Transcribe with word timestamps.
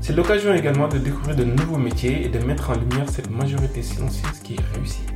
C'est 0.00 0.14
l'occasion 0.14 0.54
également 0.54 0.88
de 0.88 0.98
découvrir 0.98 1.36
de 1.36 1.44
nouveaux 1.44 1.78
métiers 1.78 2.24
et 2.24 2.28
de 2.28 2.38
mettre 2.38 2.70
en 2.70 2.74
lumière 2.74 3.08
cette 3.08 3.30
majorité 3.30 3.82
silencieuse 3.82 4.38
qui 4.42 4.54
est 4.54 4.74
réussie. 4.74 5.15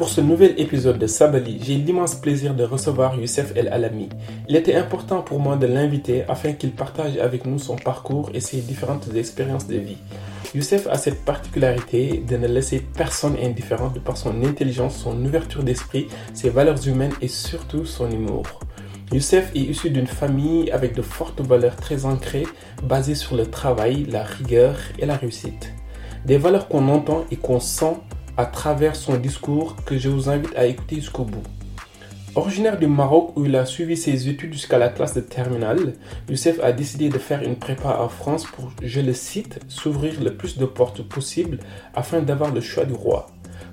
Pour 0.00 0.08
ce 0.08 0.22
nouvel 0.22 0.54
épisode 0.58 0.96
de 0.96 1.06
Sabali, 1.06 1.60
j'ai 1.62 1.74
l'immense 1.74 2.14
plaisir 2.14 2.54
de 2.54 2.64
recevoir 2.64 3.20
Youssef 3.20 3.54
El 3.54 3.68
Alami. 3.68 4.08
Il 4.48 4.56
était 4.56 4.74
important 4.74 5.20
pour 5.20 5.40
moi 5.40 5.56
de 5.56 5.66
l'inviter 5.66 6.24
afin 6.26 6.54
qu'il 6.54 6.70
partage 6.70 7.18
avec 7.18 7.44
nous 7.44 7.58
son 7.58 7.76
parcours 7.76 8.30
et 8.32 8.40
ses 8.40 8.62
différentes 8.62 9.14
expériences 9.14 9.66
de 9.66 9.76
vie. 9.76 9.98
Youssef 10.54 10.86
a 10.86 10.96
cette 10.96 11.22
particularité 11.26 12.24
de 12.26 12.38
ne 12.38 12.46
laisser 12.46 12.80
personne 12.80 13.36
indifférent 13.42 13.90
de 13.90 13.98
par 13.98 14.16
son 14.16 14.42
intelligence, 14.42 14.96
son 14.96 15.22
ouverture 15.22 15.64
d'esprit, 15.64 16.08
ses 16.32 16.48
valeurs 16.48 16.88
humaines 16.88 17.12
et 17.20 17.28
surtout 17.28 17.84
son 17.84 18.10
humour. 18.10 18.60
Youssef 19.12 19.54
est 19.54 19.58
issu 19.58 19.90
d'une 19.90 20.06
famille 20.06 20.70
avec 20.70 20.94
de 20.94 21.02
fortes 21.02 21.42
valeurs 21.42 21.76
très 21.76 22.06
ancrées, 22.06 22.46
basées 22.82 23.14
sur 23.14 23.36
le 23.36 23.44
travail, 23.44 24.06
la 24.06 24.22
rigueur 24.22 24.78
et 24.98 25.04
la 25.04 25.16
réussite. 25.16 25.74
Des 26.24 26.38
valeurs 26.38 26.68
qu'on 26.68 26.88
entend 26.88 27.26
et 27.30 27.36
qu'on 27.36 27.60
sent 27.60 27.96
à 28.40 28.46
travers 28.46 28.96
son 28.96 29.18
discours 29.18 29.76
que 29.84 29.98
je 29.98 30.08
vous 30.08 30.30
invite 30.30 30.56
à 30.56 30.64
écouter 30.64 30.96
jusqu'au 30.96 31.24
bout. 31.24 31.42
Originaire 32.34 32.78
du 32.78 32.86
Maroc 32.86 33.36
où 33.36 33.44
il 33.44 33.54
a 33.54 33.66
suivi 33.66 33.98
ses 33.98 34.30
études 34.30 34.54
jusqu'à 34.54 34.78
la 34.78 34.88
classe 34.88 35.12
de 35.12 35.20
terminale, 35.20 35.92
Youssef 36.26 36.58
a 36.62 36.72
décidé 36.72 37.10
de 37.10 37.18
faire 37.18 37.42
une 37.42 37.56
prépa 37.56 37.98
en 38.00 38.08
France 38.08 38.46
pour, 38.46 38.72
je 38.82 39.02
le 39.02 39.12
cite, 39.12 39.60
s'ouvrir 39.68 40.22
le 40.22 40.34
plus 40.34 40.56
de 40.56 40.64
portes 40.64 41.02
possible 41.02 41.58
afin 41.94 42.20
d'avoir 42.20 42.50
le 42.50 42.62
choix 42.62 42.86
du 42.86 42.94
roi. 42.94 43.26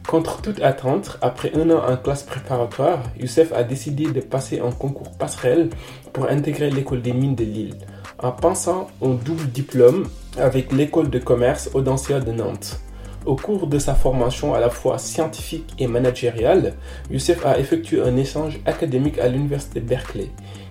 Contre 0.06 0.42
toute 0.42 0.62
attente, 0.62 1.18
après 1.22 1.54
un 1.56 1.70
an 1.70 1.90
en 1.90 1.96
classe 1.96 2.24
préparatoire, 2.24 3.04
Youssef 3.18 3.54
a 3.54 3.64
décidé 3.64 4.12
de 4.12 4.20
passer 4.20 4.60
un 4.60 4.72
concours 4.72 5.12
passerelle 5.12 5.70
pour 6.12 6.30
intégrer 6.30 6.72
l'école 6.72 7.02
des 7.02 7.14
mines 7.14 7.36
de 7.36 7.46
Lille, 7.46 7.76
en 8.22 8.34
pensant 8.34 8.88
au 9.00 9.14
double 9.14 9.48
diplôme 9.48 10.10
avec 10.38 10.74
l'école 10.74 11.10
de 11.10 11.20
commerce 11.20 11.70
Audencia 11.74 12.20
de 12.20 12.34
Nantes. 12.34 12.82
Au 13.28 13.36
cours 13.36 13.68
de 13.68 13.78
sa 13.78 13.94
formation 13.94 14.54
à 14.54 14.62
la 14.62 14.70
fois 14.70 14.98
scientifique 14.98 15.74
et 15.80 15.88
managériale, 15.88 16.76
Youssef 17.12 17.46
a 17.46 17.60
effectué 17.60 18.00
un 18.02 18.16
échange 18.16 18.62
académique 18.66 19.20
à 19.20 19.28
l'université 19.28 19.82
Berkeley. 19.82 20.30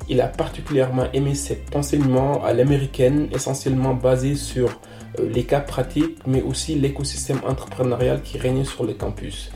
Il 0.09 0.22
a 0.22 0.28
particulièrement 0.28 1.05
aimé 1.12 1.34
cet 1.34 1.77
enseignement 1.77 2.43
à 2.43 2.55
l'américaine, 2.55 3.28
essentiellement 3.31 3.93
basé 3.93 4.37
sur 4.37 4.71
euh, 5.21 5.28
les 5.28 5.44
cas 5.44 5.61
pratiques, 5.61 6.17
mais 6.27 6.41
aussi 6.41 6.77
l'écosystème 6.77 7.43
entrepreneurial 7.47 8.22
qui 8.22 8.39
régnait 8.39 8.65
sur 8.65 8.84
le 8.84 8.94
campus. 8.94 9.50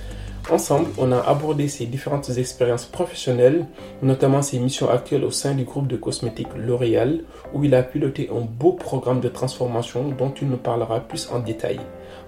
Ensemble, 0.50 0.90
on 0.98 1.10
a 1.10 1.20
abordé 1.20 1.68
ses 1.68 1.86
différentes 1.86 2.28
expériences 2.36 2.84
professionnelles, 2.84 3.64
notamment 4.02 4.42
ses 4.42 4.58
missions 4.58 4.90
actuelles 4.90 5.24
au 5.24 5.30
sein 5.30 5.54
du 5.54 5.64
groupe 5.64 5.86
de 5.86 5.96
cosmétiques 5.96 6.54
L'Oréal, 6.54 7.24
où 7.54 7.64
il 7.64 7.74
a 7.74 7.82
piloté 7.82 8.28
un 8.30 8.42
beau 8.42 8.72
programme 8.74 9.20
de 9.20 9.28
transformation 9.30 10.10
dont 10.10 10.34
il 10.42 10.50
nous 10.50 10.58
parlera 10.58 11.00
plus 11.00 11.30
en 11.32 11.38
détail. 11.38 11.80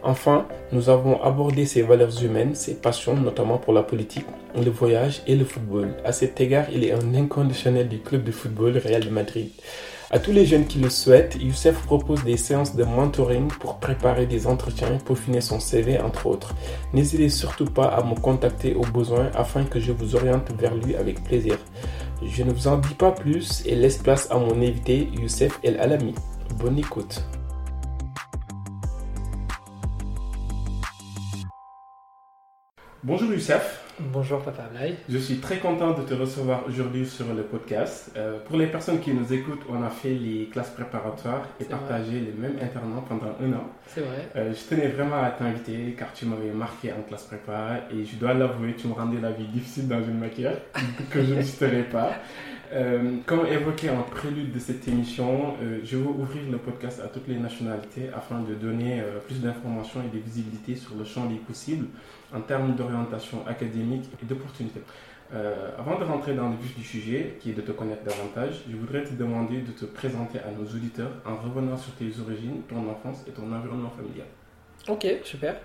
Enfin, 0.04 0.46
nous 0.72 0.88
avons 0.88 1.22
abordé 1.22 1.64
ses 1.64 1.82
valeurs 1.82 2.22
humaines, 2.22 2.54
ses 2.54 2.74
passions, 2.74 3.16
notamment 3.16 3.58
pour 3.58 3.72
la 3.72 3.82
politique, 3.82 4.26
le 4.56 4.70
voyage 4.70 5.22
et 5.26 5.36
le 5.36 5.44
football. 5.44 5.94
À 6.04 6.12
cet 6.12 6.40
égard, 6.40 6.66
il 6.72 6.84
est 6.84 6.92
un 6.92 7.14
inconditionnel 7.14 7.88
du 7.88 8.00
club 8.00 8.24
de 8.24 8.32
football 8.32 8.78
Real 8.78 9.08
Madrid. 9.10 9.50
À 10.10 10.18
tous 10.18 10.32
les 10.32 10.44
jeunes 10.44 10.66
qui 10.66 10.78
le 10.78 10.90
souhaitent, 10.90 11.38
Youssef 11.40 11.86
propose 11.86 12.22
des 12.22 12.36
séances 12.36 12.76
de 12.76 12.84
mentoring 12.84 13.48
pour 13.48 13.78
préparer 13.78 14.26
des 14.26 14.46
entretiens, 14.46 14.98
peaufiner 15.06 15.40
son 15.40 15.58
CV, 15.58 15.98
entre 16.00 16.26
autres. 16.26 16.54
N'hésitez 16.92 17.30
surtout 17.30 17.64
pas 17.64 17.86
à 17.86 18.04
me 18.04 18.14
contacter 18.14 18.74
au 18.74 18.82
besoin 18.82 19.30
afin 19.34 19.64
que 19.64 19.80
je 19.80 19.90
vous 19.92 20.14
oriente 20.14 20.52
vers 20.58 20.74
lui 20.74 20.96
avec 20.96 21.24
plaisir. 21.24 21.56
Je 22.22 22.42
ne 22.42 22.52
vous 22.52 22.68
en 22.68 22.76
dis 22.76 22.94
pas 22.94 23.12
plus 23.12 23.62
et 23.64 23.74
laisse 23.74 23.96
place 23.98 24.28
à 24.30 24.36
mon 24.36 24.56
invité 24.60 25.08
Youssef 25.18 25.58
El 25.62 25.80
Alami. 25.80 26.14
Bonne 26.58 26.78
écoute. 26.78 27.22
Bonjour 33.04 33.32
Youssef. 33.32 33.80
Bonjour 33.98 34.40
Papa 34.42 34.62
Blay. 34.72 34.94
Je 35.08 35.18
suis 35.18 35.38
très 35.38 35.58
content 35.58 35.90
de 35.90 36.02
te 36.02 36.14
recevoir 36.14 36.62
aujourd'hui 36.68 37.04
sur 37.04 37.34
le 37.34 37.42
podcast. 37.42 38.12
Euh, 38.16 38.38
pour 38.46 38.56
les 38.56 38.68
personnes 38.68 39.00
qui 39.00 39.12
nous 39.12 39.32
écoutent, 39.32 39.64
on 39.68 39.82
a 39.82 39.90
fait 39.90 40.14
les 40.14 40.46
classes 40.46 40.70
préparatoires 40.70 41.48
et 41.58 41.64
partagé 41.64 42.20
les 42.20 42.30
mêmes 42.30 42.58
internats 42.62 43.02
pendant 43.08 43.34
un 43.42 43.52
an. 43.54 43.64
C'est 43.88 44.02
vrai. 44.02 44.28
Euh, 44.36 44.54
je 44.54 44.68
tenais 44.72 44.86
vraiment 44.86 45.20
à 45.20 45.30
t'inviter 45.30 45.96
car 45.98 46.12
tu 46.12 46.26
m'avais 46.26 46.52
marqué 46.52 46.92
en 46.92 47.02
classe 47.02 47.24
prépa 47.24 47.80
et 47.90 48.04
je 48.04 48.14
dois 48.14 48.34
l'avouer, 48.34 48.76
tu 48.78 48.86
me 48.86 48.92
rendais 48.92 49.20
la 49.20 49.32
vie 49.32 49.48
difficile 49.48 49.88
dans 49.88 50.04
une 50.04 50.20
matière 50.20 50.56
que 51.10 51.24
je 51.24 51.34
ne 51.34 51.42
citerai 51.42 51.82
pas. 51.82 52.12
Euh, 52.72 53.18
comme 53.26 53.46
évoqué 53.46 53.90
en 53.90 54.02
prélude 54.02 54.52
de 54.52 54.58
cette 54.58 54.88
émission, 54.88 55.54
euh, 55.62 55.80
je 55.84 55.98
veux 55.98 56.06
ouvrir 56.06 56.50
le 56.50 56.56
podcast 56.56 57.02
à 57.04 57.08
toutes 57.08 57.28
les 57.28 57.36
nationalités 57.36 58.08
afin 58.16 58.40
de 58.40 58.54
donner 58.54 59.00
euh, 59.00 59.18
plus 59.18 59.42
d'informations 59.42 60.00
et 60.00 60.16
de 60.16 60.22
visibilité 60.22 60.74
sur 60.74 60.94
le 60.94 61.04
champ 61.04 61.26
des 61.26 61.36
possibles 61.36 61.88
en 62.34 62.40
termes 62.40 62.74
d'orientation 62.74 63.46
académique 63.46 64.04
et 64.22 64.26
d'opportunités. 64.26 64.80
avant 65.78 65.98
de 65.98 66.04
rentrer 66.04 66.34
dans 66.34 66.48
le 66.48 66.56
vif 66.56 66.74
du 66.76 66.84
sujet, 66.84 67.36
qui 67.40 67.50
est 67.50 67.54
de 67.54 67.62
te 67.62 67.72
connaître 67.72 68.04
davantage, 68.04 68.64
je 68.70 68.76
voudrais 68.76 69.02
te 69.04 69.14
demander 69.14 69.60
de 69.60 69.72
te 69.72 69.84
présenter 69.84 70.38
à 70.38 70.50
nos 70.50 70.64
auditeurs 70.64 71.12
en 71.26 71.36
revenant 71.36 71.76
sur 71.76 71.92
tes 71.92 72.10
origines, 72.20 72.62
ton 72.68 72.88
enfance 72.90 73.24
et 73.26 73.32
ton 73.32 73.50
environnement 73.52 73.90
familial. 73.90 74.26
Ok, 74.88 75.06
super. 75.24 75.56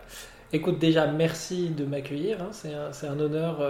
Écoute, 0.51 0.79
déjà, 0.79 1.07
merci 1.07 1.69
de 1.69 1.85
m'accueillir. 1.85 2.41
Hein. 2.41 2.49
C'est 2.51 2.73
un, 2.73 2.91
un, 3.11 3.19
honneur 3.19 3.61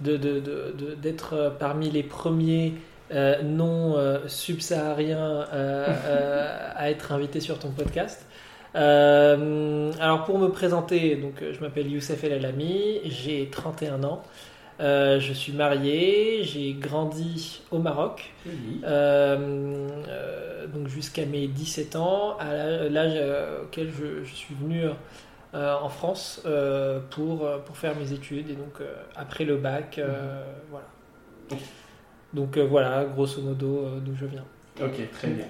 d'être 0.00 1.34
de, 1.34 1.48
parmi 1.58 1.90
les 1.90 2.02
premiers 2.02 2.74
euh, 3.12 3.42
non 3.42 3.96
euh, 3.96 4.26
subsahariens 4.26 5.46
euh, 5.52 6.72
à 6.74 6.90
être 6.90 7.12
invité 7.12 7.38
sur 7.38 7.58
ton 7.58 7.70
podcast. 7.70 8.26
alors 8.74 10.24
pour 10.24 10.38
me 10.38 10.48
présenter, 10.48 11.16
donc 11.16 11.34
je 11.52 11.60
m'appelle 11.60 11.90
Youssef 11.90 12.24
El 12.24 12.32
Alami, 12.32 13.00
j'ai 13.04 13.48
31 13.50 14.02
ans. 14.04 14.22
je 14.80 15.32
suis 15.34 15.52
marié, 15.52 16.42
j'ai 16.44 16.72
grandi 16.72 17.62
au 17.70 17.78
Maroc, 17.78 18.32
donc 20.72 20.88
jusqu'à 20.88 21.26
mes 21.26 21.46
17 21.46 21.96
ans, 21.96 22.36
à 22.40 22.54
l'âge 22.88 23.20
auquel 23.62 23.90
je, 23.90 24.24
je, 24.24 24.34
suis 24.34 24.54
venu 24.54 24.86
euh, 24.86 24.92
en 25.54 25.88
France 25.88 26.42
euh, 26.46 27.00
pour, 27.10 27.46
euh, 27.46 27.58
pour 27.58 27.76
faire 27.76 27.96
mes 27.96 28.12
études. 28.12 28.50
Et 28.50 28.54
donc, 28.54 28.80
après 29.14 29.44
le 29.44 29.56
bac, 29.56 29.98
mhm. 29.98 30.12
voilà. 30.70 30.86
Donc 32.32 32.58
voilà, 32.58 33.04
grosso 33.04 33.40
modo, 33.40 34.00
d'où 34.04 34.14
je 34.16 34.26
viens. 34.26 34.44
Ok, 34.82 35.08
très 35.12 35.28
bien. 35.28 35.46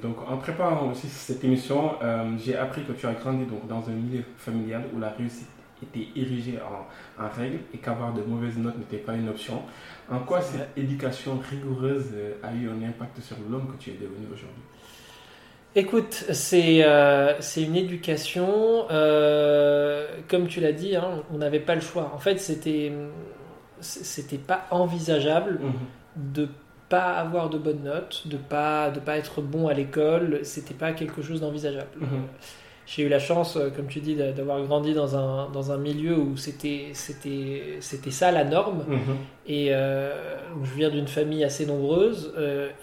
donc 0.00 0.18
en 0.28 0.36
préparant 0.36 0.92
aussi 0.92 1.08
cette 1.08 1.42
émission, 1.42 1.94
j'ai 2.38 2.56
appris 2.56 2.84
que 2.84 2.92
tu 2.92 3.04
as 3.06 3.14
grandi 3.14 3.44
donc, 3.44 3.66
dans 3.66 3.88
un 3.88 3.92
milieu 3.92 4.22
familial 4.36 4.84
où 4.94 5.00
la 5.00 5.08
réussite 5.08 5.48
était 5.82 6.06
érigée 6.14 6.60
en, 6.60 7.24
en 7.24 7.28
règle 7.28 7.58
et 7.74 7.78
qu'avoir 7.78 8.12
de 8.12 8.22
mauvaises 8.22 8.56
notes 8.56 8.78
n'était 8.78 8.98
pas 8.98 9.14
une 9.14 9.30
option. 9.30 9.62
En 10.08 10.20
quoi 10.20 10.40
cette 10.40 10.68
éducation 10.76 11.40
rigoureuse 11.50 12.12
a 12.44 12.52
eu 12.54 12.68
un 12.68 12.88
impact 12.88 13.20
sur 13.20 13.36
l'homme 13.50 13.66
que 13.72 13.82
tu 13.82 13.90
es 13.90 13.94
devenu 13.94 14.26
aujourd'hui? 14.32 14.62
Écoute, 15.76 16.24
c'est 16.32 16.80
euh, 16.82 17.34
une 17.56 17.76
éducation, 17.76 18.86
euh, 18.90 20.08
comme 20.28 20.48
tu 20.48 20.60
l'as 20.60 20.72
dit, 20.72 20.96
hein, 20.96 21.22
on 21.32 21.38
n'avait 21.38 21.60
pas 21.60 21.76
le 21.76 21.80
choix. 21.80 22.10
En 22.14 22.18
fait, 22.18 22.38
c'était 22.40 22.92
c'était 23.80 24.36
pas 24.38 24.66
envisageable 24.70 25.60
mhm. 25.62 25.72
de 26.34 26.48
pas 26.88 27.12
avoir 27.14 27.50
de 27.50 27.56
bonnes 27.56 27.84
notes, 27.84 28.26
de 28.26 28.36
pas 28.36 28.90
de 28.90 28.98
pas 28.98 29.16
être 29.16 29.40
bon 29.42 29.68
à 29.68 29.72
l'école, 29.72 30.40
c'était 30.42 30.74
pas 30.74 30.92
quelque 30.92 31.22
chose 31.22 31.40
d'envisageable. 31.40 31.88
Mhm. 32.00 32.22
J'ai 32.84 33.04
eu 33.04 33.08
la 33.08 33.20
chance, 33.20 33.56
euh, 33.56 33.70
comme 33.70 33.86
tu 33.86 34.00
dis, 34.00 34.16
d'a- 34.16 34.32
d'avoir 34.32 34.60
grandi 34.64 34.92
dans 34.92 35.16
un, 35.16 35.48
dans 35.50 35.70
un 35.70 35.78
milieu 35.78 36.18
où 36.18 36.36
c'était 36.36 36.92
ça 36.94 38.32
la 38.32 38.42
norme. 38.42 38.84
Mhm. 38.88 39.16
Et 39.46 39.68
euh, 39.70 40.36
je 40.64 40.74
viens 40.74 40.90
d'une 40.90 41.06
famille 41.06 41.44
assez 41.44 41.64
nombreuse 41.64 42.34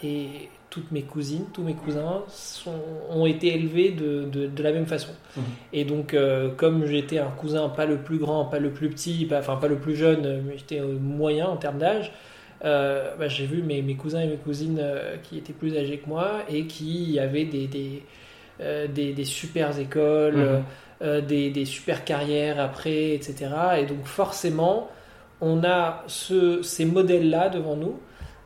et 0.02 0.50
toutes 0.70 0.92
mes 0.92 1.04
cousines, 1.04 1.46
tous 1.54 1.64
mes 1.64 1.74
cousins 1.76 2.24
sont, 2.28 2.82
ont 3.10 3.26
été 3.26 3.54
élevés 3.56 3.92
de, 3.92 4.26
de, 4.26 4.48
de 4.48 4.64
la 4.64 4.72
même 4.72 4.86
façon. 4.86 5.12
Mhm. 5.36 5.44
Et 5.74 5.86
donc, 5.86 6.14
euh, 6.14 6.50
comme 6.56 6.86
j'étais 6.86 7.20
un 7.20 7.30
cousin, 7.32 7.70
pas 7.70 7.86
le 7.86 7.98
plus 7.98 8.18
grand, 8.18 8.46
pas 8.46 8.60
le 8.60 8.72
plus 8.72 8.90
petit, 8.90 9.26
pas, 9.26 9.40
enfin 9.40 9.56
pas 9.58 9.68
le 9.68 9.78
plus 9.78 9.96
jeune, 9.96 10.26
euh, 10.26 10.42
mais 10.46 10.58
j'étais 10.58 10.80
euh, 10.82 10.98
moyen 11.00 11.48
en 11.48 11.58
termes 11.58 11.78
d'âge, 11.78 12.12
euh, 12.66 13.16
bah, 13.18 13.28
j'ai 13.28 13.46
vu 13.46 13.62
mes, 13.64 13.82
mes 13.82 13.96
cousins 13.96 14.22
et 14.22 14.28
mes 14.28 14.38
cousines 14.38 14.80
euh, 14.82 15.16
qui 15.24 15.38
étaient 15.38 15.54
plus 15.54 15.78
âgés 15.78 16.00
que 16.00 16.10
moi 16.10 16.42
et 16.50 16.66
qui 16.66 17.18
avaient 17.20 17.46
des, 17.46 17.68
des, 17.68 18.04
des, 18.90 19.14
des 19.14 19.26
super 19.26 19.78
écoles, 19.80 20.64
Mhm. 21.02 21.22
des, 21.28 21.52
des 21.52 21.66
super 21.66 22.04
carrières 22.04 22.60
après, 22.60 23.14
etc. 23.14 23.36
Et 23.80 23.86
donc 23.86 24.06
forcément, 24.06 24.90
on 25.42 25.64
a 25.64 26.04
ce, 26.08 26.64
ces 26.64 26.86
modèles-là 26.86 27.50
devant 27.50 27.76
nous. 27.76 28.00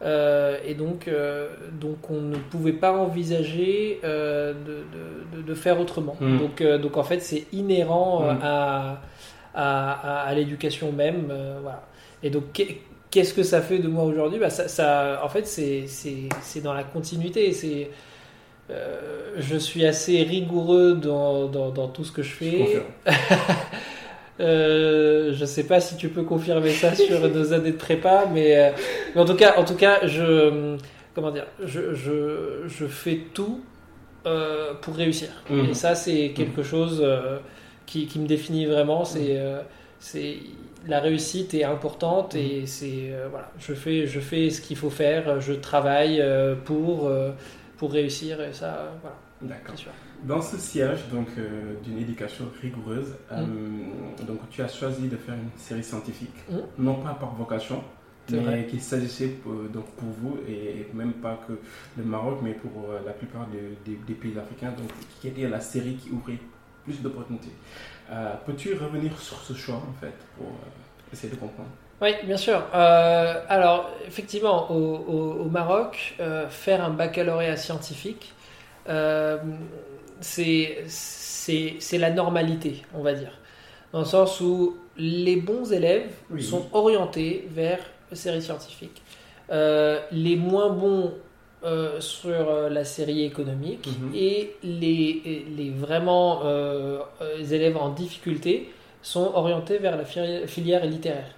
Euh, 0.03 0.57
et 0.65 0.73
donc, 0.73 1.07
euh, 1.07 1.49
donc 1.79 2.09
on 2.09 2.21
ne 2.21 2.35
pouvait 2.37 2.73
pas 2.73 2.91
envisager 2.91 3.99
euh, 4.03 4.51
de, 4.53 5.37
de- 5.37 5.41
de 5.43 5.53
faire 5.53 5.79
autrement. 5.79 6.15
Mhm. 6.19 6.39
Donc, 6.39 6.63
donc 6.81 6.97
en 6.97 7.03
fait, 7.03 7.19
c'est 7.19 7.45
inhérent 7.53 8.21
Mhm. 8.23 8.39
à, 8.41 9.01
à, 9.53 9.91
à- 10.23 10.27
à 10.27 10.33
l'éducation 10.33 10.91
même. 10.91 11.31
voilà. 11.61 11.83
Et 12.23 12.29
donc, 12.31 12.45
qu'est- 12.53 12.77
qu'est-ce 13.11 13.33
que 13.33 13.43
ça 13.43 13.61
fait 13.61 13.77
de 13.79 13.87
moi 13.87 14.03
aujourd'hui? 14.05 14.39
Bah, 14.39 14.49
ça, 14.49 14.67
ça- 14.67 15.21
En 15.23 15.29
fait, 15.29 15.45
c'est- 15.45 16.61
dans 16.63 16.73
la 16.73 16.83
continuité. 16.83 17.51
C'est 17.53 17.89
je 19.37 19.55
suis 19.57 19.85
assez 19.85 20.23
rigoureux 20.23 20.93
dans, 20.93 21.47
dans, 21.47 21.69
dans 21.71 21.87
tout 21.89 22.05
ce 22.05 22.11
que 22.13 22.23
je 22.23 22.29
Je 22.29 22.33
fais. 22.35 22.57
confirme. 22.57 22.83
Euh, 24.39 25.33
je 25.33 25.45
sais 25.45 25.65
pas 25.65 25.79
si 25.79 25.97
tu 25.97 26.09
peux 26.09 26.23
confirmer 26.23 26.71
ça 26.71 26.95
sur 26.95 27.19
nos 27.29 27.53
années 27.53 27.71
de 27.71 27.77
prépa, 27.77 28.25
mais, 28.33 28.57
euh, 28.57 28.71
mais 29.13 29.21
en 29.21 29.25
tout 29.25 29.35
cas, 29.35 29.55
en 29.57 29.65
tout 29.65 29.75
cas, 29.75 30.07
je 30.07 30.77
comment 31.13 31.31
dire, 31.31 31.45
je, 31.63 31.93
je, 31.93 32.67
je 32.67 32.85
fais 32.85 33.19
tout 33.33 33.61
euh, 34.25 34.73
pour 34.81 34.95
réussir. 34.95 35.29
Mhm. 35.49 35.65
Et 35.65 35.73
ça, 35.73 35.95
c'est 35.95 36.29
quelque 36.29 36.63
chose 36.63 37.01
euh, 37.03 37.39
qui, 37.85 38.07
qui 38.07 38.19
me 38.19 38.27
définit 38.27 38.65
vraiment. 38.65 39.05
C'est 39.05 39.37
euh, 39.37 39.61
c'est 39.99 40.37
la 40.87 40.99
réussite 40.99 41.53
est 41.53 41.63
importante 41.63 42.33
et 42.33 42.65
c'est 42.65 43.11
euh, 43.11 43.27
voilà, 43.29 43.51
je 43.59 43.73
fais 43.73 44.07
je 44.07 44.19
fais 44.19 44.49
ce 44.49 44.61
qu'il 44.61 44.77
faut 44.77 44.89
faire, 44.89 45.39
je 45.39 45.53
travaille 45.53 46.23
pour 46.65 47.11
pour 47.77 47.91
réussir 47.91 48.41
et 48.41 48.53
ça, 48.53 48.91
voilà, 49.01 49.17
D'accord. 49.41 49.75
Dans 50.23 50.41
ce 50.41 50.57
siège 50.57 51.07
donc 51.11 51.27
euh, 51.37 51.73
d'une 51.83 51.97
éducation 51.97 52.45
rigoureuse, 52.61 53.15
Mm. 53.31 53.35
euh, 54.21 54.25
donc 54.27 54.39
tu 54.51 54.61
as 54.61 54.67
choisi 54.67 55.07
de 55.07 55.17
faire 55.17 55.33
une 55.35 55.49
série 55.57 55.83
scientifique, 55.83 56.35
Mm. 56.49 56.57
non 56.77 56.95
pas 56.95 57.13
par 57.15 57.33
vocation, 57.33 57.83
mais 58.29 58.65
qu'il 58.67 58.81
s'agissait 58.81 59.29
pour, 59.41 59.53
donc 59.73 59.85
pour 59.97 60.09
vous 60.09 60.37
et 60.47 60.87
même 60.93 61.13
pas 61.13 61.39
que 61.47 61.53
le 61.97 62.03
Maroc, 62.03 62.37
mais 62.43 62.53
pour 62.53 62.71
euh, 62.91 62.99
la 63.05 63.13
plupart 63.13 63.47
des, 63.47 64.13
pays 64.13 64.37
africains, 64.37 64.71
donc 64.77 64.89
qui 65.19 65.27
était 65.29 65.49
la 65.49 65.59
série 65.59 65.95
qui 65.95 66.11
ouvrait 66.11 66.39
plus 66.83 67.01
d'opportunités. 67.01 67.51
Euh, 68.11 68.33
Peux-tu 68.45 68.75
revenir 68.75 69.17
sur 69.19 69.37
ce 69.41 69.53
choix 69.53 69.75
en 69.89 69.93
fait 69.99 70.13
pour 70.37 70.47
euh, 70.47 71.11
essayer 71.13 71.33
de 71.33 71.37
comprendre? 71.39 71.69
Oui, 72.01 72.11
bien 72.25 72.37
sûr. 72.37 72.61
Euh, 72.73 73.41
alors, 73.49 73.89
effectivement, 74.07 74.71
au, 74.71 74.97
au- 74.97 75.33
au 75.45 75.49
Maroc, 75.49 76.15
euh, 76.19 76.47
faire 76.49 76.83
un 76.83 76.89
baccalauréat 76.91 77.57
scientifique, 77.57 78.33
euh, 78.89 79.37
c'est 80.19 81.97
la 81.97 82.09
normalité, 82.11 82.81
on 82.93 83.01
va 83.01 83.13
dire. 83.13 83.31
Dans 83.93 83.99
le 83.99 84.05
sens 84.05 84.39
où 84.41 84.77
les 84.97 85.35
bons 85.37 85.71
élèves 85.71 86.11
Oui. 86.29 86.43
sont 86.43 86.65
orientés 86.73 87.47
vers 87.51 87.79
la 88.09 88.15
série 88.15 88.41
scientifique. 88.41 89.01
Euh, 89.51 89.99
les 90.11 90.35
moins 90.35 90.69
bons 90.69 91.13
euh, 91.63 91.99
sur 91.99 92.31
euh, 92.31 92.69
la 92.69 92.83
série 92.85 93.23
économique 93.23 93.85
Mhm. 93.87 94.11
et 94.15 94.55
les, 94.63 95.45
les 95.55 95.69
vraiment 95.69 96.41
euh, 96.45 96.99
les 97.37 97.53
élèves 97.53 97.77
en 97.77 97.89
difficulté 97.89 98.71
sont 99.03 99.31
orientés 99.35 99.77
vers 99.77 99.95
la 99.97 100.03
fili- 100.05 100.47
filière 100.47 100.83
littéraire. 100.85 101.29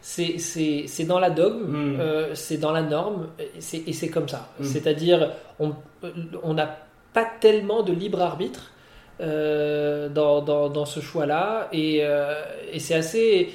C'est- 0.00 1.04
dans 1.06 1.18
la 1.20 1.30
dogme, 1.30 1.66
Mhm. 1.72 2.34
c'est 2.34 2.58
dans 2.58 2.72
la 2.72 2.82
norme, 2.82 3.28
et 3.86 3.92
c'est 3.92 4.08
comme 4.08 4.28
ça. 4.28 4.48
Mhm. 4.58 4.66
C'est-à-dire, 4.66 5.30
on 5.58 5.72
on 6.42 6.54
n'a 6.54 6.76
pas 7.12 7.26
tellement 7.40 7.82
de 7.82 7.92
libre 7.92 8.20
arbitre 8.22 8.70
euh, 9.20 10.08
dans, 10.08 10.40
dans, 10.42 10.68
dans 10.68 10.84
ce 10.86 11.00
choix-là, 11.00 11.68
et, 11.72 11.98
euh, 12.02 12.34
et 12.72 12.78
c'est 12.80 12.94
assez, 12.94 13.50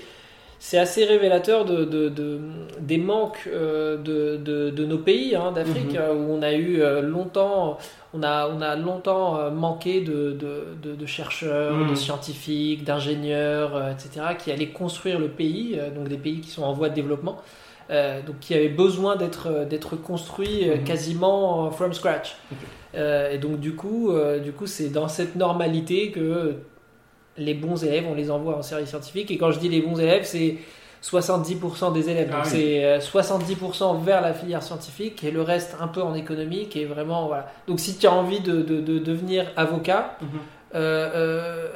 c'est 0.59 0.77
assez 0.77 1.03
révélateur 1.05 1.65
de, 1.65 1.83
de- 1.83 2.09
de- 2.09 2.39
des 2.79 2.97
manques 2.97 3.47
euh, 3.47 3.97
de, 3.97 4.37
de, 4.37 4.85
nos 4.85 4.97
pays 4.99 5.35
hein, 5.35 5.51
d'Afrique, 5.51 5.93
Mhm. 5.93 5.99
euh, 5.99 6.13
où 6.13 6.31
on 6.33 6.41
a 6.41 6.53
eu 6.53 6.81
longtemps, 7.01 7.77
on 8.13 8.23
a, 8.23 8.47
on 8.47 8.61
a 8.61 8.75
longtemps 8.75 9.51
manqué 9.51 10.01
de, 10.01 10.37
chercheurs, 11.05 11.75
Mhm. 11.75 11.89
de 11.89 11.95
scientifiques, 11.95 12.83
d'ingénieurs, 12.83 13.71
etc., 13.89 14.35
qui 14.37 14.51
allaient 14.51 14.69
construire 14.69 15.19
le 15.19 15.27
pays, 15.27 15.79
donc 15.95 16.07
des 16.07 16.17
pays 16.17 16.41
qui 16.41 16.49
sont 16.49 16.63
en 16.63 16.73
voie 16.73 16.89
de 16.89 16.95
développement. 16.95 17.37
euh, 17.89 18.21
donc 18.21 18.39
qui 18.41 18.53
avaient 18.53 18.67
besoin 18.67 19.15
d'être 19.15 19.95
construits 19.95 20.69
Mhm. 20.69 20.83
quasiment 20.83 21.71
from 21.71 21.93
scratch. 21.93 22.35
Euh, 22.97 23.31
et 23.31 23.37
donc 23.37 23.59
du 23.59 23.75
coup, 23.75 24.11
euh, 24.11 24.39
du 24.39 24.51
coup, 24.51 24.65
c'est 24.67 24.89
dans 24.89 25.07
cette 25.07 25.35
normalité 25.35 26.11
que 26.11 26.55
les 27.37 27.53
bons 27.53 27.83
élèves, 27.83 28.05
on 28.09 28.15
les 28.15 28.31
envoie 28.31 28.57
en 28.57 28.61
série 28.63 28.87
scientifique. 28.87 29.29
Et 29.31 29.37
quand 29.37 29.51
je 29.51 29.59
dis 29.59 29.69
les 29.69 29.81
bons 29.81 29.99
élèves, 29.99 30.23
c'est 30.25 30.55
70% 31.03 31.93
des 31.93 32.09
élèves. 32.09 32.27
Donc 32.29 32.39
Ah 32.39 32.43
oui. 32.45 32.49
c'est 32.51 32.83
euh, 32.85 32.99
70% 32.99 34.03
vers 34.03 34.21
la 34.21 34.33
filière 34.33 34.63
scientifique 34.63 35.23
et 35.23 35.31
le 35.31 35.41
reste 35.41 35.75
un 35.79 35.87
peu 35.87 36.01
en 36.01 36.15
économique. 36.15 36.75
Et 36.75 36.85
vraiment, 36.85 37.27
voilà. 37.27 37.47
Donc 37.67 37.79
si 37.79 37.97
tu 37.97 38.07
as 38.07 38.13
envie 38.13 38.39
de, 38.39 38.61
de- 38.61 38.81
de 38.81 38.97
devenir 38.99 39.45
avocat, 39.55 40.17
Mhm. 40.21 40.27
euh, 40.75 41.09
euh, 41.15 41.67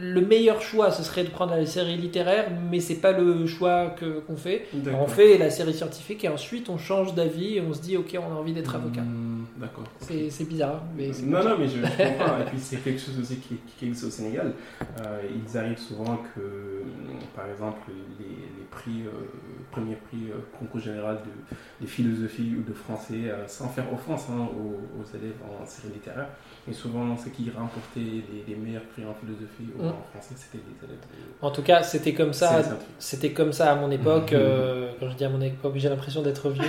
le 0.00 0.20
meilleur 0.20 0.62
choix, 0.62 0.92
ce 0.92 1.02
serait 1.02 1.24
de 1.24 1.28
prendre 1.30 1.56
la 1.56 1.66
série 1.66 1.96
littéraire, 1.96 2.46
mais 2.70 2.78
c'est 2.78 3.00
pas 3.00 3.10
le 3.10 3.46
choix 3.48 3.86
que 3.98 4.20
qu'on 4.20 4.36
fait. 4.36 4.66
On 4.96 5.08
fait 5.08 5.38
la 5.38 5.50
série 5.50 5.74
scientifique 5.74 6.22
et 6.24 6.28
ensuite 6.28 6.68
on 6.68 6.78
change 6.78 7.14
d'avis 7.14 7.56
et 7.56 7.60
on 7.60 7.72
se 7.74 7.80
dit 7.80 7.96
ok, 7.96 8.16
on 8.16 8.32
a 8.32 8.38
envie 8.38 8.52
d'être 8.52 8.76
avocat. 8.76 9.00
Hmm, 9.00 9.37
D'accord. 9.56 9.84
C'est 10.00 10.30
c'est 10.30 10.44
bizarre, 10.44 10.82
mais 10.96 11.12
c'est 11.12 11.24
Non, 11.26 11.42
non, 11.42 11.56
mais 11.58 11.66
je, 11.66 11.76
je 11.78 11.80
comprends. 11.82 12.38
Et 12.40 12.44
puis 12.46 12.58
c'est 12.58 12.76
quelque 12.78 13.00
chose 13.00 13.18
aussi 13.20 13.36
qui, 13.36 13.56
qui 13.78 13.86
existe 13.86 14.04
au 14.06 14.10
Sénégal. 14.10 14.52
Euh, 15.00 15.20
ils 15.34 15.58
arrivent 15.58 15.78
souvent 15.78 16.18
que, 16.34 16.82
par 17.34 17.46
exemple, 17.48 17.90
les, 18.18 18.26
les 18.26 18.64
prix, 18.70 19.02
euh, 19.06 19.10
premiers 19.70 19.96
prix 19.96 20.30
euh, 20.30 20.34
concours 20.58 20.80
général 20.80 21.18
de, 21.24 21.84
de 21.84 21.90
philosophie 21.90 22.54
ou 22.58 22.62
de 22.68 22.74
français, 22.74 23.24
euh, 23.30 23.46
sans 23.48 23.68
faire 23.68 23.92
offense 23.92 24.26
hein, 24.30 24.48
aux, 24.52 25.00
aux 25.00 25.16
élèves 25.16 25.34
en 25.60 25.64
série 25.66 25.94
littéraire, 25.94 26.28
mais 26.66 26.72
souvent 26.72 27.16
ceux 27.16 27.30
qui 27.30 27.50
remportaient 27.50 28.00
les, 28.00 28.44
les 28.46 28.54
meilleurs 28.56 28.82
prix 28.84 29.04
en 29.04 29.14
philosophie 29.14 29.68
ou 29.76 29.82
Mm. 29.82 29.86
en 29.88 30.02
français, 30.12 30.34
c'était 30.36 30.58
les 30.64 30.86
élèves 30.86 30.98
de 31.00 31.46
En 31.46 31.50
tout 31.50 31.62
cas, 31.62 31.82
c'était 31.82 32.12
comme 32.14 32.32
ça. 32.32 32.62
C'était 32.98 33.32
comme 33.32 33.52
ça 33.52 33.72
à 33.72 33.76
mon 33.76 33.90
époque. 33.90 34.32
Mhm. 34.32 34.38
euh, 34.40 34.90
quand 35.00 35.08
je 35.10 35.14
dis 35.16 35.24
à 35.24 35.28
mon 35.28 35.40
époque, 35.40 35.74
j'ai 35.76 35.88
l'impression 35.88 36.22
d'être 36.22 36.50
vieux. 36.50 36.64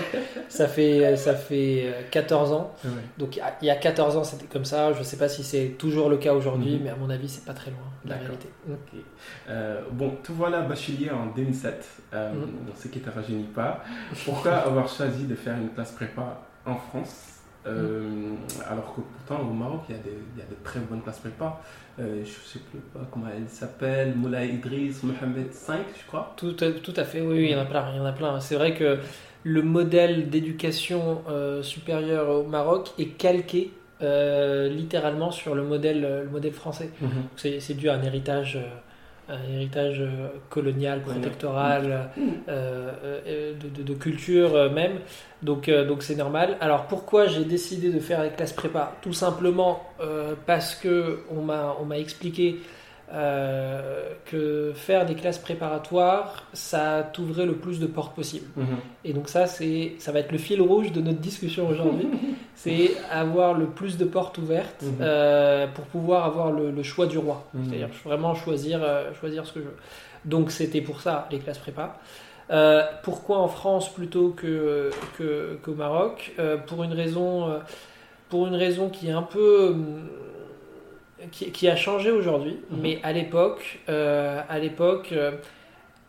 ça 0.50 0.67
fait 0.67 1.15
ça 1.17 1.33
fait 1.36 1.83
euh, 1.86 2.01
14 2.12 2.51
ans. 2.53 2.68
Ouais. 2.85 2.91
Donc 3.17 3.35
il 3.35 3.39
y 3.39 3.41
a- 3.41 3.55
il 3.61 3.65
y 3.65 3.69
a 3.69 3.75
14 3.75 4.15
ans, 4.17 4.23
c'était 4.23 4.45
comme 4.47 4.65
ça. 4.65 4.93
Je 4.93 5.03
sais 5.03 5.17
pas 5.17 5.29
si 5.29 5.43
c'est 5.43 5.75
toujours 5.77 6.09
le 6.09 6.17
cas 6.17 6.33
aujourd'hui, 6.33 6.75
Mhm. 6.75 6.83
mais 6.83 6.89
à 6.89 6.95
mon 6.95 7.09
avis, 7.09 7.27
c'est 7.29 7.45
pas 7.45 7.53
très 7.53 7.71
loin 7.71 7.79
de 8.05 8.09
la 8.09 8.17
réalité. 8.17 8.49
Mm. 8.67 8.73
Ok. 8.73 8.99
Euh, 9.49 9.81
bon, 9.91 10.11
te 10.23 10.31
voilà 10.31 10.61
bachelier 10.61 11.09
en 11.11 11.27
2007, 11.27 11.85
euh, 12.13 12.31
Mhm. 12.33 12.39
donc 12.41 12.75
ce 12.75 12.88
qui 12.88 12.99
ne 12.99 13.03
te 13.05 13.09
rajeunit 13.09 13.43
pas. 13.43 13.83
Pourquoi 14.25 14.51
avoir 14.69 14.88
choisi 14.89 15.25
de 15.25 15.35
faire 15.35 15.55
une 15.57 15.69
classe 15.69 15.91
prépa 15.91 16.41
en 16.65 16.75
France 16.75 17.25
euh, 17.67 18.31
alors 18.69 18.95
que 18.95 19.01
pourtant 19.01 19.45
au 19.47 19.51
Maroc 19.53 19.81
il 19.89 19.95
y, 19.95 19.99
a 19.99 20.01
des, 20.01 20.17
il 20.35 20.39
y 20.39 20.41
a 20.41 20.45
de 20.45 20.55
très 20.63 20.79
bonnes 20.79 21.01
classes 21.01 21.19
prépa. 21.19 21.59
Euh, 21.99 22.15
je 22.15 22.19
ne 22.21 22.25
sais 22.25 22.59
plus 22.59 22.79
pas 22.93 23.01
comment 23.11 23.25
elle 23.35 23.49
s'appelle, 23.49 24.15
Moulay 24.15 24.47
Idriss, 24.47 25.03
Mohamed 25.03 25.51
5, 25.53 25.79
je 26.01 26.07
crois. 26.07 26.33
Tout, 26.38 26.55
à- 26.61 26.71
tout 26.71 26.93
à 26.95 27.03
fait, 27.03 27.19
oui, 27.19 27.27
oui, 27.33 27.43
il 27.45 27.51
y 27.51 27.55
en 27.55 27.59
a 27.59 27.65
plein. 27.65 27.89
Il 27.91 27.97
y 27.97 27.99
en 27.99 28.05
a 28.05 28.13
plein. 28.13 28.39
C'est 28.39 28.55
vrai 28.55 28.73
que 28.73 28.99
le 29.43 29.62
modèle 29.62 30.29
d'éducation 30.29 31.22
euh, 31.29 31.63
supérieure 31.63 32.29
au 32.29 32.43
Maroc 32.43 32.91
est 33.00 33.17
calqué 33.17 33.72
euh, 34.01 34.69
littéralement 34.69 35.31
sur 35.31 35.55
le 35.55 35.63
modèle, 35.63 36.01
le 36.25 36.29
modèle 36.29 36.53
français. 36.53 36.89
C'est 37.36 37.60
c'est 37.60 37.74
dû 37.74 37.89
à 37.89 37.96
un 37.96 38.03
héritage, 38.03 38.58
euh, 38.58 39.34
un 39.36 39.53
héritage 39.53 40.00
euh, 40.01 40.27
colonial, 40.50 41.01
protectoral, 41.01 42.10
euh, 42.50 42.91
euh, 43.27 43.53
de, 43.53 43.67
de- 43.69 43.84
de 43.84 43.93
culture 43.93 44.55
euh, 44.55 44.69
même. 44.69 44.93
Donc 45.41 45.69
euh, 45.69 45.86
donc 45.86 46.03
c'est 46.03 46.15
normal. 46.15 46.58
Alors 46.62 46.88
pourquoi 46.88 47.27
j'ai 47.27 47.46
décidé 47.46 47.91
de 47.91 48.00
faire 48.00 48.24
les 48.24 48.29
classes 48.31 48.53
prépa? 48.53 48.93
Tout 49.01 49.13
simplement 49.13 49.84
euh, 50.01 50.34
parce 50.46 50.75
que 50.75 51.19
on 51.31 51.41
m'a 51.41 51.75
on 51.81 51.86
m'a 51.86 51.98
expliqué 51.98 52.58
euh, 53.11 54.03
que 54.25 54.71
faire 54.75 55.05
des 55.05 55.15
classes 55.15 55.39
préparatoires, 55.39 56.43
ça 56.53 57.09
t'ouvrait 57.13 57.45
le 57.45 57.53
plus 57.55 57.79
de 57.79 57.87
portes 57.87 58.15
possible. 58.15 58.45
Mhm. 58.55 58.65
Et 59.05 59.13
donc 59.13 59.29
ça, 59.29 59.47
c'est, 59.47 59.93
ça 59.99 60.11
va 60.11 60.19
être 60.19 60.31
le 60.31 60.37
fil 60.37 60.61
rouge 60.61 60.91
de 60.91 61.01
notre 61.01 61.19
discussion 61.19 61.67
aujourd'hui. 61.67 62.07
c'est 62.55 62.91
avoir 63.11 63.53
le 63.53 63.65
plus 63.65 63.97
de 63.97 64.05
portes 64.05 64.37
ouvertes 64.37 64.81
Mhm. 64.83 64.95
euh, 65.01 65.67
pour 65.67 65.85
pouvoir 65.85 66.25
avoir 66.25 66.51
le, 66.51 66.69
le 66.71 66.83
choix 66.83 67.07
du 67.07 67.17
roi. 67.17 67.45
Mhm. 67.53 67.63
C'est-à-dire 67.67 67.89
vraiment 68.05 68.35
choisir, 68.35 68.79
euh, 68.83 69.11
choisir 69.19 69.45
ce 69.45 69.53
que 69.53 69.59
je 69.61 69.65
veux. 69.65 69.77
Donc 70.25 70.51
c'était 70.51 70.81
pour 70.81 71.01
ça 71.01 71.27
les 71.31 71.39
classes 71.39 71.57
prépa. 71.59 71.97
Pourquoi 73.03 73.37
en 73.37 73.47
France 73.47 73.93
plutôt 73.93 74.29
que, 74.29 74.89
que- 75.17 75.57
qu'au 75.63 75.73
Maroc? 75.75 76.33
Pour 76.67 76.83
une 76.83 76.93
raison, 76.93 77.47
pour 78.27 78.47
une 78.47 78.55
raison 78.55 78.89
qui 78.89 79.07
est 79.07 79.11
un 79.11 79.21
peu 79.21 79.69
hum, 79.69 80.07
qui, 81.31 81.51
qui 81.51 81.67
a 81.69 81.75
changé 81.75 82.11
aujourd'hui, 82.11 82.57
Mhm. 82.71 82.79
mais 82.81 82.99
à 83.03 83.11
l'époque, 83.11 83.79
euh, 83.89 84.41
à 84.47 84.59
l'époque, 84.59 85.09
euh, 85.11 85.31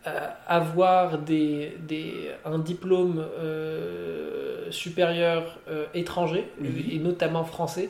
euh, 0.07 0.27
avoir 0.47 1.17
des, 1.19 1.77
des, 1.87 2.31
un 2.45 2.57
diplôme 2.59 3.23
supérieur 4.69 5.57
étranger 5.93 6.45
Oui. 6.61 6.89
et 6.93 6.99
notamment 6.99 7.43
français 7.43 7.89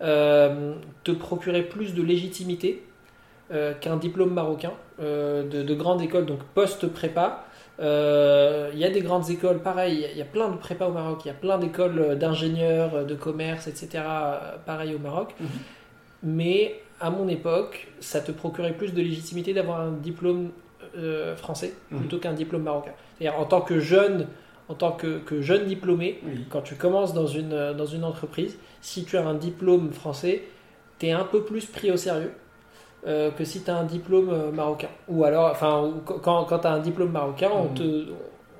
te 0.00 1.10
procurait 1.12 1.62
plus 1.62 1.94
de 1.94 2.02
légitimité 2.02 2.82
qu'un 3.80 3.96
diplôme 3.96 4.34
marocain 4.34 4.72
de, 5.00 5.62
de 5.62 5.74
grande 5.74 6.02
école, 6.02 6.26
donc 6.26 6.40
post-prépa. 6.54 7.44
Euh, 7.78 8.70
Il 8.72 8.78
y 8.78 8.84
a 8.84 8.90
des 8.90 9.02
grandes 9.02 9.28
écoles, 9.30 9.58
pareil, 9.60 9.94
il 9.94 10.00
y 10.00 10.04
a- 10.06 10.10
il 10.12 10.18
y, 10.18 10.22
a 10.22 10.24
plein 10.26 10.48
de 10.48 10.56
prépa 10.56 10.86
au 10.86 10.92
Maroc, 10.92 11.20
il 11.24 11.28
y 11.28 11.30
a 11.30 11.34
plein 11.34 11.58
d'écoles 11.58 12.18
d'ingénieurs, 12.18 13.04
de 13.04 13.14
commerce, 13.14 13.66
etc. 13.66 14.02
Pareil 14.64 14.94
au 14.94 14.98
Maroc. 14.98 15.34
Mhm. 15.38 15.48
Mais 16.22 16.80
à 17.00 17.10
mon 17.10 17.28
époque, 17.28 17.88
ça 18.00 18.20
te 18.20 18.32
procurait 18.32 18.72
plus 18.72 18.92
de 18.94 19.02
légitimité 19.02 19.52
d'avoir 19.52 19.80
un 19.80 19.92
diplôme 19.92 20.50
euh, 20.96 21.36
français 21.36 21.74
Mhm. 21.90 21.98
plutôt 22.00 22.18
qu'un 22.18 22.32
diplôme 22.32 22.62
marocain. 22.62 22.92
C'est-à-dire 23.18 23.38
en 23.38 23.44
tant 23.44 23.60
que 23.60 23.80
jeune, 23.80 24.26
en 24.68 24.74
tant 24.74 24.92
que, 24.92 25.18
que 25.18 25.40
jeune 25.42 25.66
diplômé, 25.66 26.20
quand 26.50 26.62
tu 26.62 26.74
commences 26.74 27.12
dans 27.12 27.26
une, 27.26 27.72
dans 27.76 27.86
une 27.86 28.04
entreprise, 28.04 28.56
si 28.80 29.04
tu 29.04 29.16
as 29.16 29.26
un 29.26 29.34
diplôme 29.34 29.92
français, 29.92 30.42
tu 30.98 31.06
es 31.06 31.12
un 31.12 31.24
peu 31.24 31.42
plus 31.42 31.66
pris 31.66 31.90
au 31.90 31.96
sérieux 31.96 32.32
euh, 33.06 33.30
que 33.30 33.44
si 33.44 33.62
tu 33.62 33.70
as 33.70 33.76
un 33.76 33.84
diplôme 33.84 34.30
euh, 34.30 34.50
marocain. 34.50 34.88
Ou 35.08 35.24
alors, 35.24 35.50
enfin, 35.50 35.92
quand, 36.04 36.44
quand 36.44 36.58
tu 36.60 36.66
as 36.66 36.72
un 36.72 36.78
diplôme 36.80 37.10
marocain, 37.12 37.50
on, 37.52 37.64
Mhm. 37.68 37.74
te, 37.74 38.06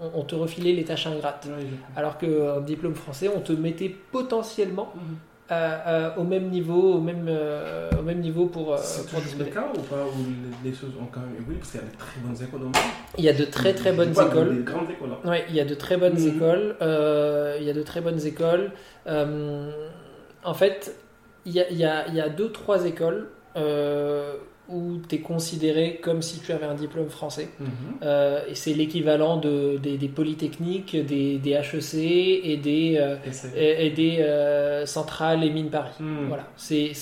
on, 0.00 0.20
on 0.20 0.22
te 0.22 0.34
refilait 0.34 0.72
les 0.72 0.84
tâches 0.84 1.06
ingrates. 1.06 1.48
Alors 1.96 2.18
qu'un 2.18 2.60
diplôme 2.60 2.94
français, 2.94 3.28
on 3.34 3.40
te 3.40 3.52
mettait 3.52 3.88
potentiellement 4.12 4.92
Mhm. 4.94 5.16
Euh, 5.50 5.78
euh, 5.86 6.10
au 6.16 6.24
même 6.24 6.48
niveau, 6.50 6.94
au 6.94 7.00
même, 7.00 7.26
euh, 7.28 7.88
au 7.98 8.02
même 8.02 8.18
niveau 8.20 8.46
pour, 8.46 8.74
euh, 8.74 8.78
C'est 8.80 9.06
toujours 9.06 9.22
le 9.38 9.44
cas 9.46 9.66
ou 9.76 9.80
pas 9.82 10.04
Où 10.04 10.64
les 10.64 10.72
choses 10.72 10.90
ont 11.00 11.06
quand 11.06 11.20
même 11.20 11.36
évolué 11.40 11.58
Parce 11.58 11.70
qu'il 11.70 11.80
y 11.80 11.84
a 11.84 11.86
de 11.86 11.96
très 11.96 12.20
bonnes 12.20 12.42
écoles 12.42 12.62
au. 12.62 12.72
Il 13.18 13.24
y 13.24 13.28
a 13.28 13.32
de 13.32 13.44
très 13.44 13.74
très 13.74 13.92
bonnes 13.92 14.10
vois 14.10 14.26
écoles. 14.26 14.56
Des 14.56 14.62
grandes 14.64 14.90
écoles. 14.90 15.10
hein. 15.24 15.28
Ouais, 15.30 15.44
il 15.48 15.54
y 15.54 15.60
a 15.60 15.64
de 15.64 15.74
très 15.74 15.96
bonnes 15.96 16.18
Mhm. 16.20 16.36
écoles. 16.36 16.76
euh, 16.82 17.56
il 17.60 17.66
y 17.66 17.70
a 17.70 17.74
de 17.74 17.82
très 17.82 18.00
bonnes 18.00 18.24
écoles. 18.26 18.72
Euh, 19.06 19.70
en 20.44 20.54
fait, 20.54 20.94
il 21.44 21.52
y 21.52 21.60
a, 21.60 21.70
il 21.70 21.76
y 21.76 21.84
a- 21.84 22.08
il 22.08 22.14
y 22.14 22.20
a 22.20 22.28
deux, 22.28 22.50
trois 22.50 22.84
écoles 22.84 23.28
où 24.68 24.98
tu 25.08 25.14
es 25.14 25.18
considéré 25.20 26.00
comme 26.02 26.22
si 26.22 26.40
tu 26.40 26.50
avais 26.52 26.66
un 26.66 26.74
diplôme 26.74 27.08
français. 27.08 27.48
Mhm. 27.60 27.68
Euh, 28.02 28.40
et 28.48 28.54
c'est 28.54 28.72
l'équivalent 28.74 29.36
de, 29.36 29.78
des, 29.78 29.96
des 29.96 30.08
polytechniques, 30.08 30.96
des, 30.96 31.38
des 31.38 31.52
HEC 31.52 31.94
et 32.42 32.56
des, 32.56 32.96
euh, 32.98 33.16
Et 33.56 33.90
des 33.90 34.16
euh, 34.20 34.84
centrales 34.86 35.44
et 35.44 35.50
mines 35.50 35.70
Paris. 35.70 35.92
Mhm. 36.00 36.26
Voilà, 36.28 36.48
c'est 36.56 36.92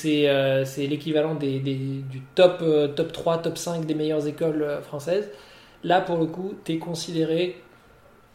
l'équivalent 0.87 1.35
des, 1.35 1.59
des- 1.61 1.75
du 2.11 2.21
top, 2.35 2.63
top 2.95 3.13
3, 3.13 3.39
top 3.39 3.57
5 3.59 3.87
des 3.87 3.95
meilleures 3.95 4.27
écoles 4.27 4.67
françaises. 4.83 5.29
Là, 5.83 6.01
pour 6.01 6.19
le 6.19 6.27
coup, 6.27 6.55
tu 6.65 6.73
es 6.73 6.79
considéré 6.79 7.57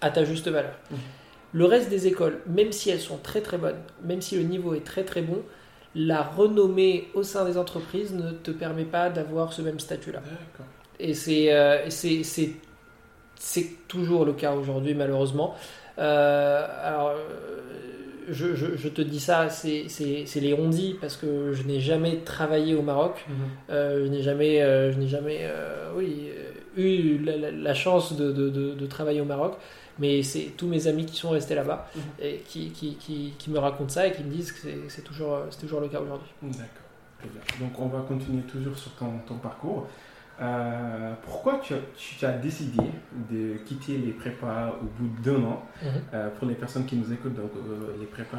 à 0.02 0.10
ta 0.10 0.24
juste 0.24 0.48
valeur. 0.48 0.74
Mhm. 0.92 0.98
Le 1.52 1.66
reste 1.66 1.90
des 1.90 2.06
écoles, 2.08 2.40
même 2.48 2.72
si 2.72 2.90
elles 2.92 3.00
sont 3.00 3.18
très 3.18 3.42
très 3.42 3.58
bonnes, 3.58 3.80
même 4.04 4.22
si 4.22 4.36
le 4.36 4.44
niveau 4.44 4.76
est 4.76 4.84
très 4.86 5.04
très 5.04 5.22
bon, 5.22 5.40
la 5.96 6.22
renommée 6.22 7.08
au 7.16 7.24
sein 7.24 7.46
des 7.46 7.58
entreprises 7.58 8.14
ne 8.14 8.32
te 8.32 8.52
permet 8.52 8.86
pas 8.86 9.10
d'avoir 9.10 9.54
ce 9.54 9.62
même 9.62 9.80
statut-là. 9.80 10.22
Et 11.00 11.14
c'est 11.14 11.54
euh, 11.54 11.90
c'est- 11.90 12.24
toujours 13.88 14.26
le 14.26 14.34
cas 14.34 14.54
aujourd'hui, 14.54 14.94
malheureusement. 14.94 15.56
Euh, 15.98 16.66
alors, 16.84 17.10
euh, 17.12 17.62
je, 18.30 18.54
je- 18.56 18.76
je 18.76 18.90
te 18.90 19.02
dis 19.02 19.20
ça, 19.20 19.50
c'est 19.50 19.88
les 20.36 20.54
on-dit, 20.54 20.96
parce 21.02 21.16
que 21.18 21.54
je 21.54 21.64
n'ai 21.64 21.80
jamais 21.80 22.18
travaillé 22.18 22.76
au 22.76 22.82
Maroc. 22.84 23.26
Mhm. 23.28 23.36
Euh, 23.72 24.06
je 24.06 24.12
n'ai 24.12 24.22
jamais, 24.22 24.60
je 24.92 24.98
n'ai 25.00 25.08
jamais 25.08 25.50
oui, 25.96 26.30
eu 26.78 27.18
la, 27.20 27.38
la- 27.38 27.52
la 27.52 27.74
chance 27.74 28.16
de, 28.16 28.32
de- 28.32 28.50
de- 28.50 28.74
de 28.74 28.86
travailler 28.88 29.22
au 29.22 29.26
Maroc. 29.26 29.56
Mais 30.00 30.24
c'est 30.24 30.54
tous 30.56 30.68
mes 30.68 30.88
amis 30.88 31.06
qui 31.06 31.18
sont 31.18 31.32
restés 31.32 31.56
là-bas 31.56 31.90
Mhm. 31.96 32.02
et 32.22 32.38
qui, 32.48 32.70
qui, 32.72 32.96
qui, 32.96 33.34
qui 33.38 33.50
me 33.50 33.60
racontent 33.60 33.90
ça 33.90 34.08
et 34.08 34.14
qui 34.14 34.24
me 34.24 34.32
disent 34.32 34.52
que 34.54 34.60
c'est- 34.88 35.02
toujours, 35.02 35.40
toujours 35.60 35.82
le 35.82 35.90
cas 35.90 36.00
aujourd'hui. 36.00 36.30
D'accord. 36.42 37.28
Donc 37.60 37.78
on 37.80 37.88
va 37.88 38.00
continuer 38.08 38.44
toujours 38.44 38.78
sur 38.78 38.92
ton, 38.92 39.18
ton 39.28 39.36
parcours. 39.36 39.88
Euh, 40.42 41.14
pourquoi 41.24 41.60
tu, 41.62 41.74
as- 41.74 41.78
tu 41.98 42.26
as 42.26 42.32
décidé 42.32 42.82
de 43.30 43.58
quitter 43.66 43.98
les 43.98 44.12
prépas 44.14 44.74
au 44.82 44.86
bout 44.86 45.10
d'un 45.22 45.44
an. 45.44 45.64
Euh, 46.14 46.30
Pour 46.38 46.48
les 46.48 46.56
personnes 46.56 46.86
qui 46.86 46.96
nous 46.96 47.12
écoutent, 47.12 47.36
donc, 47.36 47.52
euh, 47.58 47.94
les 48.00 48.06
prépas, 48.06 48.38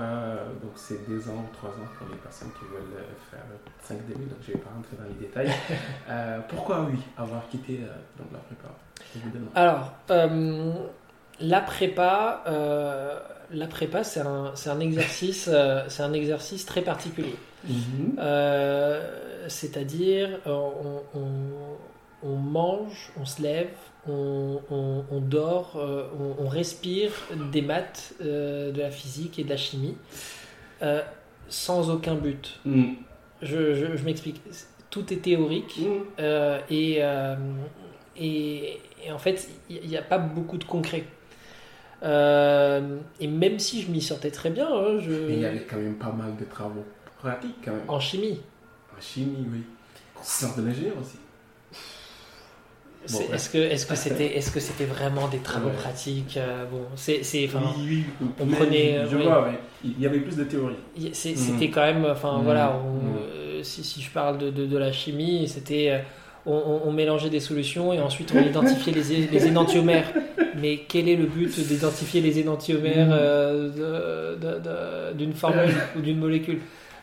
donc 0.63 0.73
c'est 0.77 1.07
deux 1.09 1.29
ans 1.29 1.45
ou 1.45 1.55
trois 1.55 1.71
ans 1.71 1.89
pour 1.99 2.09
les 2.09 2.17
personnes 2.17 2.49
qui 2.59 2.65
veulent 2.73 3.05
faire 3.31 3.41
cinq 3.83 3.99
débuts, 4.07 4.25
donc 4.25 4.39
je 4.43 4.53
ne 4.53 4.57
vais 4.57 4.63
pas 4.63 4.71
rentrer 4.75 4.97
dans 4.97 5.05
les 5.09 5.27
détails. 5.27 5.51
Pourquoi 6.49 6.87
oui, 6.91 6.99
avoir 7.19 7.47
quitté 7.49 7.81
donc, 8.19 8.29
la 8.33 8.39
prépa 8.39 8.69
au 9.15 9.19
bout 9.19 9.31
d'un 9.31 9.45
an? 9.45 9.51
Alors, 9.55 9.93
la 11.41 11.61
prépa, 11.61 12.43
la 13.53 13.67
prépa, 13.67 14.05
c'est 14.05 14.21
un, 14.21 14.53
un 14.67 14.81
exercice, 14.81 15.51
c'est 15.89 16.03
un 16.03 16.13
exercice 16.15 16.65
très 16.65 16.81
particulier. 16.83 17.37
Mhm. 17.69 18.17
Euh, 18.19 19.47
C'est-à-dire, 19.49 20.39
euh, 20.47 20.51
on, 21.15 21.19
on- 21.19 21.77
on 22.23 22.37
mange, 22.37 23.11
on 23.19 23.25
se 23.25 23.41
lève, 23.43 23.71
on, 24.07 24.61
dort, 25.23 25.73
euh, 25.77 26.05
on, 26.39 26.47
respire 26.49 27.11
des 27.51 27.63
maths, 27.63 28.13
euh, 28.21 28.71
de 28.73 28.79
la 28.81 28.91
physique 28.91 29.39
et 29.39 29.45
de 29.45 29.49
la 29.49 29.57
chimie, 29.57 29.97
sans 31.49 31.91
aucun 31.91 32.15
but. 32.15 32.61
Mhm. 32.67 32.97
Je, 33.43 33.75
je- 33.75 33.97
je 33.97 34.05
m'explique. 34.05 34.41
Tout 34.91 35.13
est 35.13 35.23
théorique. 35.23 35.79
Mhm. 35.79 36.05
Et, 36.71 37.01
et, 38.17 38.81
et 39.07 39.13
en 39.13 39.19
fait, 39.19 39.49
il 39.71 39.87
n'y 39.89 39.97
a 39.97 40.03
pas 40.03 40.19
beaucoup 40.19 40.59
de 40.59 40.65
concret. 40.65 41.05
Euh, 42.03 42.97
et 43.21 43.27
même 43.27 43.59
si 43.59 43.83
je 43.83 43.91
m'y 43.91 44.01
sortais 44.01 44.31
très 44.31 44.51
bien, 44.51 44.67
hein, 44.69 44.99
je... 45.01 45.11
Mais 45.11 45.35
il 45.35 45.41
y 45.41 45.45
avait 45.47 45.65
quand 45.69 45.77
même 45.77 45.97
pas 45.97 46.13
mal 46.13 46.35
de 46.37 46.45
travaux 46.45 46.85
pratiques 47.21 47.57
quand 47.65 47.73
même. 47.73 47.81
en 47.89 48.01
chimie, 48.01 48.41
En 48.97 49.01
chimie, 49.01 49.47
oui. 49.53 49.63
Sciences 50.23 50.57
de 50.57 50.63
l'ingénieur 50.67 50.95
aussi. 51.01 51.17
ouais. 53.17 53.35
est-ce 53.35 53.49
que 53.49 53.59
est-ce 53.59 53.87
que 53.87 53.95
c'était 53.95 54.37
est-ce 54.37 54.51
que 54.51 54.61
c'était 54.61 54.85
vraiment 54.85 55.29
des 55.29 55.39
travaux 55.39 55.69
Ouais. 55.69 55.75
pratiques 55.75 56.37
euh, 56.37 56.67
Bon, 56.67 56.83
c'est 56.97 57.21
enfin, 57.47 57.73
oui, 57.79 58.05
oui. 58.21 58.27
on 58.39 58.47
prenait, 58.47 59.01
Je 59.11 59.17
oui. 59.17 59.23
vois. 59.25 59.49
Il 59.83 59.99
y 59.99 60.07
avait 60.07 60.21
plus 60.21 60.37
de 60.37 60.45
théorie. 60.45 60.75
Mhm. 60.99 61.11
c'était 61.15 61.71
quand 61.71 61.81
même 61.87 62.05
enfin 62.11 62.39
Mhm. 62.39 62.45
voilà, 62.45 62.77
on- 62.85 62.93
Mhm. 63.07 63.17
euh, 63.19 63.63
si, 63.63 63.83
si 63.85 64.03
je 64.03 64.11
parle 64.11 64.37
de, 64.39 64.51
de, 64.51 64.67
de 64.67 64.77
la 64.77 64.93
chimie, 64.93 65.49
c'était 65.49 65.91
euh, 65.91 65.99
on, 66.47 66.53
on- 66.55 66.89
on 66.89 66.93
mélangeait 66.93 67.31
des 67.31 67.41
solutions 67.41 67.93
et 67.95 68.01
ensuite 68.01 68.33
on 68.35 68.43
identifiait 68.43 68.93
les, 68.93 69.27
les 69.27 69.47
énantiomères. 69.51 70.13
Mais 70.61 70.83
quel 70.87 71.09
est 71.09 71.17
le 71.17 71.25
but 71.27 71.59
d'identifier 71.59 72.21
les 72.21 72.39
énantiomères 72.39 73.09
euh, 73.13 73.71
d'une 75.15 75.33
formule 75.33 75.75
ou 75.97 76.01
d'une 76.03 76.19
molécule? 76.19 76.61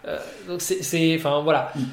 Euh, 0.07 0.17
Donc 0.47 0.61
c'est- 0.61 1.15
enfin 1.17 1.41
voilà. 1.43 1.71
Mhm. 1.75 1.85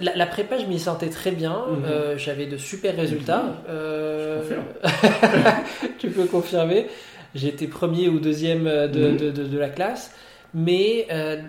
La, 0.00 0.16
la 0.16 0.26
prépa, 0.26 0.56
je 0.58 0.64
m'y 0.64 0.78
sentais 0.78 1.10
très 1.10 1.30
bien. 1.30 1.64
Mhm. 1.68 1.84
Euh, 1.84 2.16
J'avais 2.18 2.46
de 2.46 2.56
super 2.56 2.96
résultats. 2.96 3.44
Euh, 3.68 4.42
tu 5.98 6.08
peux 6.10 6.24
confirmer. 6.24 6.86
J'étais 7.34 7.66
premier 7.66 8.08
ou 8.08 8.18
deuxième 8.18 8.64
de, 8.64 9.10
Mhm. 9.10 9.16
de- 9.16 9.30
de- 9.30 9.44
de 9.46 9.58
la 9.58 9.68
classe. 9.68 10.14
Mais 10.52 11.06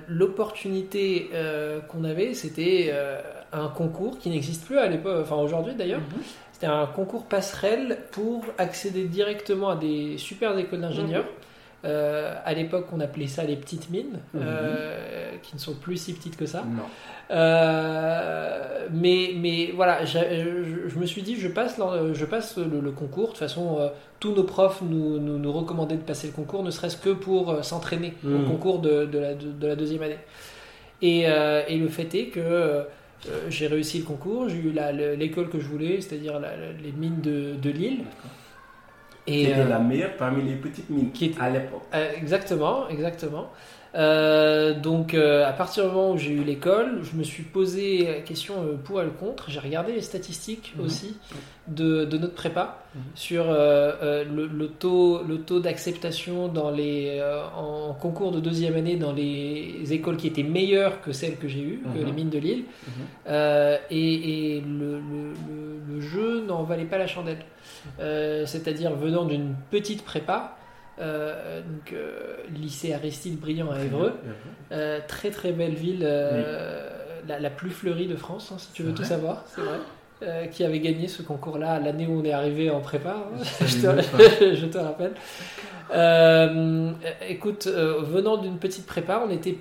l'opportunité 0.07 1.29
qu'on 1.89 2.03
avait, 2.03 2.33
c'était 2.35 2.93
un 3.53 3.67
concours 3.67 4.19
qui 4.19 4.29
n'existe 4.29 4.65
plus 4.65 4.77
à 4.77 4.87
l'époque, 4.87 5.17
enfin 5.23 5.37
aujourd'hui 5.37 5.73
d'ailleurs. 5.75 6.01
C'était 6.53 6.67
un 6.67 6.85
concours 6.85 7.25
passerelle 7.25 7.97
pour 8.11 8.45
accéder 8.59 9.05
directement 9.05 9.69
à 9.69 9.75
des 9.75 10.17
super 10.19 10.55
écoles 10.59 10.81
d'ingénieurs. 10.81 11.25
Euh, 11.83 12.35
à 12.45 12.53
l'époque, 12.53 12.87
on 12.93 12.99
appelait 12.99 13.25
ça 13.27 13.43
les 13.43 13.55
petites 13.55 13.89
mines, 13.89 14.19
Mhm. 14.33 14.41
euh, 14.43 15.31
qui 15.41 15.55
ne 15.55 15.59
sont 15.59 15.73
plus 15.73 15.97
si 15.97 16.13
petites 16.13 16.37
que 16.37 16.45
ça. 16.45 16.59
Non. 16.59 16.83
Euh, 17.31 18.87
mais, 18.91 19.31
mais 19.37 19.71
voilà, 19.75 20.05
je, 20.05 20.19
je 20.87 20.99
me 20.99 21.05
suis 21.05 21.21
dit, 21.23 21.37
je 21.37 21.47
passe, 21.47 21.79
je 22.13 22.25
passe 22.25 22.57
le, 22.57 22.79
le 22.79 22.91
concours. 22.91 23.27
De 23.27 23.29
toute 23.29 23.37
façon, 23.39 23.89
tous 24.19 24.33
nos 24.33 24.43
profs 24.43 24.81
nous, 24.81 25.19
nous, 25.19 25.39
nous 25.39 25.51
recommandaient 25.51 25.95
de 25.95 26.01
passer 26.01 26.27
le 26.27 26.33
concours, 26.33 26.63
ne 26.63 26.71
serait-ce 26.71 26.97
que 26.97 27.09
pour 27.11 27.63
s'entraîner 27.63 28.13
au 28.23 28.27
Mhm. 28.29 28.45
concours 28.45 28.79
de, 28.79 29.05
de, 29.05 29.19
la, 29.19 29.33
de, 29.33 29.51
de 29.51 29.67
la 29.67 29.75
deuxième 29.75 30.03
année. 30.03 30.19
Et, 31.01 31.21
et 31.21 31.77
le 31.77 31.87
fait 31.87 32.13
est 32.13 32.27
que, 32.27 32.83
j'ai 33.49 33.67
réussi 33.67 33.99
le 33.99 34.05
concours, 34.05 34.49
j'ai 34.49 34.57
eu 34.57 34.73
l'école 35.17 35.49
que 35.49 35.59
je 35.59 35.67
voulais, 35.67 36.01
c'est-à-dire 36.01 36.39
les 36.83 36.91
mines 36.91 37.21
de 37.21 37.69
Lille. 37.71 37.99
Et 39.31 39.43
Et, 39.43 39.55
euh, 39.55 39.67
la 39.67 39.79
meilleure 39.79 40.15
parmi 40.17 40.43
les 40.43 40.55
petites 40.55 40.89
mines 40.89 41.11
qui 41.11 41.25
était- 41.25 41.41
à 41.41 41.49
l'époque? 41.49 41.83
Euh, 41.93 42.11
exactement, 42.15 42.87
exactement. 42.89 43.49
Euh, 43.93 44.73
donc 44.79 45.13
euh, 45.13 45.45
à 45.45 45.51
partir 45.51 45.83
du 45.83 45.89
moment 45.93 46.11
où 46.13 46.17
j'ai 46.17 46.31
eu 46.31 46.43
l'école, 46.45 46.99
je 47.03 47.17
me 47.17 47.23
suis 47.23 47.43
posé 47.43 48.05
la 48.07 48.21
question 48.21 48.53
euh, 48.63 48.75
pour 48.81 49.01
et 49.01 49.03
le 49.03 49.11
contre. 49.11 49.49
J'ai 49.51 49.59
regardé 49.59 49.91
les 49.91 50.01
statistiques 50.01 50.73
Mhm. 50.77 50.85
aussi 50.85 51.17
de, 51.67 52.05
de 52.05 52.17
notre 52.17 52.33
prépa 52.33 52.77
Mhm. 52.95 53.01
sur 53.15 53.45
le, 53.47 54.47
le 54.47 54.67
taux, 54.67 55.21
le 55.27 55.39
taux 55.39 55.59
d'acceptation 55.59 56.47
dans 56.47 56.71
les 56.71 57.21
en 57.57 57.93
concours 57.93 58.31
de 58.31 58.39
deuxième 58.39 58.75
année 58.75 58.95
dans 58.95 59.11
les 59.13 59.81
écoles 59.91 60.15
qui 60.17 60.27
étaient 60.27 60.43
meilleures 60.43 61.01
que 61.01 61.11
celles 61.11 61.35
que 61.37 61.47
j'ai 61.49 61.61
eues, 61.61 61.81
que 61.93 61.99
Mhm. 61.99 62.05
les 62.05 62.11
mines 62.13 62.29
de 62.29 62.37
Lille. 62.39 62.63
Et 63.29 64.55
et 64.57 64.61
le, 64.61 64.99
le- 64.99 65.33
le- 65.47 65.95
le 65.95 66.01
jeu 66.01 66.43
n'en 66.47 66.63
valait 66.63 66.85
pas 66.85 66.97
la 66.97 67.07
chandelle. 67.07 67.39
C'est-à-dire 68.45 68.91
venant 68.95 69.25
d'une 69.25 69.53
petite 69.69 70.03
prépa, 70.03 70.55
euh, 71.01 71.61
donc, 71.61 71.93
euh, 71.93 72.35
lycée 72.55 72.93
Aristide 72.93 73.39
Briand 73.39 73.71
à 73.71 73.81
Évreux, 73.83 74.13
euh, 74.71 74.99
très 75.07 75.31
très 75.31 75.51
belle 75.51 75.73
ville, 75.73 76.01
la, 77.27 77.39
la 77.39 77.49
plus 77.49 77.69
fleurie 77.71 78.07
de 78.07 78.15
France, 78.15 78.51
hein, 78.53 78.57
si 78.57 78.71
tu 78.73 78.83
veux 78.83 78.93
tout 78.93 79.03
savoir, 79.03 79.43
c'est 79.47 79.61
vrai. 79.61 79.77
euh, 80.23 80.45
qui 80.47 80.63
avait 80.63 80.79
gagné 80.79 81.07
ce 81.07 81.21
concours-là 81.23 81.79
l'année 81.79 82.05
où 82.07 82.19
on 82.19 82.23
est 82.23 82.31
arrivé 82.33 82.69
en 82.69 82.79
prépa, 82.79 83.15
hein, 83.33 83.43
Je 83.65 83.81
te, 83.81 84.55
je 84.55 84.65
te 84.67 84.77
rappelle. 84.77 85.13
Euh, 85.93 86.91
écoute, 87.27 87.67
euh, 87.67 88.01
venant 88.01 88.37
d'une 88.37 88.57
petite 88.57 88.85
prépa, 88.85 89.21
on 89.23 89.27
n'était 89.27 89.57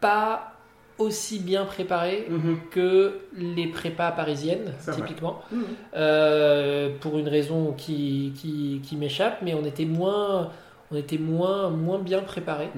pas 0.00 0.51
aussi 0.98 1.38
bien 1.40 1.64
préparé 1.64 2.26
Mhm. 2.28 2.56
que 2.70 3.18
les 3.36 3.66
prépas 3.66 4.10
parisiennes, 4.12 4.72
typiquement, 4.94 5.40
Mhm. 5.50 5.64
Euh, 5.96 6.90
pour 7.00 7.18
une 7.18 7.28
raison 7.28 7.72
qui, 7.72 8.32
qui, 8.36 8.80
qui 8.82 8.96
m'échappe, 8.96 9.38
mais 9.42 9.54
on 9.54 9.64
était 9.64 9.84
moins, 9.84 10.50
on 10.90 10.96
était 10.96 11.18
moins, 11.18 11.70
moins 11.70 11.98
bien 11.98 12.20
préparé. 12.20 12.68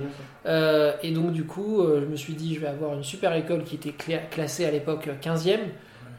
Euh, 0.46 0.92
et 1.02 1.10
donc, 1.10 1.32
du 1.32 1.44
coup, 1.44 1.80
euh, 1.82 2.00
je 2.02 2.06
me 2.06 2.16
suis 2.16 2.34
dit, 2.34 2.54
je 2.54 2.60
vais 2.60 2.68
avoir 2.68 2.94
une 2.94 3.02
super 3.04 3.34
école 3.34 3.64
qui 3.64 3.74
était 3.76 3.90
cla- 3.90 4.28
classée 4.30 4.64
à 4.64 4.70
l'époque 4.70 5.08
15e. 5.20 5.60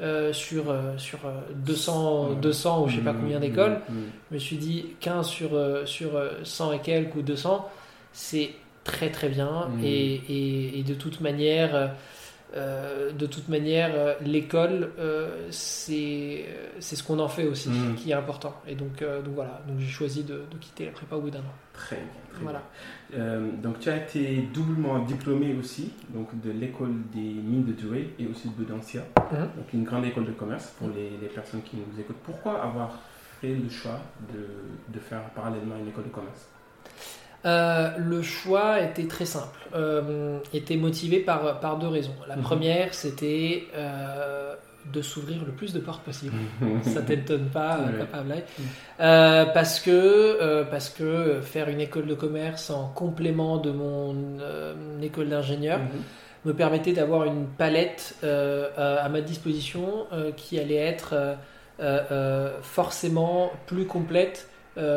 euh, 0.02 0.34
sur, 0.34 0.70
euh, 0.72 0.98
sur 0.98 1.20
euh, 1.25 1.40
200, 1.66 2.28
Ouais. 2.32 2.36
200 2.42 2.84
ou 2.84 2.90
je 2.90 2.98
sais 2.98 3.02
pas 3.02 3.14
combien 3.14 3.40
d'écoles. 3.40 3.80
Mhm. 3.90 3.96
Je 4.30 4.34
me 4.36 4.40
suis 4.40 4.58
dit 4.58 4.88
15 5.00 5.25
sur, 5.25 5.52
sur 5.86 6.18
euh, 6.18 6.32
100 6.44 6.74
et 6.74 6.80
quelques 6.80 7.16
ou 7.16 7.22
200, 7.22 7.66
c'est 8.12 8.50
très 8.86 9.10
très 9.12 9.27
bien. 9.27 9.68
Mhm. 9.68 9.84
Et, 9.84 10.13
et- 10.30 10.80
et 10.80 10.84
de 10.84 10.94
toute 10.94 11.20
manière, 11.20 11.75
euh, 11.75 11.88
euh, 12.56 13.12
de 13.12 13.25
toute 13.25 13.50
manière, 13.50 13.92
euh, 13.94 14.13
l'école, 14.22 14.92
euh, 15.00 15.48
c'est 15.51 16.46
c'est 16.80 16.96
ce 16.96 17.04
qu'on 17.04 17.20
en 17.20 17.27
fait 17.27 17.46
aussi, 17.48 17.70
Mhm. 17.70 17.96
qui 17.96 18.12
est 18.12 18.13
important. 18.13 18.54
Et 18.68 18.75
donc, 18.75 19.01
euh, 19.01 19.22
donc 19.22 19.34
voilà, 19.36 19.62
donc 19.68 19.80
j'ai 19.80 19.88
choisi 19.88 20.24
de, 20.24 20.36
de 20.50 20.58
quitter 20.62 20.86
la 20.86 20.92
prépa 20.92 21.15
au 21.18 21.22
bout 21.22 21.32
d'un 21.32 21.39
an. 21.39 21.56
Très 21.74 21.98
bien. 21.98 22.06
très 22.34 22.44
Voilà. 22.44 22.62
bien. 23.12 23.42
Donc 23.63 23.80
tu 23.80 23.89
as 23.89 23.98
été 23.98 24.48
doublement 24.54 25.00
diplômé 25.00 25.56
aussi, 25.60 25.92
donc 26.10 26.27
de 26.42 26.51
l'école 26.51 26.94
des 27.13 27.20
mines 27.50 27.65
de 27.65 27.74
Douai 27.74 28.10
et 28.20 28.27
aussi 28.27 28.48
de 28.50 28.54
Bedancia, 28.54 29.01
Mhm. 29.32 29.39
donc 29.58 29.74
une 29.74 29.84
grande 29.84 30.06
école 30.06 30.25
de 30.25 30.32
commerce 30.32 30.68
pour 30.77 30.88
les, 30.89 31.12
les 31.22 31.27
personnes 31.27 31.62
qui 31.63 31.75
nous 31.77 32.00
écoutent. 32.00 32.22
Pourquoi 32.24 32.62
avoir 32.62 33.00
fait 33.42 33.56
le 33.56 33.70
choix 33.70 34.00
de, 34.34 34.94
de 34.94 35.00
faire 35.00 35.24
parallèlement 35.32 35.75
une 35.82 35.88
école 35.89 36.06
de 36.06 36.10
commerce? 36.10 36.48
Euh, 37.46 37.90
le 37.98 38.22
choix 38.24 38.80
était 38.82 39.08
très 39.08 39.25
simple, 39.25 39.60
euh, 39.75 40.40
était 40.54 40.78
motivé 40.78 41.20
par, 41.20 41.60
par 41.60 41.78
deux 41.78 41.88
raisons. 41.88 42.16
La 42.28 42.36
Mhm. 42.38 42.42
première, 42.42 42.94
c'était 42.96 43.66
euh, 43.75 44.56
de 44.92 45.02
s'ouvrir 45.02 45.43
le 45.46 45.52
plus 45.52 45.72
de 45.74 45.80
portes 45.80 46.04
possible. 46.04 46.34
ça 46.84 47.02
t'étonne 47.04 47.50
pas, 47.50 47.78
Ouais. 47.80 48.00
Papa. 48.00 48.24
Euh, 49.00 49.46
parce 49.54 49.80
que 49.80 50.63
parce 50.72 50.89
que 50.89 51.39
faire 51.41 51.69
une 51.69 51.82
école 51.82 52.08
de 52.08 52.15
commerce 52.15 52.69
en 52.72 52.88
complément 52.89 53.58
de 53.58 53.72
mon 53.72 54.15
école 55.02 55.30
d'ingénieur 55.30 55.80
Mhm. 55.80 55.86
me 56.46 56.54
permettait 56.54 56.93
d'avoir 56.93 57.26
une 57.26 57.46
palette 57.48 58.15
à 58.24 59.08
ma 59.10 59.22
disposition 59.22 60.06
qui 60.38 60.60
allait 60.60 60.76
être 60.76 61.36
forcément 62.62 63.52
plus 63.67 63.86
complète 63.86 64.48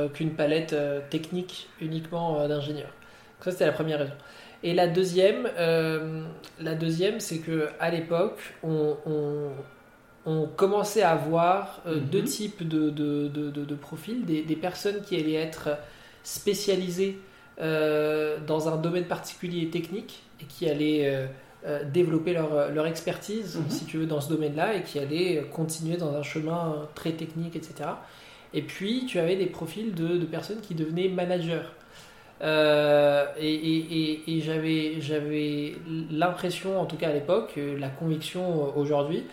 qu'une 0.09 0.31
palette 0.35 0.73
euh, 0.73 1.01
technique 1.11 1.69
uniquement 1.81 2.41
euh, 2.41 2.49
d'ingénieur. 2.49 2.89
Donc 2.89 3.45
Ça 3.45 3.51
c'était 3.53 3.67
la 3.67 3.73
première 3.73 3.99
raison. 4.01 4.13
Et 4.65 4.75
la 4.75 4.89
deuxième, 4.89 5.49
euh, 5.59 6.25
la 6.61 6.75
deuxième, 6.75 7.21
c'est 7.21 7.39
que 7.39 7.69
à 7.79 7.91
l'époque, 7.91 8.41
on, 8.65 8.97
on- 9.07 9.51
on 10.27 10.47
commençait 10.47 11.03
à 11.03 11.11
avoir 11.13 11.81
euh, 11.87 11.97
Mhm. 11.97 12.01
deux 12.11 12.25
types 12.25 12.67
de, 12.69 12.91
de, 12.91 13.29
de- 13.29 13.75
profils, 13.77 14.25
des, 14.27 14.43
des 14.43 14.57
personnes 14.57 15.01
qui 15.03 15.17
allaient 15.17 15.35
être 15.35 15.69
spécialisées 16.25 17.19
euh, 17.61 18.39
dans 18.47 18.69
un 18.69 18.77
domaine 18.77 19.05
particulier 19.05 19.69
technique 19.71 20.23
et 20.41 20.45
qui 20.45 20.69
allaient 20.69 21.07
euh, 21.07 21.27
euh, 21.67 21.85
développer 21.85 22.33
leur, 22.35 22.71
leur 22.71 22.87
expertise, 22.87 23.57
Mhm. 23.57 23.71
si 23.71 23.85
tu 23.87 23.99
veux, 23.99 24.07
dans 24.07 24.21
ce 24.21 24.29
domaine-là 24.29 24.75
et 24.75 24.83
qui 24.83 24.99
allaient 24.99 25.47
continuer 25.53 25.97
dans 25.97 26.15
un 26.15 26.23
chemin 26.23 26.89
très 26.95 27.13
technique, 27.13 27.57
etc. 27.57 27.91
Et 28.55 28.63
puis, 28.63 29.05
tu 29.07 29.19
avais 29.19 29.37
des 29.37 29.47
profils 29.47 29.95
de, 29.95 30.17
de 30.17 30.25
personnes 30.25 30.61
qui 30.61 30.75
devenaient 30.75 31.09
managers. 31.09 31.63
Euh, 32.41 33.27
et 33.39 33.53
et- 33.53 34.13
et- 34.13 34.37
et 34.37 34.41
j'avais, 34.41 35.01
j'avais 35.01 35.75
l'impression, 36.11 36.81
en 36.81 36.87
tout 36.87 36.97
cas 36.97 37.09
à 37.09 37.13
l'époque, 37.13 37.55
euh, 37.59 37.77
la 37.79 37.89
conviction 37.89 38.45
euh, 38.69 38.81
aujourd'hui, 38.81 39.25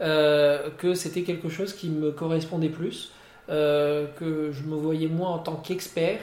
euh, 0.00 0.70
que 0.78 0.94
c'était 0.94 1.22
quelque 1.22 1.48
chose 1.48 1.72
qui 1.72 1.88
me 1.90 2.12
correspondait 2.12 2.68
plus, 2.68 3.10
euh, 3.48 4.06
que 4.16 4.52
je 4.52 4.62
me 4.62 4.76
voyais 4.76 5.08
moins 5.08 5.30
en 5.30 5.38
tant 5.38 5.56
qu'expert, 5.56 6.20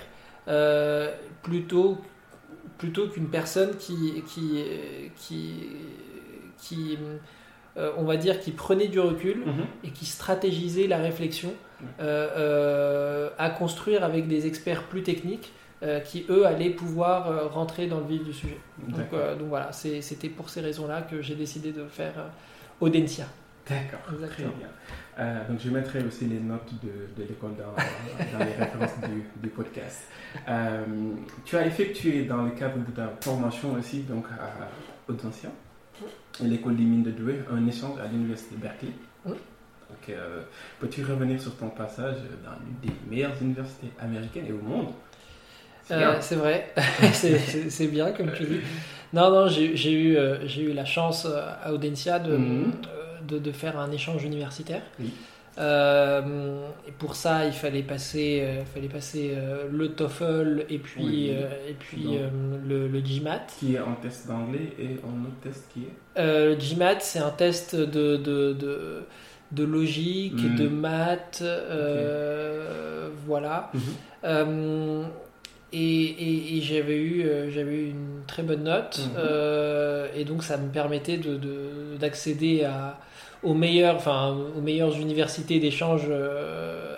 plutôt, 1.44 1.98
plutôt 2.78 3.08
qu'une 3.08 3.28
personne 3.28 3.76
qui, 3.78 4.24
qui, 4.28 4.64
qui, 5.18 5.54
qui 6.62 6.98
on 7.98 8.04
va 8.04 8.18
dire, 8.18 8.40
qui 8.40 8.52
prenait 8.52 8.88
du 8.88 9.00
recul 9.00 9.40
Mhm. 9.46 9.66
et 9.84 9.90
qui 9.92 10.06
stratégisait 10.06 10.88
la 10.88 10.98
réflexion. 10.98 11.54
Euh, 12.00 12.28
euh, 12.38 13.30
à 13.38 13.50
construire 13.50 14.04
avec 14.04 14.28
des 14.28 14.48
experts 14.48 14.84
plus 14.84 15.04
techniques 15.04 15.54
euh, 15.82 16.00
qui, 16.00 16.26
eux, 16.30 16.46
allaient 16.46 16.72
pouvoir 16.72 17.52
rentrer 17.52 17.88
dans 17.88 18.00
le 18.00 18.06
vif 18.06 18.24
du 18.24 18.34
sujet. 18.34 18.60
Donc, 18.88 19.08
voilà, 19.48 19.72
c'était 19.72 20.30
pour 20.30 20.50
ces 20.50 20.62
raisons-là 20.62 21.02
que 21.04 21.22
j'ai 21.22 21.36
décidé 21.36 21.72
de 21.72 21.86
faire 21.86 22.14
Audencia. 22.82 23.26
D'accord, 23.68 24.00
très 24.30 24.44
bien. 24.44 24.70
Donc 25.48 25.60
je 25.60 25.70
mettrai 25.70 26.04
aussi 26.04 26.26
les 26.26 26.40
notes 26.40 26.74
de, 26.82 27.22
de 27.22 27.28
l'école 27.28 27.52
dans, 27.56 27.76
dans 27.76 28.46
les 28.46 28.54
références 28.54 29.00
du, 29.08 29.24
du 29.42 29.50
podcast. 29.50 30.08
Tu 31.46 31.58
as 31.58 31.66
effectué 31.66 32.24
dans 32.24 32.44
le 32.44 32.52
cadre 32.52 32.78
de 32.78 32.92
ta 32.92 33.14
formation 33.22 33.74
aussi, 33.74 34.04
donc 34.04 34.26
à 34.32 35.12
Audencia, 35.12 35.50
l'école 36.42 36.78
des 36.78 36.84
mines 36.84 37.04
de 37.04 37.12
Douai, 37.12 37.42
un 37.52 37.68
échange 37.68 38.00
à 38.00 38.08
l'université 38.08 38.56
Berkeley. 38.56 38.94
Oui. 39.26 39.36
Donc, 39.90 40.10
euh, 40.10 40.42
peux-tu 40.80 41.04
revenir 41.04 41.42
sur 41.42 41.56
ton 41.58 41.70
passage 41.70 42.16
dans 42.46 42.52
l'une 42.64 42.80
des 42.82 42.94
meilleures 43.10 43.36
universités 43.42 43.90
américaines 44.00 44.46
et 44.48 44.52
au 44.52 44.62
monde? 44.62 44.88
C'est 45.84 45.96
Euh, 45.96 46.20
vrai, 46.38 46.72
c'est- 47.14 47.88
bien 47.88 48.12
comme 48.12 48.32
tu 48.32 48.44
dis. 48.44 48.60
Non, 49.14 49.32
non, 49.32 49.48
j'ai 49.48 49.92
eu, 49.92 50.18
euh, 50.18 50.48
j'ai 50.48 50.62
eu 50.64 50.74
la 50.74 50.86
chance 50.86 51.26
à 51.26 51.74
Audencia 51.74 52.20
de, 52.20 52.38
Mhm. 52.38 52.72
de, 53.28 53.40
de 53.40 53.52
faire 53.52 53.80
un 53.80 53.92
échange 53.92 54.24
universitaire. 54.24 54.84
Oui. 55.00 55.12
Euh, 55.58 56.68
et 56.88 56.92
pour 56.92 57.16
ça, 57.16 57.46
il 57.46 57.52
fallait 57.52 57.82
passer, 57.84 58.42
euh, 58.44 58.64
fallait 58.74 58.88
passer 58.88 59.34
euh, 59.36 59.68
le 59.70 59.90
TOEFL 59.90 60.66
et 60.70 60.78
puis, 60.78 61.04
Oui. 61.04 61.30
et 61.68 61.74
puis 61.78 62.08
le, 62.68 62.88
le 62.88 63.00
GMAT. 63.02 63.42
Qui 63.60 63.76
est 63.76 63.80
en 63.80 63.96
test 63.96 64.28
d'anglais 64.28 64.74
et 64.80 64.98
en 65.04 65.26
autre 65.26 65.40
test 65.44 65.66
qui 65.74 65.82
est? 65.86 66.22
Le 66.22 66.56
GMAT, 66.56 67.00
c'est 67.00 67.20
un 67.20 67.32
test 67.32 67.76
de, 67.76 68.16
de, 68.18 68.54
de, 68.54 69.04
de 69.52 69.64
logique, 69.64 70.56
de 70.56 70.68
maths, 70.68 71.42
euh, 71.44 73.10
voilà. 73.26 73.72
Mhm. 73.74 73.82
Euh, 74.26 75.04
et 75.72 75.78
et- 75.80 76.58
et 76.58 76.62
j'avais 76.62 76.98
eu, 76.98 77.24
euh, 77.24 77.50
j'avais 77.52 77.76
eu 77.76 77.90
une 77.90 78.22
très 78.28 78.44
bonne 78.44 78.64
note, 78.64 79.00
Mhm. 79.04 79.12
euh, 79.18 80.08
et 80.16 80.24
donc 80.26 80.44
ça 80.44 80.58
me 80.58 80.70
permettait 80.70 81.18
de- 81.18 81.36
de- 81.36 81.98
d'accéder 82.00 82.64
à 82.64 83.00
aux 83.42 83.54
meilleures, 83.54 83.96
enfin, 83.96 84.36
aux 84.58 84.60
meilleures 84.60 84.98
universités 85.00 85.60
d'échange 85.60 86.04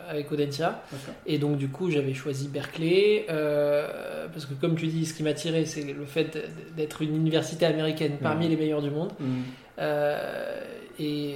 avec 0.09 0.31
Audencia. 0.31 0.81
Et 1.27 1.37
donc 1.37 1.57
du 1.57 1.67
coup, 1.69 1.91
j'avais 1.91 2.15
choisi 2.15 2.47
Berkeley 2.47 3.25
parce 4.33 4.47
que 4.47 4.55
comme 4.59 4.75
tu 4.75 4.87
dis, 4.87 5.05
ce 5.05 5.13
qui 5.13 5.21
m'a 5.21 5.33
tiré, 5.33 5.65
c'est 5.65 5.83
le 5.83 6.03
fait 6.05 6.43
d'être 6.75 7.03
une 7.03 7.15
université 7.15 7.67
américaine 7.67 8.13
parmi 8.23 8.45
Mhm. 8.45 8.51
les 8.51 8.57
meilleures 8.57 8.81
du 8.81 8.89
monde. 8.89 9.11
Euh, 9.77 10.59
et, 10.99 11.35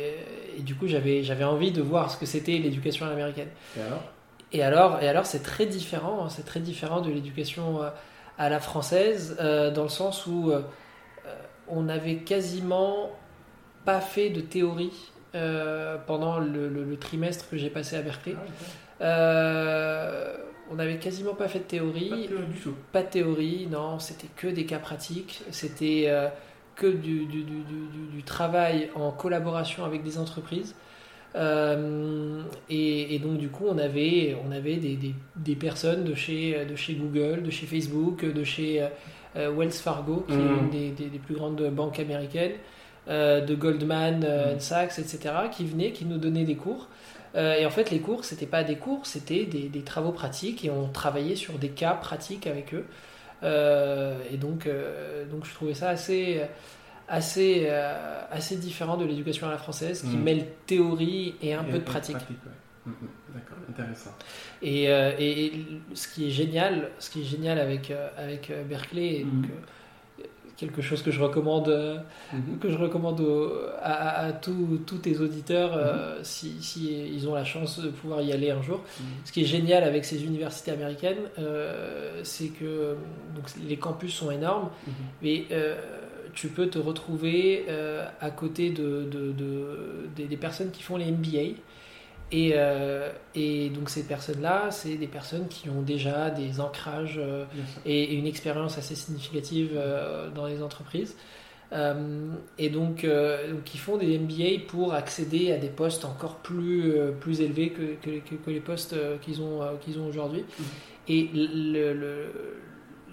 et 0.57 0.61
du 0.61 0.75
coup, 0.75 0.87
j'avais 0.87 1.23
j'avais 1.23 1.43
envie 1.43 1.71
de 1.71 1.81
voir 1.81 2.11
ce 2.11 2.17
que 2.17 2.25
c'était 2.25 2.57
l'éducation 2.57 3.05
américaine. 3.05 3.49
Et 3.77 3.81
alors? 3.81 4.03
Et 4.51 4.63
alors, 4.63 5.01
et 5.01 5.07
alors 5.07 5.25
c'est 5.25 5.43
très 5.43 5.65
différent, 5.65 6.25
hein, 6.25 6.29
c'est 6.29 6.45
très 6.45 6.59
différent 6.59 7.01
de 7.01 7.11
l'éducation 7.11 7.83
euh, 7.83 7.89
à 8.37 8.49
la 8.49 8.59
française, 8.59 9.35
euh, 9.39 9.71
dans 9.71 9.83
le 9.83 9.89
sens 9.89 10.27
où 10.27 10.51
euh, 10.51 10.61
on 11.67 11.89
avait 11.89 12.17
quasiment 12.17 13.11
pas 13.83 13.99
fait 14.01 14.29
de 14.29 14.41
théorie 14.41 15.11
pendant 16.07 16.39
le, 16.39 16.97
trimestre 16.97 17.49
que 17.49 17.57
j'ai 17.57 17.69
passé 17.69 17.97
à 17.97 18.01
Berkeley. 18.01 18.37
on 19.01 20.75
n'avait 20.75 20.97
quasiment 20.97 21.33
pas 21.33 21.49
fait 21.49 21.59
de 21.59 21.65
théorie. 21.65 22.09
Pas 22.09 22.15
de, 22.15 22.45
du 22.45 22.59
tout. 22.61 22.73
Pas 22.93 23.03
de 23.03 23.09
théorie, 23.09 23.67
non, 23.69 23.99
c'était 23.99 24.29
que 24.37 24.47
des 24.47 24.65
cas 24.65 24.79
pratiques. 24.79 25.43
C'était 25.51 26.09
que 26.75 26.87
du, 26.87 27.25
du, 27.25 28.23
travail 28.23 28.89
en 28.95 29.11
collaboration 29.11 29.85
avec 29.85 30.03
des 30.03 30.17
entreprises. 30.17 30.75
Euh, 31.35 32.41
et, 32.69 33.19
donc 33.19 33.37
du 33.37 33.49
coup, 33.49 33.65
on 33.69 33.77
avait, 33.77 34.35
on 34.47 34.51
avait 34.51 34.77
des, 34.77 34.97
des, 35.35 35.55
personnes 35.55 36.03
de 36.03 36.15
chez, 36.15 36.65
de 36.65 36.75
chez 36.75 36.93
Google, 36.93 37.43
de 37.43 37.51
chez 37.51 37.65
Facebook, 37.65 38.25
de 38.25 38.43
chez 38.43 38.87
euh, 39.35 39.51
Wells 39.55 39.71
Fargo, 39.71 40.25
qui 40.27 40.33
est 40.33 40.37
mmh. 40.37 40.69
une 40.73 40.95
des, 40.95 41.19
plus 41.19 41.35
grandes 41.35 41.69
banques 41.69 41.99
américaines, 41.99 42.53
euh, 43.09 43.41
de 43.41 43.53
Goldman 43.53 44.19
mmh. 44.19 44.59
Sachs, 44.59 44.97
etc., 44.99 45.19
qui 45.51 45.65
venaient, 45.65 45.91
qui 45.91 46.05
nous 46.05 46.17
donnaient 46.17 46.45
des 46.45 46.55
cours. 46.55 46.87
et 47.35 47.65
en 47.65 47.69
fait, 47.69 47.91
les 47.91 47.99
cours, 47.99 48.23
c'était 48.23 48.45
pas 48.45 48.63
des 48.63 48.77
cours, 48.77 49.05
c'était 49.05 49.45
des, 49.45 49.67
des, 49.69 49.81
travaux 49.81 50.11
pratiques, 50.11 50.63
et 50.63 50.69
on 50.69 50.87
travaillait 50.87 51.35
sur 51.35 51.59
des 51.59 51.69
cas 51.69 51.93
pratiques 51.93 52.47
avec 52.47 52.73
eux. 52.73 52.85
Euh, 53.43 54.17
et 54.31 54.37
donc, 54.37 54.65
euh, 54.65 55.25
donc 55.25 55.45
je 55.45 55.53
trouvais 55.53 55.73
ça 55.73 55.89
assez, 55.89 56.41
assez, 57.07 57.65
euh, 57.67 58.21
assez 58.31 58.55
différent 58.57 58.97
de 58.97 59.05
l'éducation 59.05 59.47
à 59.47 59.51
la 59.51 59.57
française 59.57 60.01
qui 60.01 60.17
mm. 60.17 60.23
mêle 60.23 60.45
théorie 60.65 61.35
et 61.41 61.53
un 61.53 61.63
peu 61.63 61.79
de 61.79 61.83
pratique. 61.83 62.17
Mm, 62.85 62.89
mm. 62.89 62.93
D'accord, 63.33 63.57
intéressant. 63.69 64.11
Et, 64.61 64.85
et, 64.85 65.65
ce 65.93 66.07
qui 66.07 66.27
est 66.27 66.31
génial, 66.31 66.91
ce 66.99 67.09
qui 67.09 67.21
est 67.21 67.25
génial 67.25 67.59
avec, 67.59 67.91
avec 68.17 68.51
Berkeley, 68.69 69.25
donc, 69.25 69.51
quelque 70.57 70.81
chose 70.81 71.01
que 71.01 71.11
je 71.11 71.21
recommande, 71.21 71.69
euh, 71.69 71.97
mhm. 72.33 72.59
que 72.59 72.69
je 72.69 72.77
recommande 72.77 73.21
à, 73.81 74.31
tous 74.33 74.97
tes 75.01 75.17
auditeurs 75.19 75.77
mhm. 75.77 76.23
si, 76.23 76.55
si, 76.61 77.09
ils 77.13 77.27
ont 77.27 77.35
la 77.35 77.43
chance 77.43 77.79
de 77.79 77.89
pouvoir 77.89 78.21
y 78.21 78.31
aller 78.31 78.51
un 78.51 78.61
jour. 78.61 78.81
Mhm. 78.99 79.05
Ce 79.25 79.31
qui 79.31 79.41
est 79.41 79.45
génial 79.45 79.83
avec 79.83 80.05
ces 80.05 80.23
universités 80.23 80.71
américaines, 80.71 81.29
euh, 81.39 82.21
c'est 82.23 82.49
que 82.49 82.95
donc, 83.35 83.45
les 83.67 83.77
campus 83.77 84.13
sont 84.13 84.31
énormes, 84.31 84.69
mais 85.21 85.45
tu 86.33 86.49
peux 86.49 86.67
te 86.67 86.79
retrouver 86.79 87.65
à 88.19 88.29
côté 88.29 88.69
de, 88.69 89.07
de, 89.09 89.31
de, 89.31 90.25
des 90.25 90.37
personnes 90.37 90.71
qui 90.71 90.83
font 90.83 90.97
les 90.97 91.11
MBA. 91.11 91.59
Et, 92.31 92.53
euh, 92.55 93.11
et, 93.35 93.69
donc 93.69 93.89
ces 93.89 94.03
personnes-là, 94.03 94.71
c'est 94.71 94.95
des 94.95 95.07
personnes 95.07 95.47
qui 95.47 95.69
ont 95.69 95.81
déjà 95.81 96.31
des 96.31 96.59
ancrages 96.59 97.19
euh, 97.19 97.45
et, 97.85 98.15
une 98.15 98.25
expérience 98.25 98.77
assez 98.77 98.95
significative 98.95 99.71
euh, 99.75 100.29
dans 100.31 100.47
les 100.47 100.63
entreprises. 100.63 101.15
et 102.57 102.69
donc, 102.69 103.05
qui 103.65 103.77
font 103.77 103.97
des 103.97 104.17
MBA 104.17 104.65
pour 104.67 104.93
accéder 104.93 105.51
à 105.51 105.57
des 105.57 105.69
postes 105.69 106.05
encore 106.05 106.37
plus, 106.37 106.93
plus 107.19 107.41
élevés 107.41 107.71
que, 107.71 107.95
que, 108.01 108.35
que 108.35 108.49
les 108.49 108.61
postes 108.61 108.95
qu'ils 109.21 109.41
ont, 109.41 109.61
qu'ils 109.81 109.99
ont 109.99 110.07
aujourd'hui. 110.07 110.43
Mm-hmm. 110.43 111.09
Et 111.09 111.29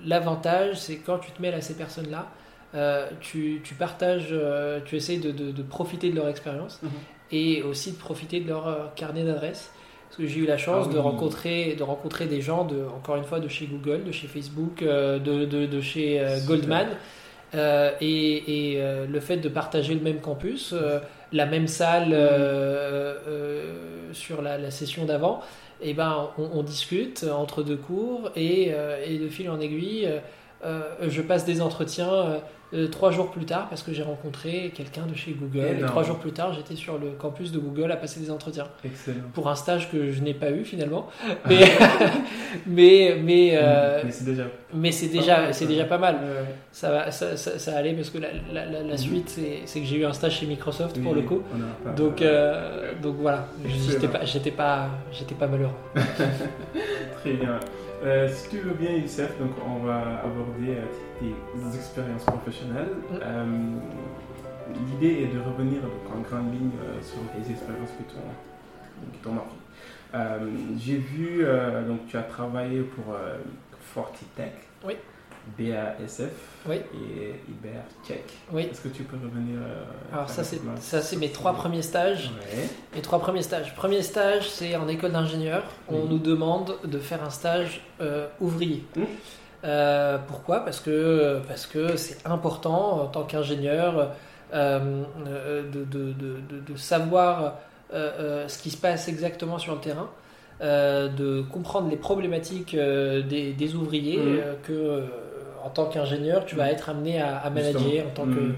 l'avantage, 0.04 0.78
c'est 0.78 0.98
quand 0.98 1.18
tu 1.18 1.32
te 1.32 1.42
mêles 1.42 1.54
à 1.54 1.60
ces 1.60 1.74
personnes-là, 1.74 2.30
tu, 3.20 3.62
tu, 3.64 3.74
partages, 3.74 4.34
tu 4.84 4.96
essayes 4.96 5.18
de, 5.18 5.32
de, 5.32 5.62
profiter 5.62 6.10
de 6.10 6.16
leur 6.16 6.28
expérience. 6.28 6.80
Mm-hmm 6.84 7.21
et 7.32 7.62
aussi 7.62 7.92
de 7.92 7.96
profiter 7.96 8.40
de 8.40 8.48
leur 8.48 8.68
euh, 8.68 8.86
carnet 8.94 9.24
d'adresses. 9.24 9.72
Parce 10.08 10.18
que 10.18 10.26
j'ai 10.26 10.40
eu 10.40 10.46
la 10.46 10.58
chance 10.58 10.86
ah 10.90 10.92
de, 10.92 10.98
rencontrer, 10.98 11.74
de 11.74 11.82
rencontrer 11.82 12.26
des 12.26 12.42
gens, 12.42 12.64
de, 12.66 12.84
encore 12.94 13.16
une 13.16 13.24
fois, 13.24 13.40
de 13.40 13.48
chez 13.48 13.64
Google, 13.64 14.04
de 14.04 14.12
chez 14.12 14.26
Facebook, 14.26 14.82
euh, 14.82 15.18
de, 15.18 15.46
de, 15.46 15.64
de 15.64 15.80
chez 15.80 16.20
euh, 16.20 16.38
Goldman. 16.46 16.88
et, 17.54 18.74
et 18.74 18.82
le 19.08 19.20
fait 19.20 19.38
de 19.38 19.48
partager 19.48 19.94
le 19.94 20.00
même 20.00 20.20
campus, 20.20 20.74
la 21.32 21.46
même 21.46 21.66
salle 21.66 22.16
sur 24.12 24.42
la, 24.42 24.70
session 24.70 25.04
d'avant, 25.04 25.40
et 25.82 25.90
eh 25.90 25.94
ben, 25.94 26.30
on, 26.38 26.48
on, 26.54 26.62
discute 26.62 27.24
entre 27.24 27.62
deux 27.62 27.76
cours 27.76 28.30
et, 28.36 28.72
et 29.06 29.18
de 29.18 29.28
fil 29.28 29.50
en 29.50 29.60
aiguille, 29.60 30.08
je 30.62 31.22
passe 31.22 31.44
des 31.44 31.60
entretiens 31.60 32.40
euh, 32.74 32.88
trois 32.88 33.10
jours 33.10 33.30
plus 33.30 33.44
tard, 33.44 33.68
parce 33.68 33.82
que 33.82 33.92
j'ai 33.92 34.02
rencontré 34.02 34.72
quelqu'un 34.74 35.04
de 35.04 35.14
chez 35.14 35.32
Google, 35.32 35.76
et 35.78 35.84
trois 35.84 36.04
jours 36.04 36.18
plus 36.18 36.32
tard, 36.32 36.54
j'étais 36.54 36.74
sur 36.74 36.96
le 36.96 37.10
campus 37.10 37.52
de 37.52 37.58
Google 37.58 37.92
à 37.92 37.96
passer 37.96 38.18
des 38.18 38.30
entretiens. 38.30 38.66
Excellent. 38.82 39.18
Pour 39.34 39.50
un 39.50 39.54
stage 39.54 39.90
que 39.90 40.10
je 40.10 40.22
n'ai 40.22 40.32
pas 40.32 40.50
eu 40.50 40.64
finalement. 40.64 41.08
Mais, 41.48 41.66
mais, 42.66 43.16
mais, 43.22 43.50
euh, 43.54 44.00
mais 44.04 44.10
c'est 44.10 44.24
déjà, 44.24 44.44
mais 44.72 44.92
c'est 44.92 45.08
déjà, 45.08 45.52
c'est 45.52 45.66
déjà 45.66 45.84
pas 45.84 45.98
mal. 45.98 46.18
Ça, 46.70 46.90
va, 46.90 47.10
ça, 47.10 47.36
ça, 47.36 47.76
allait 47.76 47.92
parce 47.92 48.10
que 48.10 48.18
la, 48.18 48.28
la, 48.52 48.64
la, 48.66 48.82
mhm. 48.82 48.96
suite, 48.96 49.40
c'est 49.66 49.80
que 49.80 49.86
j'ai 49.86 49.98
eu 49.98 50.04
un 50.04 50.12
stage 50.12 50.38
chez 50.38 50.46
Microsoft 50.46 51.00
pour 51.02 51.14
le 51.14 51.22
coup. 51.22 51.42
donc, 51.96 52.22
euh, 52.22 52.92
donc 53.02 53.16
voilà, 53.16 53.48
j'étais 53.66 54.08
pas, 54.08 54.24
j'étais 54.24 54.50
pas, 54.50 54.88
j'étais 55.12 55.34
pas 55.34 55.46
malheureux. 55.46 55.72
Très 57.20 57.32
bien. 57.32 57.58
Si 58.28 58.48
tu 58.48 58.58
veux 58.58 58.74
bien, 58.74 58.92
Youssef, 58.96 59.38
donc 59.38 59.52
on 59.64 59.84
va 59.84 60.22
aborder 60.24 60.76
des 61.20 61.76
expériences 61.76 62.24
professionnelles. 62.24 62.94
Mm. 63.10 63.16
Euh, 63.22 63.44
l'idée 64.90 65.22
est 65.22 65.34
de 65.34 65.40
revenir 65.40 65.80
en 66.14 66.20
grande 66.20 66.52
ligne 66.52 66.70
euh, 66.82 67.00
sur 67.02 67.18
les 67.38 67.50
expériences 67.50 67.90
qui 67.98 69.18
t'ont 69.22 69.32
marqué. 69.32 69.54
Euh, 70.14 70.38
j'ai 70.78 70.98
vu, 70.98 71.44
donc 71.86 72.06
tu 72.08 72.16
as 72.16 72.22
travaillé 72.22 72.82
pour 72.82 73.16
Fortitech. 73.80 74.52
Oui. 74.84 74.94
BASF 75.58 76.30
oui. 76.66 76.76
et 76.94 77.34
Ibertech. 77.48 78.24
Oui. 78.52 78.68
Est-ce 78.70 78.80
que 78.80 78.88
tu 78.88 79.02
peux 79.02 79.16
revenir 79.16 79.58
Alors 80.12 80.28
ça 80.28 80.44
c'est 80.44 80.60
ça 80.80 81.02
c'est 81.02 81.16
mes 81.16 81.30
trois 81.30 81.54
premiers 81.54 81.82
stages. 81.82 82.30
Mes 82.94 83.02
trois 83.02 83.18
premiers 83.18 83.42
stages. 83.42 83.74
Premier 83.74 84.02
stage 84.02 84.48
c'est 84.48 84.76
en 84.76 84.88
école 84.88 85.12
d'ingénieur. 85.12 85.64
On 85.88 86.04
nous 86.04 86.18
demande 86.18 86.76
de 86.84 86.98
faire 86.98 87.22
un 87.24 87.30
stage 87.30 87.82
ouvrier. 88.40 88.84
Mmh. 88.96 89.02
Euh, 89.64 90.18
pourquoi? 90.26 90.60
Parce 90.60 90.80
que 90.80 91.40
parce 91.46 91.66
que 91.66 91.96
c'est 91.96 92.26
important 92.26 93.02
en 93.02 93.06
tant 93.06 93.22
qu'ingénieur 93.22 94.10
euh, 94.52 95.04
de, 95.72 95.84
de, 95.84 96.12
de, 96.12 96.76
savoir 96.76 97.58
euh, 97.94 98.48
ce 98.48 98.58
qui 98.58 98.70
se 98.70 98.76
passe 98.76 99.08
exactement 99.08 99.58
sur 99.58 99.74
le 99.74 99.80
terrain, 99.80 100.10
de 100.60 101.42
comprendre 101.42 101.88
les 101.88 101.96
problématiques 101.96 102.74
des, 102.76 103.52
des 103.52 103.74
ouvriers 103.74 104.18
mmh. 104.18 104.42
que 104.64 105.04
en 105.64 105.70
tant 105.70 105.86
qu'ingénieur 105.86 106.44
tu 106.44 106.56
vas 106.56 106.66
mmh. 106.66 106.74
être 106.74 106.88
amené 106.88 107.20
à, 107.20 107.38
à 107.38 107.50
manager 107.50 108.06
en 108.06 108.10
tant 108.10 108.24
que 108.24 108.40
mmh 108.40 108.56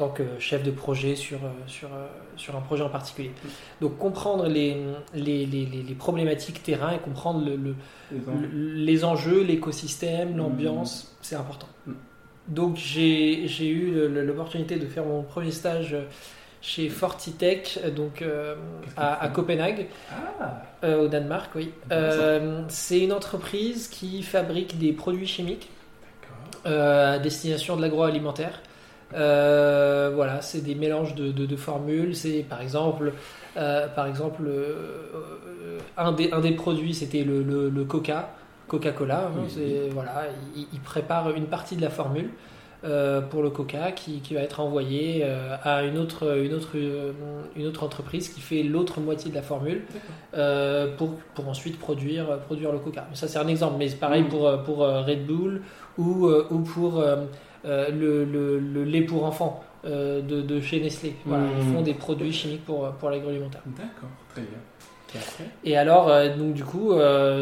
tant 0.00 0.08
que 0.08 0.22
chef 0.38 0.62
de 0.62 0.70
projet 0.70 1.14
sur, 1.14 1.36
euh, 1.44 1.50
sur, 1.66 1.88
euh, 1.88 2.06
sur 2.36 2.56
un 2.56 2.62
projet 2.62 2.82
en 2.82 2.88
particulier. 2.88 3.32
Donc 3.82 3.98
comprendre 3.98 4.46
les, 4.46 4.74
les, 5.12 5.44
les, 5.44 5.66
les 5.66 5.94
problématiques 5.94 6.62
terrain 6.62 6.92
et 6.92 6.98
comprendre 6.98 7.44
le, 7.44 7.74
les, 8.50 9.04
enjeux, 9.04 9.42
l'écosystème, 9.42 10.38
l'ambiance, 10.38 11.04
mmh. 11.04 11.16
c'est 11.20 11.36
important. 11.36 11.68
Mmh. 11.86 11.92
Donc 12.48 12.76
j'ai 12.76 13.68
eu 13.68 14.08
l'opportunité 14.08 14.76
de 14.76 14.86
faire 14.86 15.04
mon 15.04 15.22
premier 15.22 15.50
stage 15.50 15.94
chez 16.62 16.88
Fortitech, 16.88 17.78
donc 17.94 18.22
euh, 18.22 18.54
à, 18.96 19.28
Copenhague, 19.28 19.86
ah. 20.40 20.96
au 20.98 21.08
Danemark, 21.08 21.50
oui. 21.54 21.72
c'est 22.68 23.00
une 23.00 23.12
entreprise 23.12 23.88
qui 23.88 24.22
fabrique 24.22 24.78
des 24.78 24.92
produits 24.92 25.26
chimiques 25.26 25.68
à 26.64 27.18
destination 27.18 27.76
de 27.76 27.82
l'agroalimentaire. 27.82 28.60
Euh, 29.14 30.12
voilà, 30.14 30.40
c'est 30.40 30.60
des 30.60 30.74
mélanges 30.74 31.14
de, 31.14 31.30
de, 31.30 31.56
formules. 31.56 32.14
C'est 32.14 32.44
par 32.48 32.60
exemple, 32.60 33.12
euh, 33.56 33.88
par 33.88 34.06
exemple 34.06 34.42
euh, 34.46 35.78
un, 35.96 36.12
des, 36.12 36.30
un 36.32 36.40
des 36.40 36.52
produits, 36.52 36.94
c'était 36.94 37.24
le, 37.24 37.42
le, 37.42 37.84
Coca, 37.84 38.30
Coca-Cola. 38.68 39.30
Hein, 39.36 39.88
voilà, 39.92 40.24
il, 40.54 40.80
prépare 40.80 41.30
une 41.30 41.46
partie 41.46 41.76
de 41.76 41.82
la 41.82 41.90
formule. 41.90 42.30
Pour 43.30 43.42
le 43.42 43.50
coca 43.50 43.92
qui, 43.92 44.20
qui 44.20 44.34
va 44.34 44.40
être 44.40 44.60
envoyé 44.60 45.24
à 45.62 45.82
une 45.82 45.98
autre, 45.98 46.38
une, 46.38 46.54
autre, 46.54 46.76
une 47.56 47.66
autre 47.66 47.82
entreprise 47.82 48.28
qui 48.30 48.40
fait 48.40 48.62
l'autre 48.62 49.00
moitié 49.00 49.30
de 49.30 49.34
la 49.34 49.42
formule 49.42 49.82
pour, 50.96 51.14
pour 51.34 51.48
ensuite 51.48 51.78
produire, 51.78 52.38
produire 52.40 52.72
le 52.72 52.78
coca. 52.78 53.06
Ça, 53.12 53.28
c'est 53.28 53.38
un 53.38 53.48
exemple, 53.48 53.76
mais 53.78 53.88
c'est 53.88 54.00
pareil 54.00 54.24
pour, 54.24 54.50
pour 54.62 54.78
Red 54.78 55.26
Bull 55.26 55.62
ou, 55.98 56.28
ou 56.28 56.58
pour 56.60 57.02
euh, 57.66 57.90
le, 57.90 58.24
le, 58.24 58.84
lait 58.84 59.02
pour 59.02 59.24
enfants 59.24 59.62
euh, 59.84 60.22
de, 60.22 60.40
de, 60.40 60.60
chez 60.62 60.80
Nestlé. 60.80 61.14
Voilà, 61.26 61.44
Ils 61.58 61.74
font 61.74 61.80
mmh. 61.80 61.84
des 61.84 61.94
produits 61.94 62.32
chimiques 62.32 62.64
pour, 62.64 62.90
pour 62.92 63.10
l'agroalimentaire. 63.10 63.60
D'accord, 63.66 64.08
très 64.30 64.40
bien. 64.40 65.20
Et, 65.64 65.76
alors, 65.76 66.08
euh, 66.08 66.34
donc 66.34 66.54
du 66.54 66.64
coup, 66.64 66.92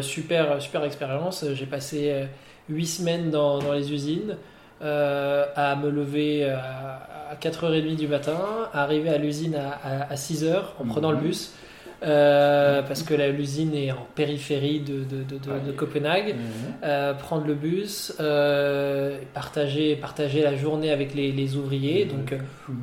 super, 0.01 0.61
super 0.61 0.83
expérience. 0.83 1.45
J'ai 1.53 1.65
passé 1.65 2.25
8 2.67 2.85
semaines 2.85 3.29
dans, 3.29 3.59
dans 3.59 3.71
les 3.71 3.93
usines. 3.93 4.35
À 4.81 5.75
me 5.75 5.89
lever 5.89 6.49
à, 6.49 7.35
4h30 7.41 7.95
du 7.95 8.07
matin, 8.07 8.37
à 8.73 8.83
arriver 8.83 9.09
à 9.09 9.17
l'usine 9.17 9.55
à, 9.55 10.09
à, 10.09 10.15
6h 10.15 10.55
en 10.79 10.85
prenant 10.85 11.11
le 11.11 11.17
mmh. 11.17 11.21
bus, 11.21 11.53
euh, 12.01 12.81
parce 12.81 13.03
que 13.03 13.13
l'usine 13.13 13.75
est 13.75 13.91
en 13.91 14.07
périphérie 14.15 14.79
de, 14.79 15.03
de, 15.03 15.23
de- 15.23 15.37
de- 15.37 15.65
de 15.65 15.69
oui. 15.69 15.75
Copenhague. 15.75 16.35
Mhm. 16.35 16.41
Euh, 16.83 17.13
prendre 17.13 17.45
le 17.45 17.53
bus, 17.55 18.13
euh, 18.19 19.17
partager, 19.33 19.95
partager 19.97 20.41
la 20.41 20.55
journée 20.55 20.91
avec 20.91 21.13
les, 21.13 21.31
les 21.31 21.55
ouvriers. 21.57 22.05
Donc, 22.05 22.31
euh, 22.31 22.37
Mhm. 22.69 22.75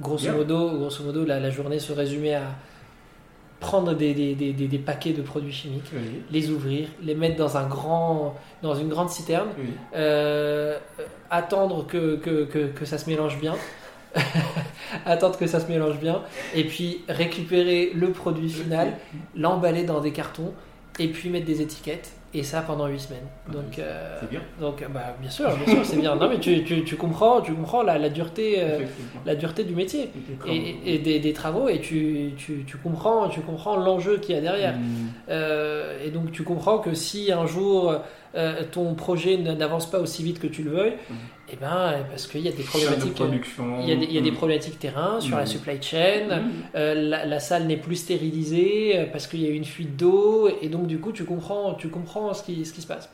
grosso 0.00 0.24
Bien. 0.24 0.32
modo, 0.34 0.70
grosso 0.78 1.04
modo 1.04 1.24
la, 1.24 1.38
la 1.40 1.50
journée 1.50 1.78
se 1.78 1.92
résumait 1.92 2.34
à 2.34 2.48
prendre 3.66 3.94
des, 3.94 4.14
des, 4.14 4.34
des, 4.34 4.52
des- 4.52 4.68
des 4.68 4.78
paquets 4.78 5.12
de 5.12 5.22
produits 5.22 5.52
chimiques, 5.52 5.90
Oui, 5.92 6.22
les 6.30 6.50
ouvrir, 6.50 6.88
les 7.02 7.14
mettre 7.14 7.36
dans, 7.36 7.56
un 7.56 7.66
grand, 7.66 8.34
dans 8.62 8.74
une 8.74 8.88
grande 8.88 9.10
citerne, 9.10 9.48
oui. 9.58 9.66
euh, 9.96 10.78
attendre 11.30 11.86
que, 11.86 12.16
que, 12.16 12.44
que, 12.44 12.66
que 12.66 12.84
ça 12.84 12.98
se 12.98 13.08
mélange 13.10 13.38
bien. 13.40 13.54
attendre 15.06 15.36
que 15.36 15.46
ça 15.48 15.58
se 15.60 15.66
mélange 15.66 15.98
bien 15.98 16.22
et 16.54 16.62
puis 16.64 17.02
récupérer 17.08 17.90
le 17.94 18.10
produit 18.10 18.48
final 18.48 18.92
l'emballer 19.36 19.82
dans 19.82 20.00
des 20.00 20.12
cartons 20.12 20.52
et 21.00 21.08
puis 21.08 21.30
mettre 21.30 21.46
des 21.46 21.60
étiquettes 21.62 22.12
et 22.34 22.42
ça 22.42 22.62
pendant 22.62 22.86
8 22.88 22.98
semaines. 23.00 23.26
Donc 23.52 23.78
euh, 23.78 24.16
C'est 24.20 24.28
bien. 24.30 24.40
donc 24.60 24.84
bah, 24.92 25.14
bien 25.20 25.30
sûr 25.30 25.48
bien 25.56 25.74
sûr 25.74 25.84
c'est 25.84 25.96
bien. 26.00 26.16
Non 26.16 26.28
mais 26.28 26.38
tu, 26.40 26.64
tu, 26.64 26.84
tu 26.84 26.96
comprends 26.96 27.40
tu 27.40 27.52
comprends 27.54 27.82
la, 27.82 27.96
la 27.98 28.08
dureté 28.08 28.56
euh, 28.58 28.80
la 29.24 29.34
dureté 29.36 29.64
du 29.64 29.74
métier. 29.74 30.10
Et, 30.48 30.94
et 30.94 30.98
des, 30.98 31.20
des 31.20 31.32
travaux 31.32 31.68
et 31.68 31.80
tu, 31.80 32.32
tu, 32.36 32.64
tu 32.66 32.76
comprends 32.78 33.28
tu 33.28 33.40
comprends 33.40 33.76
l'enjeu 33.76 34.18
qu'il 34.18 34.34
y 34.34 34.38
a 34.38 34.40
derrière. 34.40 34.76
Mhm. 34.76 34.84
euh, 35.28 36.04
et 36.04 36.10
donc 36.10 36.32
tu 36.32 36.42
comprends 36.42 36.78
que 36.78 36.92
si 36.94 37.30
un 37.32 37.46
jour 37.46 37.94
ton 38.72 38.94
projet 38.94 39.36
n'avance 39.36 39.88
pas 39.88 40.00
aussi 40.00 40.24
vite 40.24 40.40
que 40.40 40.48
tu 40.48 40.64
le 40.64 40.70
veuilles, 40.72 40.94
Mhm. 41.08 41.16
Et 41.52 41.56
ben 41.56 42.04
parce 42.10 42.26
qu'il 42.26 42.40
y 42.40 42.48
a 42.48 42.52
des 42.52 42.62
problématiques. 42.62 43.12
euh, 43.20 43.26
production. 43.26 43.80
Il 43.82 43.88
y, 43.88 43.92
a 43.92 43.96
des, 43.96 44.04
il 44.06 44.12
y 44.12 44.18
a 44.18 44.20
des 44.22 44.30
Mhm. 44.30 44.36
problématiques 44.36 44.78
terrain 44.78 45.20
sur 45.20 45.36
la 45.36 45.42
Mhm. 45.42 45.48
supply 45.48 45.82
chain, 45.82 46.26
Mhm. 46.40 46.50
euh, 46.74 46.94
la, 46.94 47.26
la 47.26 47.40
salle 47.40 47.66
n'est 47.66 47.76
plus 47.76 47.96
stérilisée 47.96 48.98
euh, 48.98 49.04
parce 49.12 49.26
qu'il 49.26 49.40
y 49.42 49.46
a 49.46 49.50
eu 49.50 49.54
une 49.54 49.64
fuite 49.64 49.96
d'eau 49.96 50.48
et 50.62 50.68
donc 50.68 50.86
du 50.86 50.98
coup 50.98 51.12
tu 51.12 51.24
comprends, 51.24 51.74
tu 51.74 51.88
comprends 51.88 52.32
ce 52.34 52.42
qui, 52.42 52.64
ce 52.64 52.72
qui 52.72 52.80
se 52.82 52.86
passe. 52.86 53.08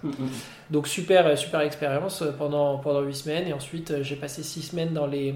Donc 0.71 0.87
super, 0.87 1.27
euh, 1.27 1.37
super 1.37 1.61
expérience 1.61 2.23
euh, 2.23 2.31
pendant, 2.33 2.79
pendant 2.79 3.01
8 3.01 3.15
semaines 3.15 3.49
et 3.49 3.53
ensuite 3.53 3.91
euh, 3.91 4.03
j'ai 4.03 4.17
passé 4.17 4.43
6 4.43 4.63
semaines 4.63 4.93
dans 4.93 5.07
les, 5.07 5.35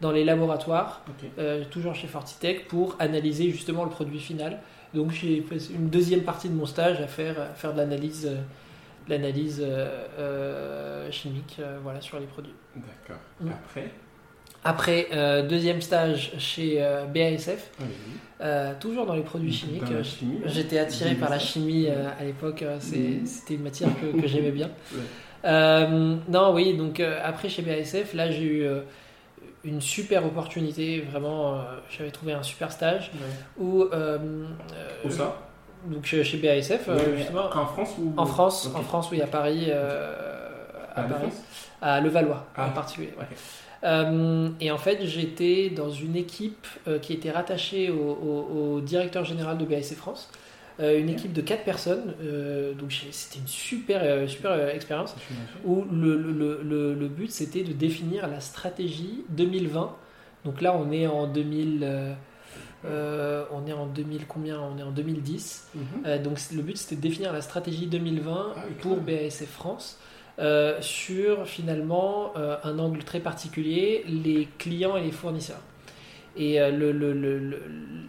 dans 0.00 0.12
les 0.12 0.24
laboratoires 0.24 1.02
euh, 1.38 1.64
toujours 1.70 1.94
chez 1.94 2.06
Fortitech, 2.06 2.68
pour 2.68 2.94
analyser 3.00 3.50
justement 3.50 3.84
le 3.84 3.90
produit 3.90 4.20
final. 4.20 4.58
Donc 4.94 5.10
j'ai 5.10 5.44
une 5.74 5.88
deuxième 5.88 6.20
partie 6.22 6.48
de 6.48 6.54
mon 6.54 6.64
stage 6.66 7.00
à 7.00 7.06
faire, 7.08 7.40
à 7.40 7.54
faire 7.54 7.72
de 7.72 7.78
l'analyse, 7.78 8.26
euh, 8.30 8.36
l'analyse 9.08 9.62
euh, 9.64 10.06
euh, 10.18 11.10
chimique 11.10 11.56
euh, 11.60 11.78
voilà, 11.82 12.00
sur 12.00 12.18
les 12.18 12.26
produits. 12.26 12.54
D'accord. 12.74 13.20
Après 13.64 13.90
Après, 14.64 15.06
euh, 15.12 15.46
deuxième 15.46 15.80
stage 15.80 16.32
chez 16.38 16.82
euh, 16.82 17.04
BASF, 17.06 17.70
Oui. 17.80 17.86
euh, 18.40 18.72
toujours 18.80 19.06
dans 19.06 19.14
les 19.14 19.22
produits 19.22 19.52
chimiques. 19.52 19.84
Chimie, 20.02 20.40
J'étais 20.46 20.78
attiré 20.78 21.14
par 21.14 21.30
la 21.30 21.38
chimie 21.38 21.88
à 21.88 22.24
l'époque, 22.24 22.64
c'était 22.80 23.54
une 23.54 23.62
matière 23.62 23.90
que, 24.00 24.20
que 24.20 24.26
j'aimais 24.26 24.50
bien. 24.52 24.70
Ouais. 25.44 25.86
Non, 26.28 26.52
oui, 26.54 26.74
donc 26.76 26.98
après 27.00 27.48
chez 27.48 27.62
BASF, 27.62 28.14
là 28.14 28.30
j'ai 28.32 28.42
eu 28.42 28.66
une 29.62 29.80
super 29.80 30.24
opportunité, 30.26 31.00
vraiment, 31.02 31.60
j'avais 31.88 32.10
trouvé 32.10 32.32
un 32.32 32.42
super 32.42 32.72
stage 32.72 33.12
Ouais. 33.14 33.62
où. 33.64 33.84
Où 35.04 35.10
ça? 35.10 35.45
Donc 35.86 36.04
chez 36.04 36.24
chez 36.24 36.38
BASF, 36.38 36.88
euh, 36.88 36.96
Ouais, 36.96 37.16
justement. 37.18 37.46
En 37.54 37.66
France 37.66 37.90
ou 37.98 38.12
En 38.16 38.26
France, 38.26 38.66
Ok. 38.66 38.76
en 38.78 38.82
France, 38.82 39.08
oui, 39.12 39.20
à 39.22 39.26
Paris, 39.26 39.66
euh, 39.68 40.48
à 40.94 41.00
À 41.00 41.04
Paris, 41.04 41.28
à 41.82 42.00
Levallois 42.00 42.46
Ah. 42.56 42.66
en 42.68 42.70
particulier. 42.70 43.12
ouais. 43.18 43.26
Euh, 43.84 44.48
et 44.60 44.70
en 44.70 44.78
fait, 44.78 45.04
j'étais 45.04 45.70
dans 45.70 45.90
une 45.90 46.16
équipe 46.16 46.66
euh, 46.88 46.98
qui 46.98 47.12
était 47.12 47.30
rattachée 47.30 47.90
au, 47.90 47.94
au- 47.96 48.74
au 48.76 48.80
directeur 48.80 49.24
général 49.24 49.58
de 49.58 49.64
BASF 49.64 49.96
France, 49.96 50.30
Euh, 50.78 50.98
une 51.00 51.08
équipe 51.08 51.32
de 51.32 51.40
quatre 51.40 51.64
personnes. 51.64 52.14
euh, 52.22 52.74
donc 52.74 52.92
c'était 53.10 53.38
une 53.38 53.46
super, 53.46 54.00
euh, 54.02 54.26
super 54.28 54.50
euh, 54.52 54.68
expérience 54.70 55.14
où 55.64 55.84
le, 55.90 56.16
le- 56.18 56.32
le- 56.32 56.60
le- 56.62 56.92
le 56.94 57.08
but 57.08 57.30
c'était 57.30 57.62
de 57.62 57.72
définir 57.72 58.26
la 58.28 58.40
stratégie 58.40 59.24
2020. 59.30 59.94
Donc 60.44 60.60
là, 60.60 60.76
on 60.76 60.90
est 60.92 61.06
en 61.06 61.26
2000. 61.28 61.82
Euh, 62.86 63.44
on 63.52 63.66
est 63.66 63.72
en 63.72 63.86
2000 63.86 64.26
combien? 64.26 64.60
On 64.60 64.78
est 64.78 64.82
en 64.82 64.90
2010. 64.90 65.68
Mhm. 65.74 65.82
Euh, 66.06 66.18
donc 66.22 66.38
le 66.54 66.62
but 66.62 66.76
c'était 66.76 66.96
de 66.96 67.00
définir 67.00 67.32
la 67.32 67.40
stratégie 67.42 67.86
2020 67.86 68.54
Ah 68.56 68.60
pour. 68.80 68.96
BASF 68.96 69.46
France 69.48 69.98
euh, 70.38 70.76
sur 70.82 71.46
finalement 71.46 72.32
un 72.36 72.78
angle 72.78 73.02
très 73.04 73.20
particulier, 73.20 74.04
les 74.06 74.48
clients 74.58 74.96
et 74.96 75.02
les 75.02 75.10
fournisseurs. 75.12 75.60
Et 76.38 76.58
le- 76.70 76.92
le- 76.92 77.14
le- 77.14 77.38
le- 77.38 77.62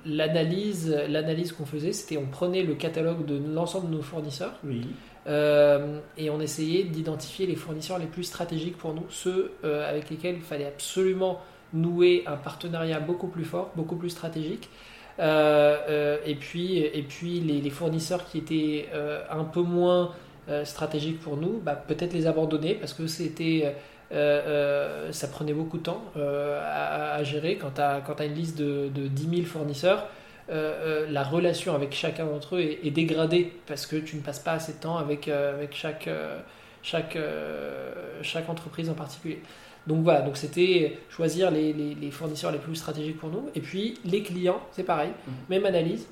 l'analyse 0.05 0.93
l'analyse 1.07 1.53
qu'on 1.53 1.65
faisait, 1.65 1.93
c'était 1.93 2.17
on 2.17 2.25
prenait 2.25 2.63
le 2.63 2.75
catalogue 2.75 3.25
de 3.25 3.39
l'ensemble 3.53 3.89
de 3.89 3.95
nos 3.95 4.01
fournisseurs 4.01 4.53
Oui. 4.65 4.81
euh, 5.27 5.99
et 6.17 6.29
on 6.29 6.41
essayait 6.41 6.83
d'identifier 6.83 7.45
les 7.47 7.55
fournisseurs 7.55 7.99
les 7.99 8.05
plus 8.05 8.23
stratégiques 8.25 8.77
pour 8.77 8.93
nous, 8.93 9.05
ceux 9.09 9.51
euh, 9.63 9.89
avec 9.89 10.09
lesquels 10.09 10.35
il 10.35 10.41
fallait 10.41 10.65
absolument 10.67 11.39
nouer 11.73 12.23
un 12.27 12.35
partenariat 12.35 12.99
beaucoup 12.99 13.27
plus 13.27 13.45
fort, 13.45 13.71
beaucoup 13.75 13.95
plus 13.95 14.09
stratégique. 14.09 14.69
Euh, 15.19 15.77
euh, 15.89 16.17
et 16.25 16.35
puis, 16.35 16.77
et 16.77 17.03
puis 17.03 17.39
les, 17.39 17.69
fournisseurs 17.69 18.25
qui 18.25 18.37
étaient 18.37 18.89
euh, 18.93 19.23
un 19.29 19.43
peu 19.43 19.61
moins 19.61 20.13
stratégiques 20.63 21.19
pour 21.19 21.35
nous, 21.35 21.59
bah, 21.59 21.75
peut-être 21.75 22.13
les 22.13 22.25
abandonner 22.25 22.73
parce 22.73 22.93
que 22.93 23.05
c'était, 23.05 23.75
ça 24.09 25.27
prenait 25.27 25.53
beaucoup 25.53 25.77
de 25.77 25.83
temps 25.83 26.03
à, 26.15 27.21
gérer. 27.23 27.57
Quand 27.57 27.71
tu 27.75 27.81
as, 27.81 28.25
une 28.25 28.33
liste 28.33 28.57
de, 28.57 28.87
de 28.87 29.07
10 29.07 29.29
000 29.39 29.45
fournisseurs, 29.45 30.07
la 30.49 31.23
relation 31.23 31.75
avec 31.75 31.93
chacun 31.93 32.25
d'entre 32.25 32.55
eux 32.55 32.61
est, 32.61 32.79
est 32.85 32.91
dégradée 32.91 33.51
parce 33.67 33.85
que 33.85 33.97
tu 33.97 34.15
ne 34.15 34.21
passes 34.21 34.39
pas 34.39 34.53
assez 34.53 34.71
de 34.73 34.77
temps 34.77 34.95
avec, 34.95 35.27
avec 35.27 35.75
chaque, 35.75 36.09
chaque, 36.81 37.17
chaque 38.21 38.47
entreprise 38.47 38.89
en 38.89 38.93
particulier. 38.95 39.41
Donc 39.87 40.03
voilà, 40.03 40.21
donc 40.21 40.35
c'était 40.37 40.97
choisir 41.09 41.49
les, 41.49 41.71
les- 41.73 41.95
les 41.95 42.11
fournisseurs 42.11 42.51
les 42.51 42.57
plus 42.57 42.75
stratégiques 42.75 43.17
pour 43.19 43.29
nous. 43.29 43.49
Et 43.55 43.61
puis 43.61 43.97
les 44.05 44.21
clients, 44.21 44.59
c'est 44.71 44.83
pareil, 44.83 45.11
Mhm. 45.27 45.33
même 45.49 45.65
analyse. 45.65 46.07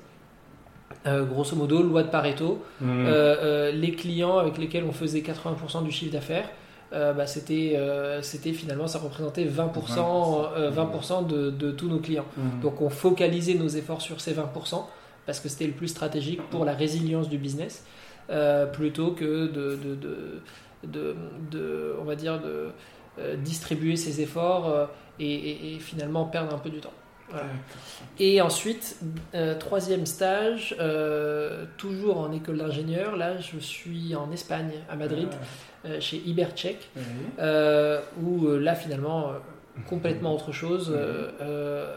Euh, 1.06 1.24
grosso 1.24 1.54
modo, 1.54 1.82
loi 1.82 2.02
de 2.02 2.08
Pareto, 2.08 2.64
Mhm. 2.80 2.88
euh, 3.06 3.06
euh, 3.08 3.72
les 3.72 3.92
clients 3.92 4.38
avec 4.38 4.56
lesquels 4.58 4.84
on 4.84 4.92
faisait 4.92 5.20
80% 5.20 5.82
du 5.82 5.90
chiffre 5.90 6.12
d'affaires, 6.12 6.48
bah, 6.92 7.26
c'était, 7.26 7.78
c'était 8.22 8.52
finalement, 8.54 8.86
ça 8.86 8.98
représentait 8.98 9.44
20%, 9.44 10.46
euh, 10.56 10.70
20% 10.70 11.20
de, 11.26 11.50
de 11.50 11.70
tous 11.70 11.88
nos 11.88 11.98
clients. 11.98 12.24
Mhm. 12.38 12.60
Donc 12.62 12.80
on 12.80 12.88
focalisait 12.88 13.54
nos 13.54 13.68
efforts 13.68 14.00
sur 14.00 14.20
ces 14.22 14.32
20% 14.32 14.88
parce 15.26 15.40
que 15.40 15.48
c'était 15.50 15.66
le 15.66 15.72
plus 15.72 15.88
stratégique 15.88 16.40
pour 16.48 16.64
la 16.64 16.72
résilience 16.72 17.28
du 17.28 17.36
business 17.38 17.84
plutôt 18.72 19.10
que 19.10 19.46
de, 19.48 19.78
de, 20.84 21.14
de, 21.50 21.94
on 22.00 22.04
va 22.04 22.14
dire, 22.14 22.40
de 22.40 22.68
distribuer 23.36 23.96
ses 23.96 24.20
efforts 24.20 24.68
euh, 24.68 24.86
et, 25.18 25.26
et- 25.32 25.74
et 25.74 25.78
finalement 25.78 26.24
perdre 26.26 26.54
un 26.54 26.58
peu 26.58 26.70
du 26.70 26.80
temps. 26.80 26.92
Voilà. 27.30 27.46
Et 28.20 28.40
ensuite, 28.40 28.98
euh, 29.34 29.58
troisième 29.58 30.06
stage, 30.06 30.76
euh, 30.78 31.64
toujours 31.76 32.20
en 32.20 32.30
école 32.32 32.58
d'ingénieur. 32.58 33.16
Là, 33.16 33.40
je 33.40 33.58
suis 33.58 34.14
en 34.14 34.30
Espagne, 34.30 34.70
à 34.88 34.94
Madrid, 34.94 35.28
euh, 35.86 35.98
chez 36.00 36.18
Ibercheck, 36.24 36.88
euh, 37.40 38.00
où 38.22 38.46
euh, 38.46 38.58
là, 38.60 38.76
finalement, 38.76 39.30
euh, 39.30 39.32
complètement 39.88 40.34
autre 40.36 40.52
chose. 40.52 40.92
euh, 40.94 41.30
euh, 41.40 41.94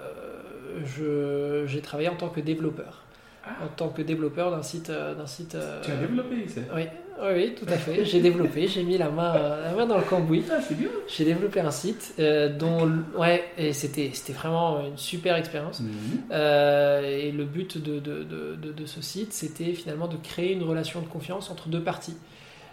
J'ai 1.67 1.81
travaillé 1.81 2.09
en 2.09 2.15
tant 2.15 2.29
que 2.29 2.39
développeur. 2.41 3.03
Ah. 3.45 3.49
En 3.63 3.67
tant 3.67 3.89
que 3.89 4.01
développeur 4.01 4.51
d'un 4.51 4.63
site. 4.63 4.89
euh, 4.89 5.15
d'un 5.15 5.27
site 5.27 5.55
euh, 5.55 5.81
Tu 5.83 5.91
as 5.91 5.95
développé 5.95 6.47
ça 6.47 6.61
oui, 6.75 6.83
oui, 7.21 7.55
tout 7.55 7.65
à 7.67 7.77
fait. 7.77 8.05
J'ai 8.05 8.21
développé, 8.21 8.67
j'ai 8.67 8.83
mis 8.83 8.97
la 8.97 9.09
main, 9.09 9.33
la 9.33 9.71
main 9.73 9.85
dans 9.85 9.97
le 9.97 10.03
cambouis. 10.03 10.43
Ah, 10.51 10.59
c'est 10.61 10.77
bien. 10.77 10.87
J'ai 11.07 11.25
développé 11.25 11.59
un 11.59 11.71
site 11.71 12.13
euh, 12.19 12.49
dont, 12.49 12.89
ouais, 13.17 13.43
et 13.57 13.73
c'était, 13.73 14.11
c'était 14.13 14.33
vraiment 14.33 14.79
une 14.85 14.97
super 14.97 15.35
expérience. 15.35 15.81
Mhm. 15.81 15.89
Euh, 16.31 17.01
et 17.01 17.31
le 17.31 17.43
but 17.45 17.77
de, 17.77 17.99
de, 17.99 18.23
de, 18.23 18.55
de- 18.71 18.85
ce 18.85 19.01
site, 19.01 19.33
c'était 19.33 19.73
finalement 19.73 20.07
de 20.07 20.17
créer 20.17 20.53
une 20.53 20.63
relation 20.63 21.01
de 21.01 21.07
confiance 21.07 21.49
entre 21.51 21.67
deux 21.67 21.81
parties. 21.83 22.15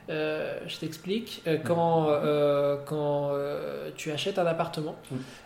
Euh, 0.09 0.59
je 0.68 0.78
t'explique. 0.78 1.42
Euh, 1.46 1.56
quand 1.62 2.06
euh, 2.11 2.76
quand 2.87 3.32
tu 3.96 4.12
achètes 4.12 4.38
un 4.38 4.46
appartement, 4.46 4.96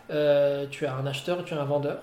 tu 0.08 0.86
as 0.86 0.94
un 0.94 1.06
acheteur 1.06 1.40
et 1.40 1.44
tu 1.44 1.54
as 1.54 1.60
un 1.60 1.64
vendeur. 1.64 2.02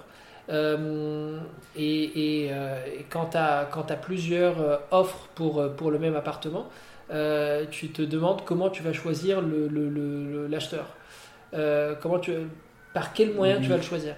Et, 0.49 1.83
et, 1.83 2.45
et 2.45 3.05
quand 3.10 3.27
tu 3.31 3.38
as, 3.38 3.67
plusieurs 4.01 4.81
offres 4.91 5.27
pour, 5.36 5.69
pour 5.75 5.91
le 5.91 5.99
même 5.99 6.15
appartement, 6.15 6.67
euh, 7.12 7.65
tu 7.70 7.89
te 7.89 8.02
demandes 8.02 8.43
comment 8.46 8.70
tu 8.70 8.84
vas 8.84 8.93
choisir 8.93 9.41
le- 9.41 9.67
le- 9.67 9.89
le- 9.89 10.26
le- 10.32 10.48
l'acheteur. 10.48 10.88
Euh, 11.54 11.96
comment 12.02 12.20
tu, 12.20 12.32
par 12.93 13.13
quel 13.13 13.34
moyen 13.34 13.56
tu 13.58 13.63
Mhm. 13.63 13.70
vas 13.70 13.78
le 13.78 13.82
choisir. 13.84 14.15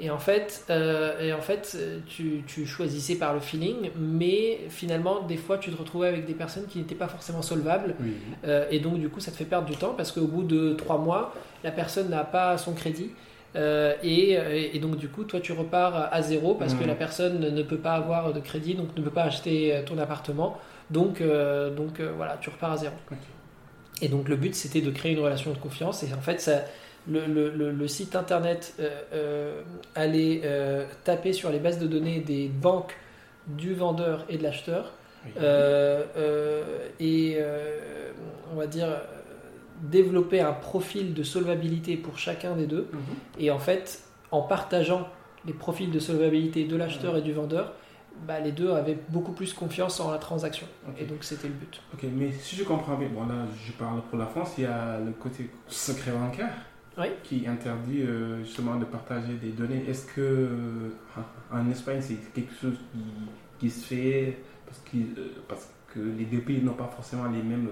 Et 0.00 0.10
en 0.10 0.18
fait, 0.18 0.64
euh, 0.70 1.20
et 1.20 1.32
en 1.32 1.40
fait 1.40 1.76
tu, 2.08 2.42
tu 2.46 2.66
choisissais 2.66 3.14
par 3.16 3.34
le 3.34 3.40
feeling, 3.40 3.90
mais 3.96 4.58
finalement, 4.68 5.20
des 5.20 5.36
fois, 5.36 5.58
tu 5.58 5.70
te 5.70 5.76
retrouvais 5.76 6.08
avec 6.08 6.24
des 6.24 6.32
personnes 6.34 6.66
qui 6.66 6.78
n'étaient 6.78 6.96
pas 6.96 7.06
forcément 7.06 7.42
solvables. 7.42 7.94
Euh, 8.44 8.66
et 8.70 8.80
donc, 8.80 8.98
du 8.98 9.08
coup, 9.08 9.20
ça 9.20 9.30
te 9.30 9.36
fait 9.36 9.44
perdre 9.44 9.68
du 9.68 9.76
temps 9.76 9.94
parce 9.96 10.10
qu'au 10.10 10.26
bout 10.26 10.42
de 10.42 10.72
trois 10.72 10.98
mois, 10.98 11.32
la 11.62 11.70
personne 11.70 12.08
n'a 12.08 12.24
pas 12.24 12.58
son 12.58 12.72
crédit. 12.72 13.10
Euh, 13.54 13.94
et, 14.02 14.32
et, 14.74 14.78
donc 14.80 14.96
du 14.96 15.08
coup, 15.08 15.24
toi, 15.24 15.38
tu 15.38 15.52
repars 15.52 16.08
à 16.10 16.22
zéro 16.22 16.54
parce 16.54 16.72
que 16.74 16.80
Mhm. 16.82 16.88
la 16.88 16.94
personne 16.96 17.38
ne 17.54 17.62
peut 17.62 17.76
pas 17.76 17.92
avoir 17.92 18.32
de 18.32 18.40
crédit, 18.40 18.74
donc 18.74 18.96
ne 18.96 19.02
peut 19.02 19.10
pas 19.10 19.24
acheter 19.24 19.82
ton 19.86 19.98
appartement. 19.98 20.58
Donc, 20.90 21.20
euh, 21.20 21.70
donc 21.74 22.00
euh, 22.00 22.12
voilà, 22.16 22.36
tu 22.40 22.50
repars 22.50 22.72
à 22.72 22.76
zéro. 22.76 22.94
Et 24.00 24.08
donc 24.08 24.28
le 24.28 24.36
but, 24.36 24.54
c'était 24.54 24.80
de 24.80 24.90
créer 24.90 25.12
une 25.12 25.20
relation 25.20 25.52
de 25.52 25.58
confiance. 25.58 26.02
Et 26.02 26.12
en 26.12 26.20
fait, 26.20 26.40
ça, 26.40 26.62
le, 27.08 27.26
le- 27.26 27.50
le- 27.50 27.70
le 27.70 27.88
site 27.88 28.16
internet 28.16 28.74
euh, 29.12 29.62
allait 29.94 30.42
taper 31.04 31.32
sur 31.32 31.50
les 31.50 31.58
bases 31.58 31.78
de 31.78 31.86
données 31.86 32.20
des 32.20 32.48
banques 32.48 32.96
du 33.46 33.74
vendeur 33.74 34.24
et 34.28 34.36
de 34.38 34.42
l'acheteur. 34.42 34.92
Oui. 35.24 35.32
Et 37.00 37.38
on 38.52 38.56
va 38.56 38.66
dire 38.66 38.88
développer 39.82 40.40
un 40.40 40.52
profil 40.52 41.12
de 41.14 41.22
solvabilité 41.22 41.96
pour 41.96 42.18
chacun 42.18 42.54
des 42.54 42.66
deux. 42.66 42.88
Mhm. 42.92 43.00
Et 43.40 43.50
en 43.50 43.58
fait, 43.58 44.00
en 44.30 44.42
partageant 44.42 45.08
les 45.44 45.52
profils 45.52 45.90
de 45.90 45.98
solvabilité 45.98 46.64
de 46.64 46.76
l'acheteur 46.76 47.16
et 47.16 47.22
du 47.22 47.32
vendeur, 47.32 47.72
bah, 48.26 48.40
les 48.40 48.52
deux 48.52 48.70
avaient 48.72 48.98
beaucoup 49.08 49.32
plus 49.32 49.52
confiance 49.52 49.98
en 50.00 50.10
la 50.10 50.18
transaction. 50.18 50.66
Et 50.98 51.04
donc 51.04 51.24
c'était 51.24 51.48
le 51.48 51.54
but. 51.54 51.80
Ok, 51.94 52.04
mais 52.14 52.30
si 52.32 52.56
je 52.56 52.64
comprends 52.64 52.96
bien, 52.96 53.08
bon 53.08 53.26
là 53.26 53.46
je 53.66 53.72
parle 53.72 54.02
pour 54.08 54.18
la 54.18 54.26
France, 54.26 54.52
il 54.58 54.64
y 54.64 54.66
a 54.66 54.98
le 55.00 55.12
côté 55.12 55.50
secret 55.68 56.12
bancaire 56.12 56.52
Oui. 56.98 57.06
qui 57.24 57.46
interdit 57.46 58.02
euh, 58.02 58.42
justement 58.44 58.76
de 58.76 58.84
partager 58.84 59.34
des 59.34 59.50
données. 59.50 59.84
Est-ce 59.88 60.06
que 60.06 60.20
euh, 60.20 60.90
en 61.52 61.68
Espagne 61.70 62.00
c'est 62.00 62.32
quelque 62.32 62.54
chose 62.54 62.76
qui, 62.92 63.00
qui 63.58 63.70
se 63.70 63.86
fait 63.86 64.38
parce, 64.66 64.78
qu'il- 64.90 65.14
euh, 65.18 65.28
parce 65.48 65.68
que 65.92 66.00
les 66.00 66.24
deux 66.24 66.40
pays 66.40 66.62
n'ont 66.62 66.74
pas 66.74 66.90
forcément 66.94 67.24
les 67.28 67.42
mêmes 67.42 67.68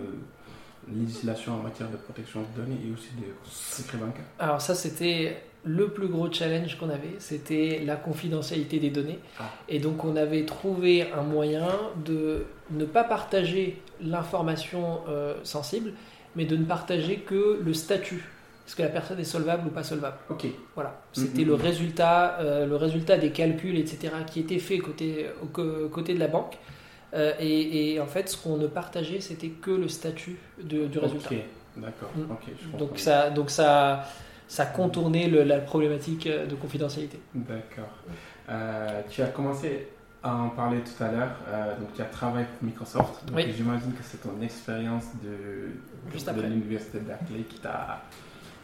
législations 0.92 1.54
en 1.54 1.62
matière 1.62 1.88
de 1.90 1.96
protection 1.96 2.40
de 2.42 2.60
données 2.60 2.78
et 2.86 2.92
aussi 2.92 3.10
de 3.16 3.26
secret 3.44 3.98
bancaire? 3.98 4.24
Alors 4.38 4.60
ça, 4.60 4.74
c'était 4.74 5.42
le 5.64 5.88
plus 5.88 6.08
gros 6.08 6.32
challenge 6.32 6.76
qu'on 6.78 6.88
avait, 6.88 7.16
c'était 7.18 7.82
la 7.84 7.96
confidentialité 7.96 8.78
des 8.78 8.90
données. 8.90 9.18
Ah. 9.38 9.50
Et 9.68 9.78
donc 9.78 10.04
on 10.04 10.16
avait 10.16 10.44
trouvé 10.46 11.10
un 11.12 11.22
moyen 11.22 11.68
de 12.04 12.44
ne 12.70 12.84
pas 12.84 13.04
partager 13.04 13.80
l'information 14.02 15.00
euh, 15.08 15.34
sensible, 15.44 15.92
mais 16.36 16.44
de 16.44 16.56
ne 16.56 16.64
partager 16.64 17.16
que 17.16 17.60
le 17.62 17.74
statut. 17.74 18.24
Est-ce 18.66 18.76
que 18.76 18.82
la 18.82 18.88
personne 18.88 19.18
est 19.18 19.24
solvable 19.24 19.66
ou 19.66 19.70
pas 19.70 19.82
solvable 19.82 20.16
Ok, 20.30 20.46
Voilà. 20.76 21.00
C'était 21.12 21.42
Mhm. 21.42 21.48
le 21.48 21.54
résultat, 21.54 22.38
euh, 22.40 22.66
le 22.66 22.76
résultat 22.76 23.18
des 23.18 23.30
calculs, 23.30 23.76
etc., 23.76 24.12
qui 24.30 24.40
étaient 24.40 24.60
faits 24.60 24.80
côté, 24.80 25.26
au 25.42 25.46
côté 25.88 26.14
de 26.14 26.20
la 26.20 26.28
banque. 26.28 26.56
Euh, 27.12 27.32
et, 27.40 27.94
et 27.94 28.00
en 28.00 28.06
fait, 28.06 28.28
ce 28.28 28.36
qu'on 28.36 28.56
ne 28.56 28.68
partageait, 28.68 29.18
c'était 29.20 29.48
que 29.48 29.72
le 29.72 29.88
statut 29.88 30.36
de- 30.62 30.86
du 30.86 30.98
résultat. 31.00 31.30
ok, 31.32 31.38
d'accord, 31.78 32.10
Mm. 32.16 32.20
ok, 32.30 32.38
je 32.46 32.64
comprends. 32.70 32.78
Donc 32.86 32.98
ça, 33.00 33.30
donc 33.30 33.50
ça, 33.50 34.04
ça 34.56 34.66
contournait 34.66 35.28
le- 35.28 35.44
la 35.44 35.58
problématique 35.60 36.26
euh, 36.26 36.44
de 36.44 36.56
confidentialité. 36.56 37.18
D'accord. 37.34 37.92
Euh, 38.48 39.00
tu 39.08 39.22
as 39.22 39.28
commencé 39.28 39.86
à 40.24 40.34
en 40.34 40.48
parler 40.50 40.80
tout 40.80 41.02
à 41.04 41.10
l'heure, 41.12 41.36
euh, 41.48 41.78
donc 41.78 41.94
tu 41.94 42.02
as 42.02 42.06
travaillé 42.06 42.46
pour 42.46 42.64
Microsoft. 42.68 43.24
Donc 43.26 43.36
Oui. 43.36 43.44
j'imagine 43.56 43.92
que 43.92 44.02
c'est 44.02 44.20
ton 44.20 44.36
expérience 44.42 45.04
de, 45.22 45.70
de 46.12 46.28
après. 46.30 46.48
l'université 46.48 46.98
de 46.98 47.04
Berkeley 47.04 47.44
qui 47.48 47.58
t'a 47.60 48.02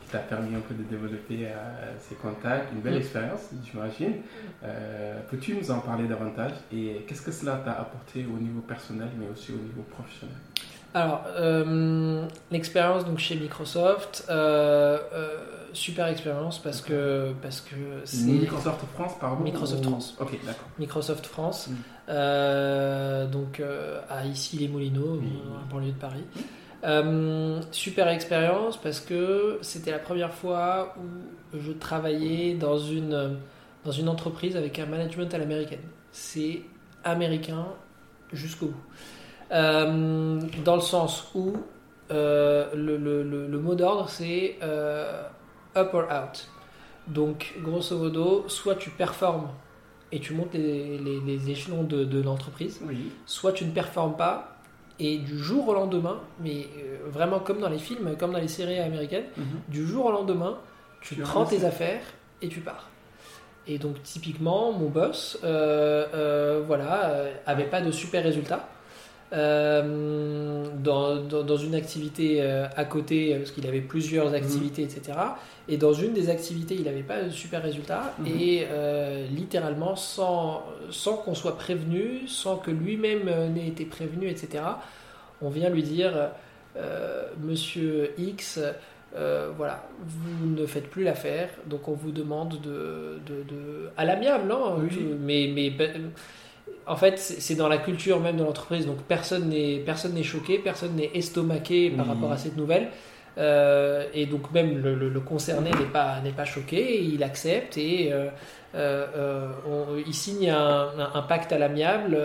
qui 0.03 0.13
t'a 0.13 0.19
permis 0.19 0.55
un 0.55 0.61
peu 0.61 0.75
de 0.75 0.85
développer 0.85 1.47
euh, 1.47 1.93
ces 1.99 2.15
contacts. 2.17 2.73
Une 2.73 2.81
belle 2.81 2.95
Mm. 2.95 2.99
expérience, 3.05 3.41
j'imagine. 3.65 4.15
Euh, 4.63 5.21
Peux-tu 5.31 5.55
nous 5.57 5.69
en 5.73 5.81
parler 5.81 6.07
davantage? 6.07 6.53
Et 6.73 7.05
qu'est-ce 7.07 7.23
que 7.23 7.33
cela 7.33 7.57
t'a 7.65 7.73
apporté 7.85 8.25
au 8.33 8.39
niveau 8.39 8.61
personnel 8.61 9.09
mais 9.19 9.27
aussi 9.33 9.51
au 9.53 9.63
niveau 9.69 9.83
professionnel? 9.91 10.37
Alors, 10.97 11.25
euh, 11.37 12.27
l'expérience 12.51 13.05
donc 13.05 13.19
chez 13.19 13.37
Microsoft, 13.37 14.25
euh, 14.31 14.99
euh, 15.13 15.29
super 15.75 16.07
expérience 16.07 16.59
parce 16.59 16.81
que 16.81 17.33
parce 17.43 17.61
que 17.61 17.75
c'est 18.05 18.25
Microsoft 18.25 18.81
France, 18.95 19.13
pardon 19.21 19.43
Microsoft 19.45 19.85
ou- 19.85 19.91
France. 19.91 20.17
Ok, 20.19 20.39
d'accord. 20.47 20.69
Microsoft 20.79 21.27
France, 21.27 21.69
Mm. 21.69 23.31
donc 23.31 23.63
à 24.09 24.25
ici 24.25 24.57
les 24.57 24.69
Moulineaux, 24.69 25.21
la 25.21 25.71
banlieue 25.71 25.93
de 25.93 25.99
Paris. 25.99 26.25
Super 27.73 28.09
expérience 28.09 28.79
parce 28.79 29.01
que 29.01 29.59
c'était 29.61 29.91
la 29.91 29.99
première 29.99 30.33
fois 30.33 30.95
où 30.99 31.59
je 31.59 31.73
travaillais 31.73 32.55
dans 32.55 32.79
une, 32.79 33.37
dans 33.85 33.93
une 33.93 34.09
entreprise 34.09 34.57
avec 34.57 34.79
un 34.79 34.87
management 34.87 35.33
à 35.35 35.39
l'américaine. 35.39 35.81
C'est 36.13 36.63
américain 37.05 37.67
jusqu'au 38.33 38.67
bout. 38.69 38.83
Euh, 39.53 40.41
dans 40.65 40.75
le 40.75 40.81
sens 40.81 41.31
où 41.35 41.53
euh, 42.11 42.67
le, 42.75 42.97
le- 42.97 43.23
le- 43.23 43.47
le 43.47 43.59
mot 43.59 43.75
d'ordre 43.75 44.09
c'est 44.09 44.57
euh, 44.63 45.23
up 45.77 45.91
or 45.95 46.05
out. 46.11 46.49
Donc, 47.09 47.55
grosso 47.63 47.97
modo, 47.97 48.45
soit 48.49 48.75
tu 48.75 48.91
performes 48.91 49.49
et 50.11 50.19
tu 50.19 50.35
montes 50.35 50.55
les, 50.55 50.99
les- 50.99 51.21
les 51.21 51.51
échelons 51.51 51.85
de, 51.85 52.03
de 52.05 52.21
l'entreprise, 52.21 52.81
Oui. 52.85 53.13
soit 53.27 53.53
tu 53.53 53.65
ne 53.65 53.71
performes 53.71 54.17
pas 54.17 54.57
et 54.99 55.19
du 55.19 55.39
jour 55.39 55.69
au 55.69 55.75
lendemain, 55.75 56.19
mais 56.41 56.67
vraiment 57.07 57.39
comme 57.39 57.61
dans 57.61 57.69
les 57.69 57.79
films, 57.79 58.17
comme 58.19 58.33
dans 58.33 58.39
les 58.41 58.49
séries 58.49 58.81
américaines, 58.81 59.27
Mhm. 59.37 59.45
du 59.69 59.87
jour 59.87 60.07
au 60.07 60.11
lendemain, 60.13 60.59
tu 61.01 61.15
Tu 61.15 61.21
prends 61.21 61.45
tes 61.45 61.65
affaires 61.65 62.01
et 62.43 62.49
tu 62.49 62.61
pars. 62.61 62.89
Et 63.69 63.79
donc 63.79 64.03
typiquement, 64.03 64.73
mon 64.73 64.89
boss, 64.89 65.39
euh, 65.45 66.07
euh, 66.15 66.63
voilà, 66.67 67.05
euh, 67.11 67.33
avait 67.47 67.65
pas 67.67 67.81
de 67.81 67.91
super 67.93 68.23
résultats. 68.25 68.69
Euh, 69.33 70.65
dans, 70.83 71.17
dans, 71.17 71.43
dans 71.43 71.57
une 71.57 71.75
activité 71.75 72.39
euh, 72.41 72.67
à 72.77 72.85
côté, 72.85 73.35
parce 73.37 73.51
qu'il 73.51 73.67
avait 73.67 73.81
plusieurs 73.81 74.33
activités, 74.35 74.83
etc. 74.83 75.19
Et 75.69 75.77
dans 75.77 75.93
une 75.93 76.13
des 76.13 76.29
activités, 76.31 76.75
il 76.77 76.85
n'avait 76.85 77.03
pas 77.03 77.23
de 77.23 77.31
super 77.31 77.63
résultats. 77.63 78.15
Mhm. 78.21 78.27
Et 78.41 78.67
euh, 78.71 79.27
littéralement, 79.29 79.97
sans, 79.97 80.65
sans 80.91 81.17
qu'on 81.17 81.35
soit 81.35 81.57
prévenu, 81.59 82.29
sans 82.29 82.57
que 82.57 82.71
lui-même 82.71 83.27
euh, 83.27 83.49
n'ait 83.49 83.67
été 83.69 83.85
prévenu, 83.85 84.29
etc., 84.29 84.63
on 85.43 85.51
vient 85.51 85.71
lui 85.71 85.83
dire 85.83 86.31
euh, 86.77 87.25
Monsieur 87.43 88.13
X, 88.19 88.61
euh, 89.17 89.51
voilà, 89.57 89.83
vous 90.07 90.47
ne 90.47 90.67
faites 90.67 90.89
plus 90.89 91.03
l'affaire, 91.03 91.49
donc 91.67 91.89
on 91.89 91.93
vous 91.95 92.13
demande 92.13 92.61
de, 92.61 93.19
de, 93.27 93.43
de- 93.43 93.89
à 93.97 94.05
l'amiable, 94.05 94.47
non 94.49 94.77
Oui. 94.79 94.89
Tu- 94.91 95.01
Mais, 95.21 95.51
mais 95.55 95.71
ben, 95.71 96.11
en 96.87 96.97
fait, 96.97 97.19
c'est 97.19 97.55
dans 97.57 97.69
la 97.69 97.79
culture 97.79 98.21
même 98.21 98.37
de 98.37 98.45
l'entreprise, 98.45 98.87
donc 98.87 98.99
personne 99.09 99.49
n'est 99.49 99.79
personne 99.79 100.15
n'est 100.15 100.23
choqué, 100.23 100.59
personne 100.59 100.95
n'est 100.97 101.11
estomaqué 101.15 101.91
par 101.91 102.07
Oui. 102.07 102.13
rapport 102.15 102.33
à 102.33 102.37
cette 102.39 102.57
nouvelle. 102.57 102.89
Euh, 103.39 104.05
et 104.15 104.25
donc 104.25 104.51
même 104.53 104.79
le, 104.83 104.95
le- 104.95 105.11
le 105.11 105.21
concerné 105.21 105.69
n'est 105.71 105.93
pas 105.93 106.21
n'est 106.25 106.33
pas 106.33 106.47
choqué, 106.47 107.03
il 107.05 107.23
accepte 107.23 107.77
et 107.77 108.11
euh, 108.11 108.29
euh, 108.75 109.49
on- 109.69 109.97
il 110.07 110.15
signe 110.15 110.49
un, 110.49 111.23
pacte 111.29 111.53
à 111.53 111.59
l'amiable 111.59 112.17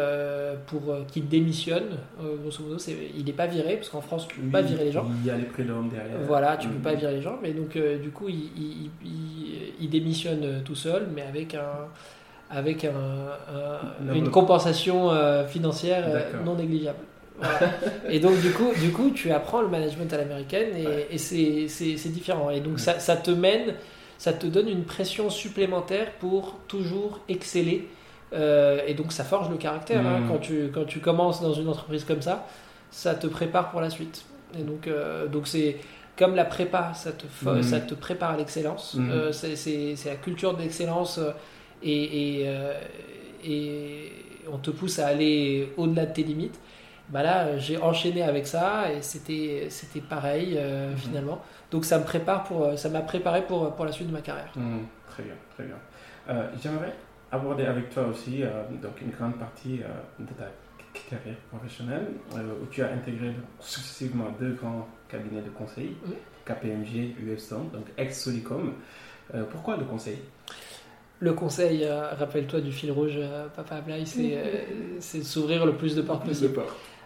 pour 0.67 0.83
qu'il 1.11 1.27
démissionne. 1.27 1.97
Grosso 2.41 2.63
modo, 2.63 2.77
il 3.17 3.25
n'est 3.25 3.33
pas 3.33 3.47
viré 3.47 3.75
parce 3.75 3.89
qu'en 3.89 3.99
France 3.99 4.25
tu 4.29 4.39
peux 4.39 4.47
pas 4.51 4.61
virer 4.61 4.85
les 4.85 4.91
gens. 4.93 5.05
Il 5.21 5.27
y 5.27 5.31
a 5.31 5.35
les 5.35 5.43
prélums 5.43 5.89
derrière. 5.89 6.17
Voilà, 6.25 6.55
tu 6.55 6.67
Mhm. 6.67 6.73
peux 6.75 6.79
pas 6.89 6.93
virer 6.95 7.15
les 7.15 7.21
gens, 7.21 7.37
mais 7.41 7.51
donc 7.51 7.77
du 7.77 8.09
coup 8.11 8.29
il, 8.29 8.49
il- 8.55 8.89
il- 9.03 9.73
il 9.81 9.89
démissionne 9.89 10.61
tout 10.63 10.75
seul, 10.75 11.07
mais 11.13 11.23
avec 11.23 11.55
un 11.55 11.87
avec 12.51 12.85
un, 12.85 12.89
un- 12.89 14.03
Non, 14.05 14.13
une 14.13 14.29
compensation 14.29 15.11
euh, 15.11 15.45
financière 15.47 16.03
euh, 16.07 16.21
non 16.45 16.55
négligeable. 16.55 16.97
Voilà. 17.41 17.71
et 18.07 18.19
donc 18.19 18.39
du 18.39 18.51
coup, 18.51 18.71
du 18.79 18.91
coup, 18.91 19.09
tu 19.09 19.31
apprends 19.31 19.61
le 19.61 19.67
management 19.67 20.13
à 20.13 20.17
l'américaine 20.17 20.75
et, 20.77 20.85
Ouais. 20.85 21.07
et 21.09 21.17
c'est- 21.17 22.09
différent. 22.09 22.51
Et 22.51 22.59
donc 22.59 22.79
ça, 22.79 22.99
ça 22.99 23.15
te 23.15 23.31
mène, 23.31 23.73
ça 24.19 24.31
te 24.33 24.45
donne 24.45 24.69
une 24.69 24.83
pression 24.83 25.31
supplémentaire 25.31 26.11
pour 26.19 26.59
toujours 26.67 27.19
exceller. 27.29 27.87
Euh, 28.33 28.79
et 28.85 28.93
donc 28.93 29.11
ça 29.11 29.23
forge 29.23 29.49
le 29.49 29.57
caractère. 29.57 30.05
hein. 30.05 30.19
Mhm. 30.19 30.27
quand, 30.29 30.37
tu, 30.37 30.69
quand 30.73 30.85
tu 30.85 30.99
commences 30.99 31.41
dans 31.41 31.53
une 31.53 31.67
entreprise 31.67 32.03
comme 32.05 32.21
ça, 32.21 32.45
ça 32.91 33.15
te 33.15 33.25
prépare 33.25 33.71
pour 33.71 33.81
la 33.81 33.89
suite. 33.89 34.23
Et 34.59 34.61
donc 34.63 34.87
donc 35.31 35.47
c'est 35.47 35.77
comme 36.19 36.35
la 36.35 36.45
prépa, 36.45 36.91
ça 36.93 37.11
te, 37.11 37.25
Mhm. 37.43 37.63
ça 37.63 37.79
te 37.79 37.95
prépare 37.95 38.31
à 38.31 38.37
l'excellence. 38.37 38.95
Euh, 38.99 39.31
c'est- 39.31 39.95
la 40.05 40.15
culture 40.15 40.53
de 40.55 40.61
l'excellence 40.61 41.19
et, 41.83 42.41
et, 42.41 42.43
euh, 42.47 42.73
et 43.43 44.11
on 44.51 44.57
te 44.57 44.71
pousse 44.71 44.99
à 44.99 45.07
aller 45.07 45.71
au-delà 45.77 46.05
de 46.05 46.13
tes 46.13 46.23
limites. 46.23 46.59
Bah 47.09 47.23
là, 47.23 47.57
j'ai 47.57 47.77
enchaîné 47.77 48.21
avec 48.23 48.47
ça 48.47 48.91
et 48.91 49.01
c'était 49.01 49.67
c'était 49.69 49.99
pareil 50.01 50.55
euh, 50.57 50.91
Mhm. 50.91 50.97
finalement. 50.97 51.41
Donc 51.71 51.83
ça 51.85 51.99
me 51.99 52.05
prépare 52.05 52.43
pour 52.43 52.63
euh, 52.63 52.75
ça 52.77 52.89
m'a 52.89 53.01
préparé 53.01 53.41
pour 53.45 53.75
pour 53.75 53.85
la 53.85 53.91
suite 53.91 54.07
de 54.07 54.13
ma 54.13 54.21
carrière. 54.21 54.51
Mhm, 54.55 54.85
très 55.09 55.23
bien, 55.23 55.33
très 55.55 55.63
bien. 55.65 55.75
Euh, 56.29 56.47
J'aimerais 56.61 56.93
aborder 57.31 57.65
avec 57.65 57.89
toi 57.89 58.03
aussi 58.07 58.43
euh, 58.43 58.49
donc 58.81 59.01
une 59.01 59.09
grande 59.11 59.35
partie 59.37 59.79
de 60.19 60.25
ta 60.37 60.47
carrière 61.09 61.37
professionnelle 61.51 62.07
où 62.61 62.65
tu 62.67 62.81
as 62.83 62.91
intégré 62.91 63.31
successivement 63.59 64.27
deux 64.39 64.53
grands 64.53 64.87
cabinets 65.09 65.41
de 65.41 65.49
conseil, 65.49 65.95
Oui. 66.07 66.15
KPMG, 66.45 67.15
USON, 67.21 67.65
donc 67.73 67.85
ex-Solicom. 67.97 68.73
Euh, 69.33 69.43
pourquoi 69.49 69.77
le 69.77 69.85
conseil? 69.85 70.19
Le 71.23 71.33
conseil, 71.33 71.83
euh, 71.83 72.09
rappelle-toi 72.17 72.61
du 72.61 72.71
fil 72.71 72.91
rouge, 72.91 73.13
euh, 73.15 73.45
Papa 73.55 73.75
Ablaï, 73.75 74.07
c'est 74.07 74.33
euh, 74.37 74.97
de 75.19 75.23
s'ouvrir 75.23 75.67
le 75.67 75.73
plus 75.73 75.95
de 75.95 76.01
portes 76.01 76.25
possible. 76.25 76.47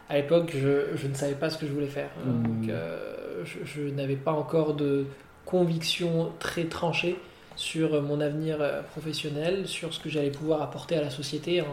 À 0.07 0.16
l'époque, 0.16 0.51
je, 0.55 0.95
je 0.95 1.07
ne 1.07 1.13
savais 1.13 1.34
pas 1.34 1.49
ce 1.49 1.57
que 1.57 1.68
je 1.68 1.74
voulais 1.74 1.88
faire. 1.88 2.09
Mhm. 2.26 2.43
Donc, 2.43 2.70
euh, 2.70 3.43
je, 3.43 3.57
je 3.66 3.82
n'avais 3.89 4.16
pas 4.16 4.32
encore 4.32 4.74
de 4.74 5.05
conviction 5.45 6.32
très 6.39 6.63
tranchée 6.66 7.18
sur 7.57 8.01
mon 8.01 8.22
avenir 8.22 8.57
professionnel, 8.91 9.68
sur 9.68 9.93
ce 9.93 9.99
que 9.99 10.07
j'allais 10.09 10.32
pouvoir 10.32 10.61
apporter 10.61 10.95
à 10.95 11.01
la 11.01 11.09
société 11.09 11.59
en, 11.61 11.66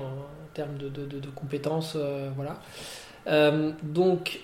termes 0.55 0.77
de, 0.79 0.89
de- 0.89 1.07
de- 1.07 1.21
de 1.21 1.29
compétences. 1.29 1.97
voilà. 2.37 2.61
Donc, 3.83 4.41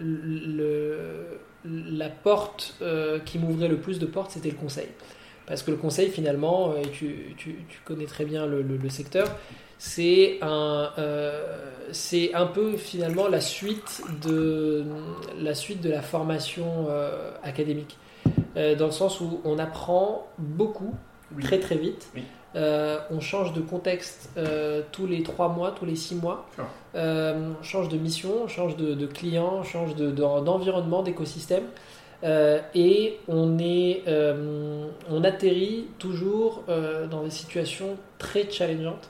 le- 0.00 1.38
la 1.64 2.08
porte 2.08 2.74
qui 3.24 3.38
m'ouvrait 3.38 3.68
le 3.68 3.76
plus 3.78 3.98
de 3.98 4.06
portes, 4.06 4.30
c'était 4.32 4.50
le 4.50 4.56
conseil. 4.56 4.88
Parce 5.48 5.62
que 5.62 5.70
le 5.70 5.76
conseil, 5.78 6.10
finalement, 6.10 6.70
euh, 6.72 6.82
et 6.82 6.88
tu, 6.90 7.34
tu- 7.38 7.56
tu 7.68 7.80
connais 7.84 8.04
très 8.04 8.24
bien 8.24 8.46
le, 8.46 8.62
le- 8.62 8.76
le 8.76 8.88
secteur, 8.90 9.26
c'est 9.78 10.38
un, 10.42 10.90
euh, 10.98 11.64
c'est 11.92 12.34
un 12.34 12.46
peu 12.46 12.76
finalement 12.76 13.28
la 13.28 13.40
suite 13.40 14.02
de 14.26 14.84
la, 15.40 15.54
suite 15.54 15.80
de 15.80 15.90
la 15.90 16.02
formation 16.02 16.86
euh, 16.90 17.30
académique. 17.42 17.96
Euh, 18.56 18.74
dans 18.74 18.86
le 18.86 18.92
sens 18.92 19.20
où 19.20 19.40
on 19.44 19.58
apprend 19.58 20.26
beaucoup, 20.38 20.94
Oui. 21.36 21.42
très 21.42 21.58
très 21.60 21.76
vite. 21.76 22.08
Oui. 22.14 22.22
Euh, 22.56 22.98
on 23.10 23.20
change 23.20 23.52
de 23.52 23.60
contexte 23.60 24.30
euh, 24.38 24.82
tous 24.90 25.06
les 25.06 25.22
trois 25.22 25.48
mois, 25.48 25.70
tous 25.70 25.84
les 25.84 25.96
six 25.96 26.14
mois. 26.14 26.46
Sure. 26.54 26.66
Euh, 26.94 27.50
on 27.60 27.62
change 27.62 27.88
de 27.90 27.98
mission, 27.98 28.30
on 28.44 28.48
change 28.48 28.76
de, 28.76 28.94
de 28.94 29.06
client, 29.06 29.52
on 29.60 29.62
change 29.64 29.94
de- 29.94 30.10
de- 30.10 30.14
d'environnement, 30.44 31.02
d'écosystème. 31.02 31.64
Euh, 32.24 32.58
et 32.74 33.18
on, 33.28 33.58
est, 33.60 34.02
euh, 34.08 34.86
on 35.08 35.22
atterrit 35.22 35.86
toujours 36.00 36.64
euh, 36.68 37.06
dans 37.06 37.22
des 37.22 37.30
situations 37.30 37.96
très 38.18 38.50
challengeantes. 38.50 39.08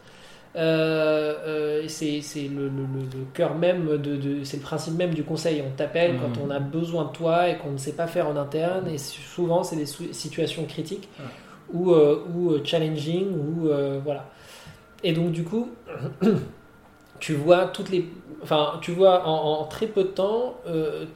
C'est 0.55 2.49
le, 2.55 2.69
le- 2.69 3.25
cœur 3.33 3.55
même, 3.55 3.87
de, 3.99 4.17
de- 4.17 4.45
c'est 4.45 4.59
le 4.59 4.63
principe 4.63 4.95
même 4.95 5.15
du 5.15 5.25
conseil. 5.25 5.63
On 5.67 5.71
t'appelle 5.77 6.15
Mhm. 6.15 6.21
quand 6.21 6.41
on 6.47 6.51
a 6.51 6.59
besoin 6.59 7.05
de 7.07 7.13
toi 7.13 7.49
et 7.49 7.57
qu'on 7.59 7.71
ne 7.73 7.79
sait 7.79 7.93
pas 7.95 8.07
faire 8.07 8.29
en 8.29 8.37
interne. 8.37 8.87
Et 8.89 8.99
souvent, 8.99 9.63
c'est 9.63 9.77
des 9.77 9.87
situations 9.87 10.65
critiques 10.67 11.09
ou, 11.73 11.93
ou 11.95 12.63
challenging. 12.65 13.27
Ou, 13.33 13.69
voilà. 14.05 14.27
Et 15.03 15.13
donc, 15.13 15.33
du 15.33 15.45
coup, 15.45 15.71
tu 17.21 17.35
vois 17.35 17.67
toutes 17.67 17.91
les, 17.91 18.07
enfin, 18.43 18.79
tu 18.83 18.93
vois 18.93 19.27
en, 19.27 19.61
en 19.61 19.65
très 19.65 19.87
peu 19.87 20.03
de 20.03 20.09
temps 20.09 20.57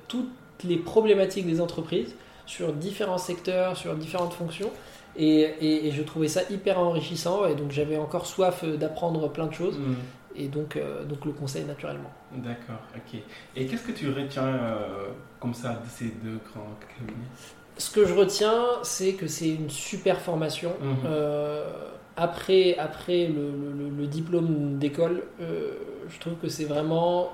toutes 0.09 0.31
les 0.65 0.77
problématiques 0.77 1.47
des 1.47 1.61
entreprises 1.61 2.15
sur 2.47 2.73
différents 2.73 3.19
secteurs, 3.19 3.77
sur 3.77 3.95
différentes 3.95 4.33
fonctions. 4.35 4.71
Et, 5.17 5.41
et- 5.61 5.87
et 5.89 5.93
je 5.93 6.03
trouvais 6.03 6.29
ça 6.29 6.41
hyper 6.51 6.79
enrichissant. 6.79 7.47
Et 7.47 7.55
donc 7.55 7.71
j'avais 7.71 7.99
encore 7.99 8.27
soif 8.27 8.63
euh, 8.65 8.77
d'apprendre 8.77 9.29
plein 9.29 9.47
de 9.47 9.55
choses. 9.55 9.79
Mm. 9.79 9.95
Et 10.35 10.49
donc, 10.49 10.77
euh, 10.77 11.05
donc 11.05 11.25
le 11.27 11.33
conseil 11.33 11.65
naturellement. 11.65 12.11
D'accord, 12.35 12.81
ok. 12.97 13.21
Et 13.55 13.67
qu'est-ce 13.67 13.83
que 13.87 13.93
tu 13.93 14.09
retiens 14.11 14.47
euh, 14.47 15.09
comme 15.41 15.53
ça 15.53 15.71
de 15.85 15.89
ces 15.91 16.07
deux 16.07 16.39
grands 16.53 16.71
cabinets? 16.97 17.27
Ce 17.77 17.91
que 17.91 18.07
je 18.07 18.15
retiens, 18.15 18.65
c'est 18.83 19.13
que 19.13 19.27
c'est 19.27 19.51
une 19.51 19.69
super 19.71 20.21
formation. 20.23 20.73
Mhm. 20.81 20.97
Euh, 21.07 21.71
après, 22.17 22.77
après 22.79 23.27
le, 23.27 23.51
le- 23.51 23.73
le- 23.91 23.91
le 23.97 24.07
diplôme 24.07 24.79
d'école, 24.79 25.23
je 25.39 26.19
trouve 26.19 26.35
que 26.35 26.49
c'est 26.49 26.65
vraiment. 26.65 27.33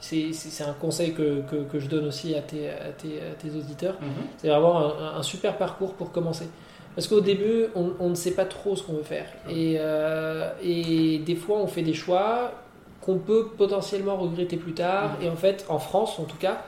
C'est 0.00 0.62
un 0.64 0.72
conseil 0.74 1.12
que, 1.12 1.40
que- 1.42 1.64
que 1.70 1.78
je 1.80 1.88
donne 1.88 2.06
aussi 2.06 2.34
à 2.34 2.40
tes, 2.42 2.68
à 2.70 2.90
tes, 2.96 3.18
à 3.20 3.34
tes 3.38 3.50
auditeurs. 3.56 3.96
Mhm. 4.00 4.08
C'est 4.38 4.48
vraiment 4.48 4.78
un, 4.78 5.18
un 5.18 5.22
super 5.22 5.56
parcours 5.58 5.94
pour 5.94 6.12
commencer. 6.12 6.46
Parce 6.94 7.06
qu'au 7.08 7.20
début, 7.20 7.66
on, 7.74 7.92
on 8.00 8.10
ne 8.10 8.14
sait 8.14 8.32
pas 8.32 8.44
trop 8.44 8.74
ce 8.76 8.82
qu'on 8.82 8.94
veut 8.94 9.02
faire. 9.02 9.26
Et, 9.48 9.76
euh, 9.78 10.50
et 10.62 11.18
des 11.18 11.36
fois, 11.36 11.58
on 11.58 11.66
fait 11.66 11.82
des 11.82 11.94
choix 11.94 12.52
qu'on 13.00 13.18
peut 13.18 13.48
potentiellement 13.56 14.16
regretter 14.16 14.56
plus 14.56 14.72
tard. 14.74 15.16
Mhm. 15.20 15.26
Et 15.26 15.30
en 15.30 15.36
fait, 15.36 15.64
en 15.68 15.78
France, 15.78 16.18
en 16.18 16.24
tout 16.24 16.36
cas, 16.38 16.62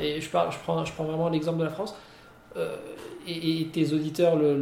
et 0.00 0.20
je, 0.20 0.28
parle, 0.30 0.52
je, 0.52 0.58
prends, 0.58 0.84
je 0.84 0.92
prends 0.92 1.04
vraiment 1.04 1.28
l'exemple 1.28 1.58
de 1.58 1.64
la 1.64 1.70
France, 1.70 1.94
euh, 2.56 2.74
et, 3.28 3.60
et 3.60 3.66
tes 3.66 3.92
auditeurs 3.92 4.36
le 4.36 4.54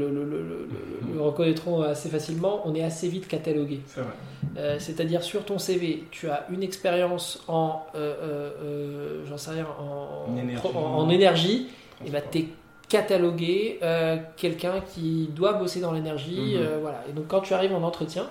reconnaîtront 1.34 1.82
assez 1.82 2.08
facilement, 2.08 2.62
on 2.64 2.74
est 2.74 2.82
assez 2.82 3.08
vite 3.08 3.28
catalogué. 3.28 3.80
Euh, 4.56 4.76
C'est-à-dire 4.78 5.22
sur 5.22 5.44
ton 5.44 5.58
CV, 5.58 6.04
tu 6.10 6.28
as 6.30 6.46
une 6.50 6.62
expérience 6.62 7.42
en, 7.48 7.82
euh, 7.96 8.50
euh, 8.62 9.24
j'en 9.28 9.36
sais 9.36 9.50
rien, 9.50 9.66
en, 9.80 10.30
En 10.32 10.36
énergie. 10.36 10.66
en- 10.74 10.80
en 10.80 11.08
énergie, 11.10 11.66
et 12.06 12.10
bah 12.10 12.20
t'es 12.20 12.46
catalogué 12.88 13.80
quelqu'un 14.36 14.80
qui 14.94 15.28
doit 15.34 15.54
bosser 15.54 15.80
dans 15.80 15.92
l'énergie, 15.92 16.56
Mhm. 16.56 16.80
voilà. 16.80 17.02
Et 17.08 17.12
donc 17.12 17.26
quand 17.28 17.40
tu 17.40 17.52
arrives 17.54 17.74
en 17.74 17.82
entretien, 17.82 18.26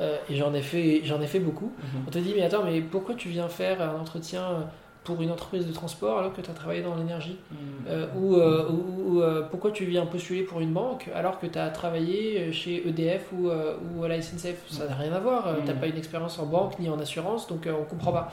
et 0.00 0.34
j'en 0.36 0.52
ai 0.54 0.62
fait, 0.62 1.00
j'en 1.04 1.20
ai 1.20 1.26
fait 1.26 1.38
beaucoup, 1.38 1.72
Mhm. 1.78 2.02
on 2.06 2.10
te 2.10 2.18
dit 2.18 2.32
mais 2.36 2.42
attends 2.42 2.64
mais 2.64 2.80
pourquoi 2.80 3.14
tu 3.14 3.28
viens 3.28 3.48
faire 3.48 3.80
un 3.80 3.98
entretien 4.00 4.66
pour 5.04 5.20
une 5.20 5.30
entreprise 5.32 5.66
de 5.66 5.72
transport 5.72 6.18
alors 6.20 6.32
que 6.32 6.40
tu 6.40 6.50
as 6.50 6.54
travaillé 6.54 6.80
dans 6.82 6.94
l'énergie 6.94 7.36
Mhm. 7.50 7.58
Euh, 7.88 8.06
ou, 8.16 8.36
euh, 8.36 8.68
ou- 8.70 9.20
euh, 9.20 9.42
pourquoi 9.50 9.72
tu 9.72 9.84
viens 9.84 10.06
postuler 10.06 10.42
pour 10.42 10.60
une 10.60 10.72
banque 10.72 11.08
alors 11.14 11.40
que 11.40 11.46
tu 11.46 11.58
as 11.58 11.68
travaillé 11.70 12.52
chez 12.52 12.86
EDF 12.88 13.24
ou, 13.32 13.48
ou 13.48 14.04
à 14.04 14.08
la 14.08 14.16
SNCF 14.20 14.62
Ça 14.70 14.86
n'a 14.86 14.94
rien 14.94 15.12
à 15.12 15.18
voir. 15.20 15.52
Mhm. 15.52 15.60
Tu 15.62 15.66
n'as 15.68 15.74
pas 15.74 15.86
une 15.88 15.96
expérience 15.96 16.38
en 16.38 16.46
banque 16.46 16.78
ni 16.78 16.88
en 16.88 16.98
assurance, 17.00 17.48
donc 17.48 17.66
on 17.68 17.84
comprend 17.84 18.12
pas. 18.12 18.32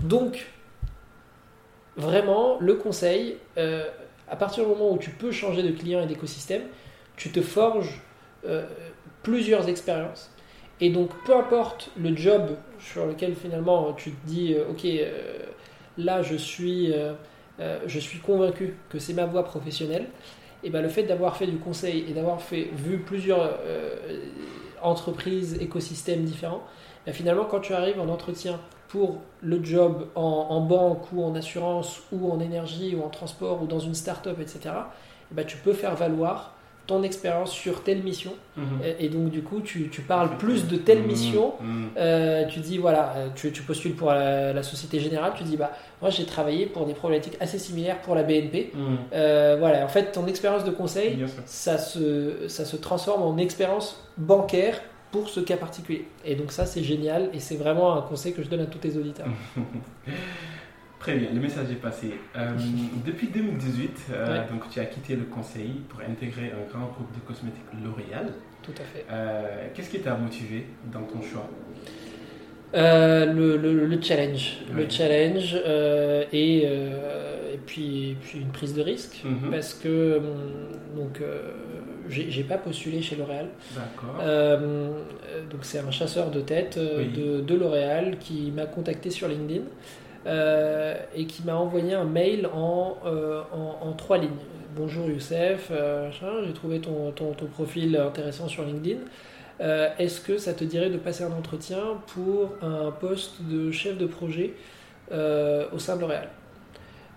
Donc, 0.00 0.46
vraiment, 1.96 2.56
le 2.60 2.74
conseil, 2.74 3.36
à 4.28 4.36
partir 4.36 4.64
du 4.64 4.70
moment 4.70 4.92
où 4.92 4.98
tu 4.98 5.10
peux 5.10 5.32
changer 5.32 5.62
de 5.62 5.70
client 5.72 6.00
et 6.02 6.06
d'écosystème, 6.06 6.62
tu 7.16 7.30
te 7.30 7.40
forges 7.42 8.00
plusieurs 9.22 9.68
expériences. 9.68 10.30
Et 10.80 10.88
donc, 10.88 11.10
peu 11.26 11.36
importe 11.36 11.90
le 11.98 12.16
job 12.16 12.56
sur 12.78 13.04
lequel 13.04 13.34
finalement 13.34 13.92
tu 13.92 14.12
te 14.12 14.26
dis, 14.26 14.56
ok, 14.70 14.86
là 16.04 16.22
je 16.22 16.36
suis, 16.36 16.92
euh, 16.92 17.12
euh, 17.60 17.80
je 17.86 17.98
suis 17.98 18.18
convaincu 18.18 18.76
que 18.88 18.98
c'est 18.98 19.14
ma 19.14 19.26
voie 19.26 19.44
professionnelle, 19.44 20.06
et 20.62 20.70
ben 20.70 20.82
le 20.82 20.88
fait 20.88 21.04
d'avoir 21.04 21.36
fait 21.36 21.46
du 21.46 21.58
conseil 21.58 22.04
et 22.08 22.12
d'avoir 22.12 22.42
fait 22.42 22.70
vu 22.74 22.98
plusieurs 22.98 23.58
euh, 23.64 23.96
entreprises, 24.82 25.58
écosystèmes 25.60 26.24
différents, 26.24 26.62
ben 27.06 27.14
finalement 27.14 27.44
quand 27.44 27.60
tu 27.60 27.72
arrives 27.72 28.00
en 28.00 28.08
entretien 28.08 28.60
pour 28.88 29.20
le 29.40 29.62
job 29.62 30.08
en, 30.16 30.60
banque 30.62 31.12
ou 31.12 31.22
en 31.22 31.34
assurance 31.36 32.02
ou 32.10 32.30
en 32.30 32.40
énergie 32.40 32.96
ou 32.96 33.04
en 33.04 33.08
transport 33.08 33.62
ou 33.62 33.66
dans 33.66 33.78
une 33.78 33.94
start-up, 33.94 34.38
etc., 34.40 34.74
ben, 35.30 35.46
tu 35.46 35.56
peux 35.58 35.72
faire 35.72 35.94
valoir 35.94 36.56
ton 36.90 37.04
expérience 37.04 37.52
sur 37.52 37.84
telle 37.84 38.02
mission. 38.02 38.32
Mhm. 38.56 38.64
Et, 38.84 39.06
et 39.06 39.08
donc, 39.08 39.30
du 39.30 39.42
coup, 39.42 39.60
tu, 39.60 39.88
tu 39.90 40.02
parles 40.02 40.36
plus 40.38 40.66
de 40.66 40.76
telle 40.76 41.02
mission. 41.02 41.54
Mhm. 41.60 41.90
Euh, 41.96 42.44
tu 42.46 42.58
dis, 42.58 42.78
voilà, 42.78 43.14
euh, 43.16 43.28
tu, 43.36 43.52
tu 43.52 43.62
postules 43.62 43.94
pour 43.94 44.10
la, 44.10 44.52
la 44.52 44.62
Société 44.64 44.98
Générale, 44.98 45.32
tu 45.36 45.44
dis, 45.44 45.56
bah, 45.56 45.70
moi 46.00 46.10
j'ai 46.10 46.24
travaillé 46.24 46.66
pour 46.66 46.86
des 46.86 46.94
problématiques 46.94 47.36
assez 47.38 47.60
similaires 47.60 48.00
pour 48.00 48.16
la 48.16 48.24
BNP. 48.24 48.72
Mhm. 48.74 48.96
Euh, 49.12 49.56
voilà, 49.60 49.84
en 49.84 49.88
fait, 49.88 50.10
ton 50.10 50.26
expérience 50.26 50.64
de 50.64 50.72
conseil, 50.72 51.24
ça 51.46 51.78
se, 51.78 52.48
ça 52.48 52.64
se 52.64 52.76
transforme 52.76 53.22
en 53.22 53.36
expérience 53.38 54.04
bancaire 54.18 54.80
pour 55.12 55.28
ce 55.28 55.38
cas 55.38 55.56
particulier. 55.56 56.06
Et 56.24 56.34
donc 56.34 56.50
ça, 56.50 56.66
c'est 56.66 56.82
génial 56.82 57.30
et 57.32 57.38
c'est 57.38 57.56
vraiment 57.56 57.96
un 57.96 58.02
conseil 58.02 58.32
que 58.32 58.42
je 58.42 58.48
donne 58.48 58.60
à 58.60 58.66
tous 58.66 58.78
tes 58.78 58.96
auditeurs. 58.96 59.28
Très 61.00 61.16
bien, 61.16 61.30
le 61.32 61.40
message 61.40 61.70
est 61.70 61.76
passé. 61.80 62.12
Euh, 62.36 62.50
depuis 63.06 63.28
2018, 63.28 63.90
euh, 64.12 64.48
donc 64.50 64.68
tu 64.70 64.78
as 64.80 64.84
quitté 64.84 65.16
le 65.16 65.24
conseil 65.24 65.80
pour 65.88 66.00
intégrer 66.00 66.52
un 66.52 66.70
grand 66.70 66.86
groupe 66.92 67.10
de 67.14 67.20
cosmétiques 67.26 67.62
L'Oréal. 67.82 68.32
Tout 68.62 68.72
à 68.72 68.84
fait. 68.84 69.06
Euh, 69.10 69.66
Qu'est-ce 69.74 69.88
qui 69.90 70.00
t'a 70.00 70.14
motivé 70.14 70.66
dans 70.92 71.02
ton 71.02 71.22
choix? 71.22 71.48
Le, 72.74 73.56
le- 73.56 73.86
le 73.86 74.00
challenge. 74.02 74.58
Le 74.72 74.88
challenge 74.88 75.56
et, 76.32 76.58
et, 76.64 77.58
puis, 77.66 78.16
puis 78.20 78.38
une 78.40 78.52
prise 78.52 78.74
de 78.74 78.82
risque. 78.82 79.22
Mhm. 79.24 79.50
Parce 79.50 79.74
que 79.74 80.18
hum, 80.18 80.24
donc 80.96 81.20
j'ai 82.08 82.44
pas 82.44 82.58
postulé 82.58 83.00
chez 83.02 83.16
L'Oréal. 83.16 83.48
D'accord. 83.74 84.22
Donc 85.50 85.60
c'est 85.62 85.78
un 85.78 85.90
chasseur 85.90 86.30
de 86.30 86.42
tête 86.42 86.78
Oui. 86.98 87.08
de, 87.08 87.40
de 87.40 87.54
L'Oréal 87.54 88.18
qui 88.20 88.52
m'a 88.54 88.66
contacté 88.66 89.08
sur 89.10 89.26
LinkedIn 89.28 89.62
euh, 90.26 90.94
et 91.14 91.26
qui 91.26 91.42
m'a 91.44 91.54
envoyé 91.56 91.94
un 91.94 92.04
mail 92.04 92.48
en, 92.52 92.96
euh, 93.06 93.42
en, 93.52 93.88
en 93.88 93.92
trois 93.92 94.18
lignes. 94.18 94.30
Bonjour 94.76 95.06
Youssef, 95.08 95.68
euh, 95.70 96.10
j'ai 96.46 96.52
trouvé 96.52 96.80
ton, 96.80 97.10
ton, 97.12 97.32
ton 97.32 97.46
profil 97.46 97.96
intéressant 97.96 98.46
sur 98.48 98.64
LinkedIn. 98.64 99.00
Est-ce 99.98 100.20
que 100.22 100.38
ça 100.38 100.54
te 100.54 100.64
dirait 100.64 100.88
de 100.90 100.96
passer 100.96 101.22
un 101.24 101.32
entretien 101.32 101.80
pour 102.14 102.52
un 102.62 102.90
poste 102.92 103.42
de 103.42 103.70
chef 103.70 103.98
de 103.98 104.06
projet 104.06 104.54
au 105.12 105.78
sein 105.78 105.96
de 105.96 106.00
L'Oréal? 106.00 106.28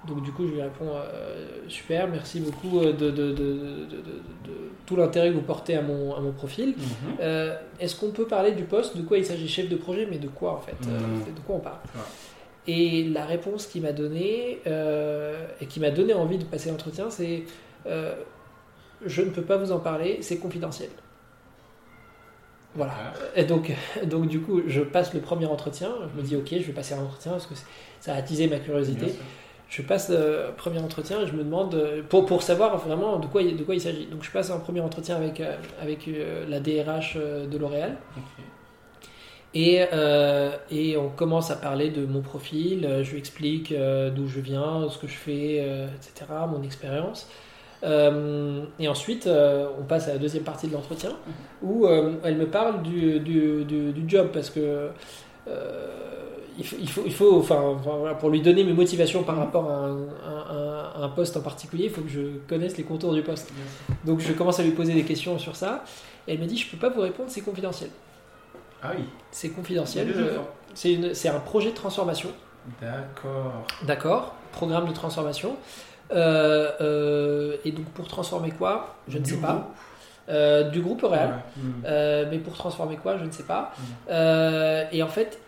Donc 0.07 0.21
du 0.23 0.31
coup, 0.33 0.45
je 0.47 0.51
lui 0.53 0.61
réponds 0.61 0.89
euh, 0.97 1.45
super, 1.69 2.09
merci 2.09 2.41
beaucoup 2.41 2.81
de, 2.81 2.91
de- 2.91 3.31
de- 3.31 3.87
tout 4.85 4.97
l'intérêt 4.97 5.29
que 5.29 5.35
vous 5.35 5.41
portez 5.41 5.77
à 5.77 5.81
mon, 5.81 6.13
à 6.13 6.19
mon 6.19 6.33
profil. 6.33 6.69
Mhm. 6.75 6.83
Euh, 7.21 7.55
Est-ce 7.79 7.95
qu'on 7.95 8.11
peut 8.11 8.25
parler 8.27 8.51
du 8.51 8.63
poste? 8.63 8.97
De 8.97 9.01
quoi 9.03 9.17
il 9.17 9.25
s'agit? 9.25 9.47
Chef 9.47 9.69
de 9.69 9.77
projet, 9.77 10.05
mais 10.11 10.17
de 10.17 10.27
quoi 10.27 10.51
en 10.55 10.59
fait? 10.59 10.75
Euh, 10.89 10.99
Mhm. 10.99 11.33
De 11.33 11.39
quoi 11.47 11.55
on 11.55 11.59
parle? 11.59 11.77
Ouais. 11.95 12.01
Et 12.67 13.03
la 13.03 13.25
réponse 13.25 13.67
qu'il 13.67 13.81
m'a 13.81 13.91
donnée, 13.91 14.59
euh, 14.67 15.45
et 15.59 15.65
qui 15.65 15.79
m'a 15.79 15.91
donné 15.91 16.13
envie 16.13 16.37
de 16.37 16.45
passer 16.45 16.69
l'entretien, 16.69 17.09
c'est 17.09 17.43
euh, 17.87 18.15
Je 19.05 19.21
ne 19.21 19.29
peux 19.31 19.41
pas 19.41 19.57
vous 19.57 19.71
en 19.73 19.79
parler, 19.79 20.19
c'est 20.21 20.37
confidentiel. 20.37 20.89
Voilà. 22.75 22.93
D'accord. 22.93 23.27
Et 23.35 23.43
donc, 23.43 23.71
donc 24.05 24.27
du 24.27 24.39
coup, 24.39 24.61
je 24.67 24.81
passe 24.81 25.13
le 25.13 25.19
premier 25.19 25.45
entretien. 25.45 25.91
Je 26.15 26.21
me 26.21 26.25
dis, 26.25 26.35
ok, 26.35 26.47
je 26.51 26.57
vais 26.63 26.73
passer 26.73 26.93
un 26.95 27.01
entretien 27.03 27.33
parce 27.33 27.45
que 27.47 27.53
ça 27.99 28.13
a 28.13 28.17
attisé 28.17 28.47
ma 28.47 28.57
curiosité. 28.59 29.07
Je 29.69 29.81
passe 29.81 30.07
euh, 30.11 30.51
premier 30.51 30.79
entretien 30.79 31.21
et 31.21 31.27
je 31.27 31.33
me 31.33 31.43
demande, 31.43 31.75
pour, 32.09 32.25
pour 32.25 32.43
savoir 32.43 32.77
vraiment 32.77 33.17
de 33.17 33.25
quoi, 33.27 33.41
il- 33.41 33.57
de 33.57 33.63
quoi 33.63 33.75
il 33.75 33.81
s'agit. 33.81 34.05
Donc 34.05 34.23
je 34.23 34.31
passe 34.31 34.51
un 34.51 34.59
premier 34.59 34.79
entretien 34.81 35.15
avec, 35.15 35.41
avec 35.81 36.07
la 36.47 36.59
DRH 36.59 37.15
de 37.17 37.57
L'Oréal. 37.57 37.97
Et, 39.55 39.85
euh, 39.93 40.51
et 40.71 40.97
on 40.97 41.09
commence 41.09 41.51
à 41.51 41.55
parler 41.55 41.89
de 41.91 42.05
mon 42.05 42.21
profil, 42.21 42.85
euh, 42.85 43.03
je 43.03 43.11
lui 43.11 43.19
explique 43.19 43.71
euh, 43.71 44.09
d'où 44.09 44.27
je 44.27 44.39
viens, 44.39 44.87
ce 44.89 44.97
que 44.97 45.07
je 45.07 45.13
fais, 45.15 45.57
euh, 45.61 45.87
etc., 45.95 46.25
mon 46.49 46.63
expérience. 46.63 47.27
Et 48.79 48.87
ensuite, 48.87 49.27
on 49.27 49.83
passe 49.83 50.07
à 50.07 50.13
la 50.13 50.17
deuxième 50.17 50.43
partie 50.45 50.67
de 50.67 50.73
l'entretien 50.73 51.11
où 51.61 51.85
euh, 51.85 52.13
elle 52.23 52.37
me 52.37 52.47
parle 52.47 52.81
du, 52.81 53.19
du, 53.19 53.65
du- 53.65 53.91
du 53.91 54.03
job 54.09 54.29
parce 54.33 54.49
que 54.49 54.87
il 56.57 56.65
faut, 56.65 56.75
il 56.79 56.89
faut, 56.89 57.01
il 57.05 57.11
faut 57.13 57.39
enfin, 57.39 57.59
enfin, 57.61 57.97
voilà, 57.97 58.15
pour 58.15 58.29
lui 58.29 58.41
donner 58.41 58.63
mes 58.63 58.73
motivations 58.73 59.23
par 59.23 59.35
rapport 59.37 59.69
à 59.69 59.87
un, 61.03 61.09
poste 61.09 61.35
en 61.35 61.41
particulier, 61.41 61.85
il 61.85 61.89
faut 61.89 62.01
que 62.01 62.09
je 62.09 62.21
connaisse 62.47 62.77
les 62.77 62.83
contours 62.83 63.13
du 63.13 63.21
poste. 63.21 63.51
Donc 64.05 64.19
je 64.19 64.31
commence 64.33 64.59
à 64.59 64.63
lui 64.63 64.71
poser 64.71 64.93
des 64.93 65.03
questions 65.03 65.37
sur 65.37 65.55
ça. 65.55 65.83
Et 66.27 66.33
elle 66.33 66.39
me 66.39 66.45
dit 66.45 66.57
Je 66.57 66.69
peux 66.71 66.77
pas 66.77 66.89
vous 66.89 67.01
répondre, 67.01 67.29
c'est 67.29 67.41
confidentiel. 67.41 67.89
Ah 68.83 68.91
oui. 68.97 69.05
C'est 69.31 69.49
confidentiel. 69.49 70.13
C'est 70.73 71.29
un 71.29 71.39
projet 71.39 71.69
de 71.71 71.75
transformation, 71.75 72.29
D'accord. 72.81 73.65
d'accord 73.83 74.35
Programme 74.51 74.87
de 74.87 74.93
transformation. 74.93 75.55
Euh, 76.11 76.69
euh, 76.81 77.57
et 77.65 77.71
donc 77.71 77.85
pour 77.87 78.07
transformer 78.07 78.51
quoi? 78.51 78.95
Je 79.07 79.17
ne 79.17 79.23
Du 79.23 79.31
sais 79.31 79.35
groupe. 79.37 79.47
pas. 79.47 79.71
Euh, 80.29 80.69
du 80.69 80.81
groupe 80.81 81.01
L'Oréal. 81.01 81.41
Ouais. 81.57 82.25
Mais 82.29 82.37
pour 82.39 82.53
transformer 82.53 82.97
quoi? 82.97 83.17
Je 83.17 83.25
ne 83.25 83.31
sais 83.31 83.43
pas. 83.43 83.71
Et 84.91 85.01
en 85.03 85.07
fait, 85.07 85.39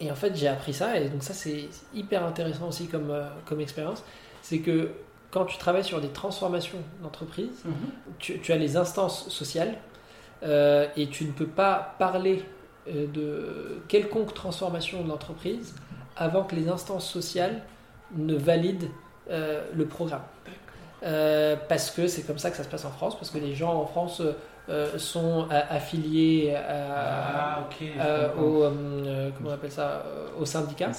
et 0.00 0.10
en 0.10 0.14
fait 0.14 0.34
j'ai 0.36 0.48
appris 0.48 0.72
ça, 0.74 0.98
et 0.98 1.08
donc 1.08 1.22
ça 1.22 1.34
c'est 1.34 1.68
hyper 1.94 2.24
intéressant 2.24 2.68
aussi 2.68 2.86
comme, 2.88 3.10
euh, 3.10 3.24
comme 3.46 3.60
expérience. 3.60 4.02
C'est 4.42 4.58
que 4.60 4.90
quand 5.30 5.44
tu 5.44 5.58
travailles 5.58 5.84
sur 5.84 6.00
des 6.00 6.08
transformations 6.08 6.78
d'entreprise, 7.02 7.62
Mhm. 7.64 7.72
tu, 8.18 8.38
tu 8.40 8.52
as 8.52 8.56
les 8.56 8.76
instances 8.76 9.28
sociales 9.28 9.74
et 10.42 11.08
tu 11.10 11.24
ne 11.24 11.32
peux 11.32 11.46
pas 11.46 11.94
parler 11.98 12.44
de 12.92 13.78
quelconque 13.88 14.34
transformation 14.34 15.02
de 15.02 15.08
l'entreprise 15.08 15.74
avant 16.16 16.44
que 16.44 16.54
les 16.54 16.68
instances 16.68 17.08
sociales 17.08 17.62
ne 18.16 18.34
valident 18.36 18.88
euh, 19.30 19.62
le 19.74 19.86
programme. 19.86 20.22
Euh, 21.02 21.56
parce 21.68 21.90
que 21.90 22.06
c'est 22.06 22.22
comme 22.22 22.38
ça 22.38 22.50
que 22.50 22.56
ça 22.56 22.64
se 22.64 22.68
passe 22.68 22.84
en 22.84 22.90
France, 22.90 23.16
parce 23.16 23.30
que 23.30 23.38
les 23.38 23.54
gens 23.54 23.74
en 23.74 23.86
France 23.86 24.22
euh, 24.68 24.98
sont 24.98 25.46
affiliés 25.50 26.54
à- 26.54 27.58
Ah, 28.00 28.34
au, 28.40 28.62
euh, 28.64 29.30
comment 29.36 29.50
on 29.50 29.52
appelle 29.52 29.70
ça, 29.70 30.02
euh, 30.06 30.28
au 30.40 30.44
syndicat. 30.46 30.92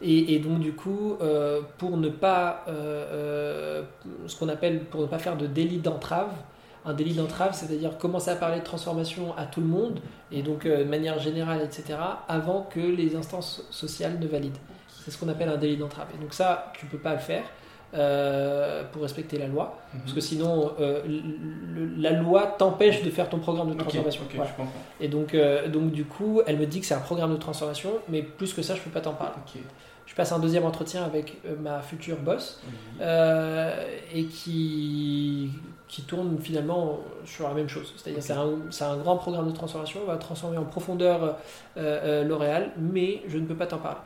Et, 0.00 0.34
et 0.34 0.38
donc 0.38 0.58
du 0.60 0.72
coup, 0.72 1.16
euh, 1.20 1.60
pour 1.78 1.96
ne 1.98 2.08
pas, 2.08 2.64
euh, 2.68 2.72
euh, 3.12 3.82
ce 4.26 4.36
qu'on 4.36 4.48
appelle, 4.48 4.80
pour 4.84 5.02
ne 5.02 5.06
pas 5.06 5.18
faire 5.18 5.36
de 5.36 5.46
délit 5.46 5.78
d'entrave, 5.78 6.30
un 6.86 6.94
délit 6.94 7.14
d'entrave, 7.14 7.52
c'est-à-dire 7.52 7.98
commencer 7.98 8.30
à 8.30 8.36
parler 8.36 8.60
de 8.60 8.64
transformation 8.64 9.36
à 9.36 9.44
tout 9.44 9.60
le 9.60 9.66
monde, 9.66 9.98
et 10.32 10.42
donc 10.42 10.64
euh, 10.66 10.84
de 10.84 10.88
manière 10.88 11.18
générale, 11.18 11.60
etc., 11.62 11.98
avant 12.28 12.62
que 12.62 12.80
les 12.80 13.16
instances 13.16 13.62
sociales 13.70 14.18
ne 14.20 14.26
valident. 14.26 14.58
C'est 15.04 15.10
ce 15.10 15.18
qu'on 15.18 15.28
appelle 15.28 15.48
un 15.48 15.56
délit 15.56 15.76
d'entrave. 15.76 16.06
Et 16.16 16.22
donc 16.22 16.32
ça, 16.32 16.72
tu 16.78 16.86
peux 16.86 16.98
pas 16.98 17.12
le 17.12 17.18
faire 17.20 17.44
euh, 17.94 18.82
pour 18.92 19.02
respecter 19.02 19.38
la 19.38 19.46
loi, 19.46 19.78
parce 20.00 20.12
que 20.12 20.20
sinon, 20.20 20.72
euh, 20.80 21.02
le- 21.06 22.00
la 22.02 22.10
loi 22.10 22.46
t'empêche 22.58 23.02
de 23.02 23.10
faire 23.10 23.28
ton 23.28 23.38
programme 23.38 23.68
de 23.68 23.74
transformation. 23.78 24.22
Voilà. 24.36 24.50
je. 25.00 25.04
Et 25.04 25.08
donc, 25.08 25.34
euh, 25.34 25.68
donc 25.68 25.92
du 25.92 26.04
coup, 26.04 26.40
elle 26.46 26.58
me 26.58 26.66
dit 26.66 26.80
que 26.80 26.86
c'est 26.86 26.94
un 26.94 27.00
programme 27.00 27.32
de 27.32 27.36
transformation, 27.38 27.90
mais 28.08 28.22
plus 28.22 28.52
que 28.54 28.62
ça, 28.62 28.74
je 28.74 28.80
peux 28.80 28.90
pas 28.90 29.00
t'en 29.00 29.12
parler. 29.14 29.34
Je 30.06 30.14
passe 30.14 30.30
un 30.32 30.38
deuxième 30.38 30.64
entretien 30.64 31.04
avec 31.04 31.36
ma 31.60 31.80
future 31.80 32.16
boss 32.18 32.60
euh, 33.00 33.84
et 34.14 34.24
qui, 34.24 35.50
qui 35.88 36.02
tourne 36.02 36.38
finalement 36.40 37.00
sur 37.24 37.48
la 37.48 37.54
même 37.54 37.68
chose. 37.68 37.94
C'est-à-dire 37.96 38.22
c'est 38.70 38.84
un, 38.84 38.96
grand 38.96 39.16
programme 39.16 39.46
de 39.46 39.54
transformation, 39.54 40.00
on 40.02 40.06
va 40.06 40.16
transformer 40.16 40.58
en 40.58 40.64
profondeur 40.64 41.22
euh, 41.22 41.32
euh, 41.76 42.24
L'Oréal, 42.24 42.72
mais 42.76 43.22
je 43.28 43.38
ne 43.38 43.46
peux 43.46 43.54
pas 43.54 43.66
t'en 43.66 43.78
parler. 43.78 43.98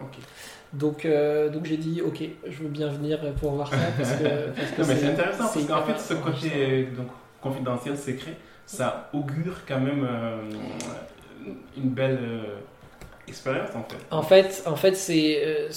Donc, 0.72 1.04
euh, 1.04 1.48
donc 1.48 1.64
j'ai 1.64 1.78
dit 1.78 2.02
ok, 2.02 2.22
je 2.46 2.62
veux 2.62 2.68
bien 2.68 2.88
venir 2.88 3.18
pour 3.34 3.52
voir 3.52 3.68
ça 3.68 3.76
parce 3.96 4.12
que, 4.12 4.24
parce 4.76 4.88
c'est 4.88 5.06
intéressant 5.06 5.44
parce 5.52 5.64
qu'en 5.66 5.82
fait, 5.82 5.98
ce 5.98 6.14
côté 6.14 6.88
donc, 6.96 7.08
confidentiel, 7.40 7.96
secret, 7.96 8.36
ça 8.66 9.08
augure 9.12 9.64
quand 9.66 9.80
même 9.80 10.06
euh, 10.08 10.42
une 11.76 11.90
belle 11.90 12.20
expérience 13.26 13.70
en 13.74 13.82
fait. 13.84 13.98
En 14.10 14.22
fait, 14.22 14.62
en 14.66 14.76
fait 14.76 14.94
c'est. 14.94 15.68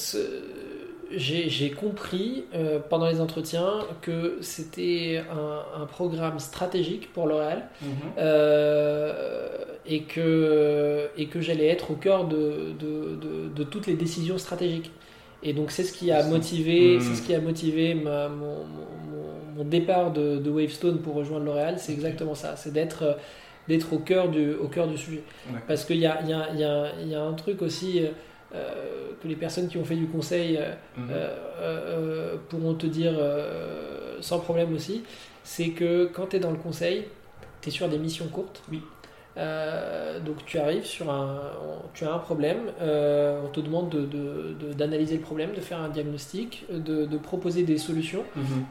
J'ai 1.18 1.72
compris 1.72 2.46
euh, 2.56 2.80
pendant 2.90 3.08
les 3.08 3.22
entretiens 3.22 3.80
que 4.02 4.38
c'était 4.42 5.22
un, 5.32 5.82
un 5.82 5.86
programme 5.86 6.40
stratégique 6.40 7.12
pour 7.14 7.28
L'Oréal 7.28 7.68
Mhm. 7.82 7.88
euh, 8.18 9.48
et 9.86 10.04
que, 10.04 11.08
et 11.18 11.26
que 11.28 11.42
j'allais 11.42 11.68
être 11.68 11.92
au 11.92 11.96
cœur 11.96 12.26
de, 12.28 12.72
de, 12.80 13.16
de- 13.16 13.50
de 13.56 13.64
toutes 13.64 13.88
les 13.88 13.96
décisions 13.96 14.38
stratégiques. 14.38 14.92
Et 15.44 15.52
donc 15.54 15.72
c'est 15.72 15.84
ce 15.84 15.92
qui 15.94 16.10
a 16.12 16.24
motivé, 16.24 17.00
c'est 17.02 17.16
ce 17.16 17.22
qui 17.22 17.36
a 17.36 17.42
motivé 17.42 17.94
ma- 17.96 18.30
mon, 18.30 18.64
mon- 18.66 19.58
mon 19.58 19.64
départ 19.66 20.12
de, 20.14 20.50
Wavestone 20.50 21.00
pour 21.00 21.16
rejoindre 21.16 21.46
L'Oréal. 21.46 21.76
C'est 21.80 21.92
exactement 21.92 22.36
ça, 22.36 22.56
c'est 22.56 22.72
d'être 22.74 23.18
d'être 23.70 23.94
au 23.94 24.00
cœur 24.00 24.28
du 24.30 24.54
au 24.56 24.68
cœur 24.68 24.88
du 24.88 24.98
sujet. 24.98 25.24
D'accord. 25.48 25.62
Parce 25.68 25.86
qu'il 25.86 25.98
y 25.98 26.06
a, 26.06 26.22
y, 26.24 26.34
a, 26.34 26.54
y, 26.54 26.64
a, 26.64 26.88
y 27.06 27.16
a 27.16 27.22
un 27.22 27.34
truc 27.34 27.62
aussi 27.62 28.00
euh, 28.02 28.10
que 28.54 29.28
les 29.28 29.36
personnes 29.36 29.68
qui 29.68 29.78
ont 29.78 29.86
fait 29.86 29.96
du 29.96 30.08
conseil 30.08 30.58
euh, 30.58 30.72
Mhm. 30.98 31.08
euh, 31.12 31.36
euh, 31.62 32.36
pourront 32.50 32.74
te 32.76 32.86
dire 32.88 33.14
euh, 33.18 34.18
sans 34.22 34.40
problème 34.40 34.74
aussi, 34.74 35.04
c'est 35.44 35.70
que 35.70 36.06
quand 36.14 36.28
tu 36.28 36.36
es 36.38 36.40
dans 36.40 36.52
le 36.52 36.58
conseil, 36.58 37.06
tu 37.62 37.70
es 37.70 37.72
sur 37.72 37.88
des 37.90 37.98
missions 37.98 38.28
courtes. 38.28 38.62
Oui. 38.72 38.82
Euh, 39.36 40.20
donc 40.20 40.46
tu 40.46 40.60
arrives 40.60 40.86
sur 40.86 41.10
un, 41.10 41.42
tu 41.96 42.06
as 42.06 42.14
un 42.14 42.20
problème, 42.20 42.60
euh, 42.82 43.40
on 43.44 43.48
te 43.48 43.62
demande 43.62 43.90
de- 43.90 44.02
de- 44.06 44.54
de- 44.68 44.74
d'analyser 44.74 45.16
le 45.16 45.22
problème, 45.24 45.54
de 45.56 45.60
faire 45.62 45.80
un 45.80 45.90
diagnostic, 45.90 46.66
de, 46.70 47.18
proposer 47.18 47.64
des 47.64 47.80
solutions 47.80 48.24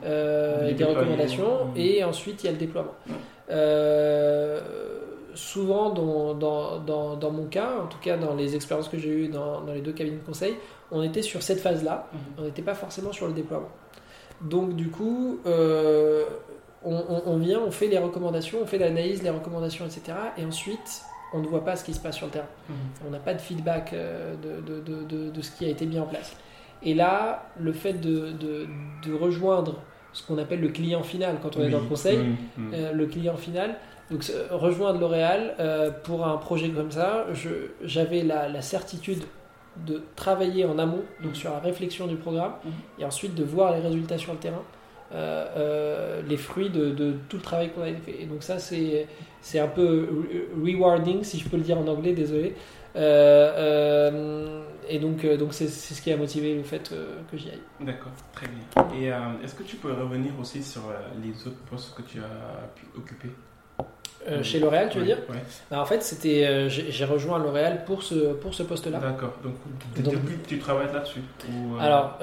euh, 0.05 0.61
Des 0.61 0.65
et 0.65 0.69
des 0.69 0.75
déploiements. 0.75 1.01
recommandations, 1.01 1.65
Mhm. 1.65 1.73
et 1.77 2.05
ensuite 2.05 2.45
il 2.45 2.47
y 2.47 2.49
a 2.49 2.53
le 2.53 2.59
déploiement. 2.59 2.95
Euh, 3.51 4.61
souvent, 5.35 5.91
dans, 5.91 6.35
dans, 6.35 6.79
dans, 6.81 7.17
dans 7.17 7.31
mon 7.31 7.47
cas, 7.47 7.71
en 7.83 7.87
tout 7.87 7.99
cas 8.01 8.17
dans 8.17 8.35
les 8.35 8.55
expériences 8.55 8.89
que 8.89 8.99
j'ai 8.99 9.09
eues 9.11 9.29
dans, 9.29 9.61
dans 9.63 9.73
les 9.73 9.81
deux 9.81 9.93
cabinets 9.93 10.19
de 10.19 10.25
conseil, 10.27 10.55
on 10.91 11.03
était 11.03 11.23
sur 11.23 11.43
cette 11.43 11.61
phase-là, 11.61 12.09
Mhm. 12.13 12.19
on 12.39 12.43
n'était 12.43 12.63
pas 12.63 12.75
forcément 12.75 13.13
sur 13.13 13.27
le 13.27 13.33
déploiement. 13.33 13.69
Donc 14.41 14.75
du 14.75 14.89
coup, 14.91 15.39
euh, 15.47 16.25
on, 16.85 16.95
on- 16.97 17.23
on 17.27 17.37
vient, 17.39 17.61
on 17.61 17.71
fait 17.71 17.87
les 17.89 17.99
recommandations, 17.99 18.59
on 18.63 18.67
fait 18.67 18.79
l'analyse, 18.79 19.23
les 19.23 19.31
recommandations, 19.31 19.85
etc. 19.87 20.03
Et 20.37 20.45
ensuite, 20.45 21.03
on 21.33 21.39
ne 21.39 21.47
voit 21.47 21.65
pas 21.65 21.77
ce 21.77 21.85
qui 21.85 21.95
se 21.95 22.01
passe 22.01 22.17
sur 22.17 22.27
le 22.27 22.33
terrain. 22.33 22.47
Mhm. 22.69 22.75
On 23.07 23.11
n'a 23.11 23.19
pas 23.19 23.35
de 23.35 23.41
feedback 23.41 23.93
euh, 23.93 24.35
de, 24.37 24.61
de, 24.81 25.05
de, 25.05 25.31
de- 25.31 25.43
ce 25.43 25.51
qui 25.53 25.65
a 25.65 25.69
été 25.69 25.87
mis 25.87 25.99
en 25.99 26.07
place. 26.07 26.37
Et 26.83 26.95
là, 26.95 27.47
le 27.61 27.73
fait 27.73 27.95
de, 27.95 28.33
de, 28.33 28.67
de 29.07 29.15
rejoindre 29.15 29.77
ce 30.13 30.27
qu'on 30.27 30.37
appelle 30.37 30.61
le 30.61 30.69
client 30.69 31.03
final 31.05 31.37
quand 31.41 31.57
on 31.57 31.63
est 31.63 31.71
dans 31.71 31.79
le 31.81 31.87
conseil, 31.87 32.19
euh, 32.75 32.93
le 32.93 33.07
client 33.07 33.37
final, 33.37 33.77
donc 34.11 34.29
euh, 34.31 34.47
rejoindre 34.51 35.01
L'Oréal 35.01 35.55
euh, 35.61 35.91
pour 35.91 36.27
un 36.27 36.37
projet 36.37 36.69
comme 36.71 36.91
ça, 36.91 37.27
j'avais 37.83 38.23
la, 38.23 38.49
la 38.49 38.63
certitude 38.63 39.23
de 39.87 40.03
travailler 40.17 40.65
en 40.67 40.79
amont, 40.79 41.03
donc 41.23 41.31
Mhm. 41.33 41.35
sur 41.35 41.51
la 41.51 41.59
réflexion 41.61 42.07
du 42.07 42.17
programme, 42.17 42.53
Mhm. 42.65 42.73
et 42.99 43.05
ensuite 43.07 43.35
de 43.35 43.43
voir 43.45 43.73
les 43.75 43.81
résultats 43.81 44.19
sur 44.19 44.33
le 44.33 44.39
terrain, 44.39 44.63
euh, 45.15 45.47
euh, 45.57 46.23
les 46.29 46.37
fruits 46.37 46.69
de, 46.71 46.91
de 46.91 47.15
tout 47.29 47.37
le 47.37 47.43
travail 47.43 47.71
qu'on 47.71 47.83
avait 47.83 47.95
fait. 47.97 48.23
Et 48.23 48.27
donc 48.27 48.43
ça, 48.43 48.59
c'est 48.59 49.59
un 49.59 49.67
peu 49.69 50.09
re- 50.11 50.77
rewarding, 50.77 51.23
si 51.25 51.39
je 51.39 51.49
peux 51.49 51.57
le 51.57 51.63
dire 51.63 51.79
en 51.79 51.87
anglais, 51.87 52.13
désolé. 52.13 52.55
Et 54.89 54.99
donc, 54.99 55.25
donc 55.39 55.55
c'est 55.55 55.69
ce 55.69 56.03
qui 56.03 56.13
a 56.13 56.17
motivé 56.17 56.55
le 56.55 56.63
fait 56.65 56.93
que 57.31 57.37
j'y 57.37 57.49
aille. 57.51 57.61
D'accord, 57.81 58.13
très 58.33 58.47
bien. 58.49 58.65
Et 58.99 59.07
est-ce 59.45 59.55
que 59.55 59.63
tu 59.63 59.77
peux 59.77 59.93
revenir 59.93 60.33
aussi 60.41 60.63
sur 60.63 60.83
les 61.23 61.47
autres 61.47 61.63
postes 61.71 61.95
que 61.95 62.03
tu 62.03 62.19
as 62.19 62.67
pu 62.75 62.85
occuper? 62.97 63.29
Euh, 64.29 64.41
Chez 64.45 64.61
L'Oréal, 64.61 64.89
tu 64.89 64.99
veux 65.01 65.05
dire. 65.05 65.19
Bah, 65.69 65.81
En 65.81 65.85
fait, 65.85 66.01
c'était, 66.05 66.47
euh, 66.47 66.69
j'ai 66.69 67.05
rejoint 67.05 67.41
L'Oréal 67.41 67.83
pour 67.85 68.05
ce, 68.05 68.15
pour 68.35 68.55
ce 68.55 68.63
poste-là. 68.63 68.99
D'accord, 69.01 69.33
donc, 69.43 69.55
d- 69.97 70.03
Donc- 70.03 70.15
depuis 70.15 70.37
que 70.39 70.47
tu 70.49 70.59
travailles 70.61 70.93
là-dessus 70.93 71.19
ou, 71.51 71.75
euh, 71.75 71.81
Alors, 71.81 72.19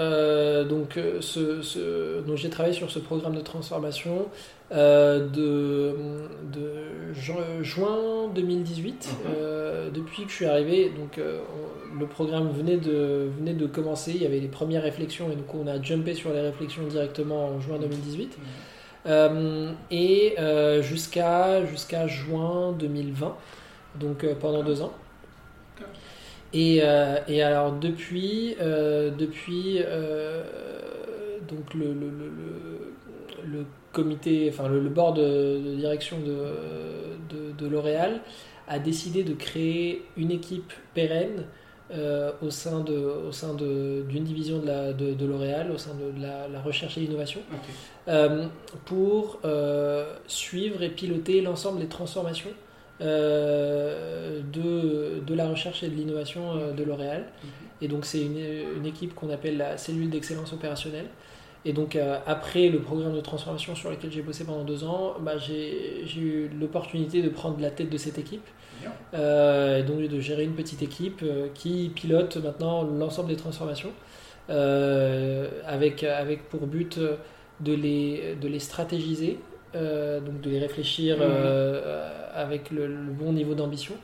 donc, 0.69 0.97
ce, 1.19 1.61
ce- 1.61 2.21
donc 2.21 2.37
j'ai 2.37 2.49
travaillé 2.49 2.73
sur 2.73 2.89
ce 2.89 2.99
programme 2.99 3.35
de 3.35 3.41
transformation 3.41 4.27
de, 4.71 5.95
de 6.53 7.13
ju- 7.13 7.33
juin 7.63 8.29
2018. 8.33 9.09
Mhm. 9.25 9.91
Depuis 9.93 10.23
que 10.23 10.29
je 10.29 10.35
suis 10.35 10.45
arrivé, 10.45 10.91
donc 10.97 11.19
on- 11.19 11.99
le 11.99 12.05
programme 12.05 12.49
venait 12.51 12.77
de, 12.77 13.27
venait 13.37 13.53
de 13.53 13.65
commencer. 13.67 14.11
Il 14.15 14.21
y 14.21 14.25
avait 14.25 14.39
les 14.39 14.47
premières 14.47 14.83
réflexions 14.83 15.29
et 15.31 15.35
donc 15.35 15.53
on 15.53 15.67
a 15.67 15.81
jumpé 15.81 16.13
sur 16.13 16.31
les 16.31 16.39
réflexions 16.41 16.83
directement 16.87 17.47
en 17.47 17.59
juin 17.59 17.77
2018. 17.79 18.37
Mhm. 18.37 18.43
Euh, 18.43 18.47
et 19.05 20.35
euh, 20.39 20.81
jusqu'à 20.81 21.65
jusqu'à 21.65 22.07
juin 22.07 22.71
2020, 22.73 23.35
donc 23.95 24.23
euh, 24.23 24.35
pendant 24.35 24.63
deux 24.63 24.81
ans. 24.81 24.93
Et, 26.53 26.79
euh, 26.83 27.19
et 27.27 27.43
alors 27.43 27.73
depuis, 27.73 28.55
euh, 28.59 29.11
depuis, 29.11 29.77
euh, 29.85 30.43
donc 31.47 31.73
le, 31.75 31.93
le, 31.93 32.09
le, 32.09 32.93
le, 33.45 33.65
comité, 33.91 34.49
enfin 34.51 34.67
le, 34.67 34.81
board 34.89 35.17
de, 35.17 35.59
de 35.63 35.75
direction 35.75 36.19
de, 36.19 36.53
de, 37.29 37.51
de 37.57 37.67
L'Oréal 37.67 38.21
a 38.67 38.79
décidé 38.79 39.23
de 39.23 39.33
créer 39.33 40.05
une 40.17 40.31
équipe 40.31 40.73
pérenne 40.93 41.45
euh, 41.91 42.31
au 42.43 42.51
sein 42.51 42.81
de 42.81 42.93
au 43.27 43.31
sein 43.31 43.55
d'une 43.55 44.23
division 44.23 44.59
de, 44.59 44.67
la, 44.67 44.93
de, 44.93 45.13
de 45.13 45.25
L'Oréal, 45.25 45.71
au 45.71 45.77
sein 45.77 45.91
de 45.95 46.21
la, 46.21 46.47
la 46.47 46.61
recherche 46.61 46.97
et 46.97 47.01
l'innovation, 47.01 47.41
euh, 48.07 48.45
pour 48.85 49.39
euh, 49.43 50.13
suivre 50.27 50.83
et 50.83 50.89
piloter 50.89 51.41
l'ensemble 51.41 51.79
des 51.79 51.87
transformations 51.87 52.51
de, 53.01 55.19
de 55.25 55.33
la 55.33 55.47
recherche 55.47 55.83
et 55.83 55.89
de 55.89 55.95
l'innovation 55.95 56.73
de 56.75 56.83
L'Oréal. 56.83 57.25
Et 57.81 57.87
donc 57.87 58.05
c'est 58.05 58.21
une, 58.21 58.37
une 58.77 58.85
équipe 58.85 59.15
qu'on 59.15 59.29
appelle 59.29 59.57
la 59.57 59.77
cellule 59.77 60.09
d'excellence 60.09 60.53
opérationnelle. 60.53 61.07
Et 61.65 61.73
donc 61.73 61.97
après 62.27 62.69
le 62.69 62.81
programme 62.81 63.15
de 63.15 63.21
transformation 63.21 63.73
sur 63.73 63.89
lequel 63.89 64.11
j'ai 64.11 64.21
bossé 64.21 64.43
pendant 64.43 64.63
deux 64.63 64.83
ans, 64.83 65.15
bah, 65.21 65.37
j'ai 65.37 66.03
eu 66.17 66.49
l'opportunité 66.59 67.21
de 67.21 67.29
prendre 67.29 67.59
la 67.61 67.71
tête 67.71 67.89
de 67.89 67.97
cette 67.97 68.17
équipe. 68.17 68.45
Euh, 69.13 69.79
et 69.79 69.83
donc 69.83 70.01
de 70.01 70.19
gérer 70.19 70.43
une 70.43 70.53
petite 70.53 70.81
équipe 70.81 71.21
euh, 71.23 71.47
qui 71.53 71.91
pilote 71.93 72.37
maintenant 72.37 72.83
l'ensemble 72.83 73.29
des 73.29 73.35
transformations 73.35 73.91
euh, 74.49 75.49
avec, 75.65 76.03
avec 76.03 76.49
pour 76.49 76.67
but 76.67 76.99
de 77.59 77.73
les, 77.73 78.35
de 78.41 78.47
les 78.47 78.59
stratégiser, 78.59 79.39
donc 79.73 80.41
de 80.41 80.49
les 80.49 80.59
réfléchir 80.59 81.17
euh, 81.19 82.09
avec 82.33 82.71
le, 82.71 82.87
le 82.87 83.11
bon 83.11 83.33
niveau 83.33 83.53
d'ambition, 83.53 83.95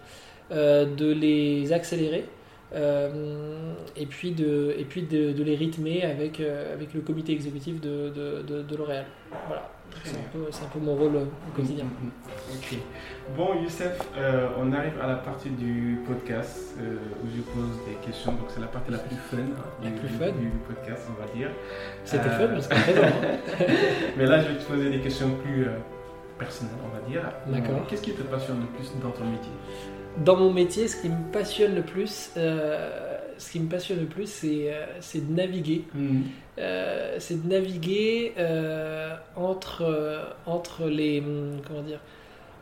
de 0.51 1.11
les 1.11 1.73
accélérer. 1.73 2.25
Euh, 2.73 3.73
et 3.95 4.05
puis, 4.05 4.31
de, 4.31 4.73
et 4.77 4.83
puis 4.85 5.03
de, 5.03 5.31
de 5.31 5.43
les 5.43 5.55
rythmer 5.55 6.03
avec, 6.03 6.39
euh, 6.39 6.73
avec 6.73 6.93
le 6.93 7.01
comité 7.01 7.31
exécutif 7.33 7.79
de, 7.79 8.09
de, 8.09 8.75
L'Oréal. 8.75 9.05
Voilà, 9.47 9.69
c'est 10.03 10.15
un, 10.17 10.19
peu- 10.33 10.47
c'est 10.51 10.65
un 10.65 10.67
peu 10.69 10.79
mon 10.79 10.95
rôle 10.95 11.15
au 11.15 11.27
quotidien. 11.55 11.85
Mhm, 11.85 11.91
mhm. 12.09 12.57
Ok. 12.57 12.77
Bon, 13.37 13.61
Youssef, 13.61 13.97
euh, 14.17 14.47
on 14.59 14.71
arrive 14.73 14.93
à 15.01 15.07
la 15.07 15.15
partie 15.15 15.49
du 15.49 15.99
podcast 16.07 16.75
euh, 16.79 16.95
où 17.23 17.27
je 17.35 17.41
pose 17.41 17.79
des 17.87 17.95
questions. 18.05 18.31
Donc, 18.33 18.45
c'est 18.49 18.59
la 18.61 18.67
partie 18.67 18.91
la 18.91 18.97
plus 18.99 19.15
fun, 19.15 19.37
La 19.83 19.89
du, 19.89 19.95
plus 19.97 20.09
du- 20.09 20.15
fun. 20.15 20.25
du 20.31 20.49
podcast, 20.67 21.07
on 21.09 21.21
va 21.21 21.31
dire. 21.33 21.49
C'était 22.03 22.27
Euh, 22.29 22.55
fun, 22.55 22.61
c'était 22.61 22.75
présent. 22.81 23.01
hein. 23.07 23.65
Mais 24.17 24.25
là, 24.25 24.41
je 24.41 24.49
vais 24.49 24.55
te 24.59 24.63
poser 24.65 24.89
des 24.89 24.99
questions 24.99 25.29
plus 25.43 25.63
euh, 25.65 25.77
personnelles, 26.37 26.75
on 26.83 26.89
va 26.95 27.07
dire. 27.07 27.21
D'accord. 27.47 27.77
Euh, 27.81 27.85
Qu'est-ce 27.87 28.01
qui 28.01 28.11
te 28.13 28.23
passionne 28.23 28.59
le 28.59 28.67
plus 28.77 28.91
dans 29.01 29.11
ton 29.11 29.25
métier? 29.25 29.51
Dans 30.23 30.37
mon 30.37 30.51
métier, 30.51 30.87
ce 30.87 31.01
qui 31.01 31.09
me 31.09 31.31
passionne 31.31 31.75
le 31.75 31.81
plus, 31.81 32.31
euh, 32.37 33.17
ce 33.37 33.51
qui 33.51 33.59
me 33.59 33.67
passionne 33.69 33.99
le 33.99 34.05
plus, 34.05 34.29
c'est 34.29 34.73
euh, 34.73 34.85
de 35.13 35.33
naviguer. 35.33 35.83
Euh, 36.57 37.15
c'est 37.19 37.43
de 37.43 37.49
naviguer 37.49 38.33
euh, 38.37 39.13
entre, 39.35 40.33
entre 40.45 40.87
les 40.87 41.19
hum, 41.19 41.59
comment 41.67 41.81
dire 41.81 41.99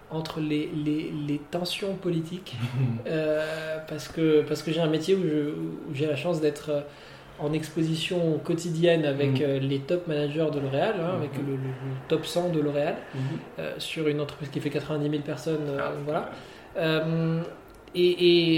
entre 0.10 0.40
les, 0.40 0.70
les, 0.76 1.12
les 1.28 1.40
tensions 1.50 1.96
politiques 1.96 2.56
euh, 3.08 3.78
parce 3.88 4.08
que 4.08 4.42
parce 4.42 4.62
que 4.62 4.72
j'ai 4.72 4.80
un 4.80 4.90
métier 4.90 5.16
où 5.16 5.24
j'ai 5.94 6.06
la 6.06 6.16
chance 6.16 6.40
d'être 6.40 6.86
en 7.40 7.52
exposition 7.52 8.38
quotidienne 8.44 9.06
avec 9.06 9.40
les 9.40 9.80
top 9.80 10.08
managers 10.08 10.50
de 10.54 10.60
L'Oréal, 10.60 10.96
hein, 11.00 11.16
avec 11.18 11.32
le, 11.36 11.58
top 12.08 12.28
100 12.28 12.50
de 12.50 12.60
L'Oréal, 12.60 12.96
sur 13.80 14.08
une 14.08 14.22
entreprise 14.22 14.50
qui 14.50 14.60
fait 14.60 14.70
90 14.70 15.10
000 15.10 15.24
personnes. 15.24 15.68
Ah, 15.80 15.94
voilà. 16.06 16.30
Euh, 16.78 17.42
et, 17.96 18.02
et, 18.10 18.56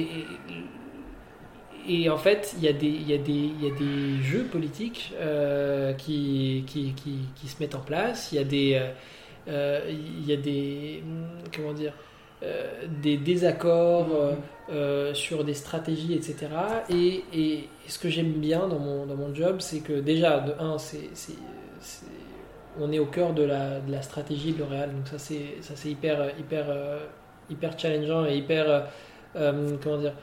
et, 1.87 2.03
et 2.03 2.09
en 2.09 2.17
fait, 2.17 2.53
il 2.57 2.63
y, 2.63 2.67
a 2.67 2.73
des- 2.73 2.87
y, 2.87 3.11
y 3.11 3.67
a 3.67 4.21
jeux 4.23 4.45
politiques 4.51 5.13
euh, 5.19 5.93
qui, 5.93 6.63
qui, 6.67 6.93
qui, 6.93 7.19
qui 7.35 7.47
se 7.47 7.61
mettent 7.61 7.75
en 7.75 7.81
place. 7.81 8.31
Il 8.31 8.35
y 8.35 8.39
a 8.39 8.43
des, 8.43 8.81
euh, 9.47 9.81
il 9.89 10.25
y 10.25 10.33
a 10.33 10.37
des, 10.37 11.03
comment 11.55 11.73
dire, 11.73 11.93
des 13.01 13.17
désaccords 13.17 14.07
sur 15.13 15.43
des 15.43 15.53
stratégies, 15.53 16.13
etc. 16.13 16.47
Et, 16.89 17.23
et 17.33 17.69
ce 17.87 17.97
que 17.99 18.09
j'aime 18.09 18.33
bien 18.33 18.67
dans 18.67 18.79
mon, 18.79 19.05
dans 19.05 19.15
mon 19.15 19.33
job, 19.33 19.57
c'est 19.59 19.79
que 19.79 19.93
déjà, 19.99 20.39
de 20.39 20.53
un, 20.59 20.77
c'est, 20.77 21.09
on 22.79 22.91
est 22.91 22.99
au 22.99 23.05
cœur 23.05 23.33
de 23.33 23.43
la, 23.43 23.79
de 23.79 23.91
la 23.91 24.01
stratégie 24.01 24.53
de 24.53 24.59
L'Oréal. 24.59 24.91
Donc 24.95 25.07
ça, 25.07 25.17
c'est, 25.17 25.57
ça, 25.61 25.73
c'est 25.75 25.89
hyper, 25.89 26.37
hyper, 26.39 26.65
euh, 26.69 27.05
hyper 27.49 27.77
challengeant 27.77 28.25
et 28.25 28.37
hyper, 28.37 28.69
euh, 28.69 28.79
euh, 29.35 29.75
comment 29.83 29.97
dire, 29.97 30.13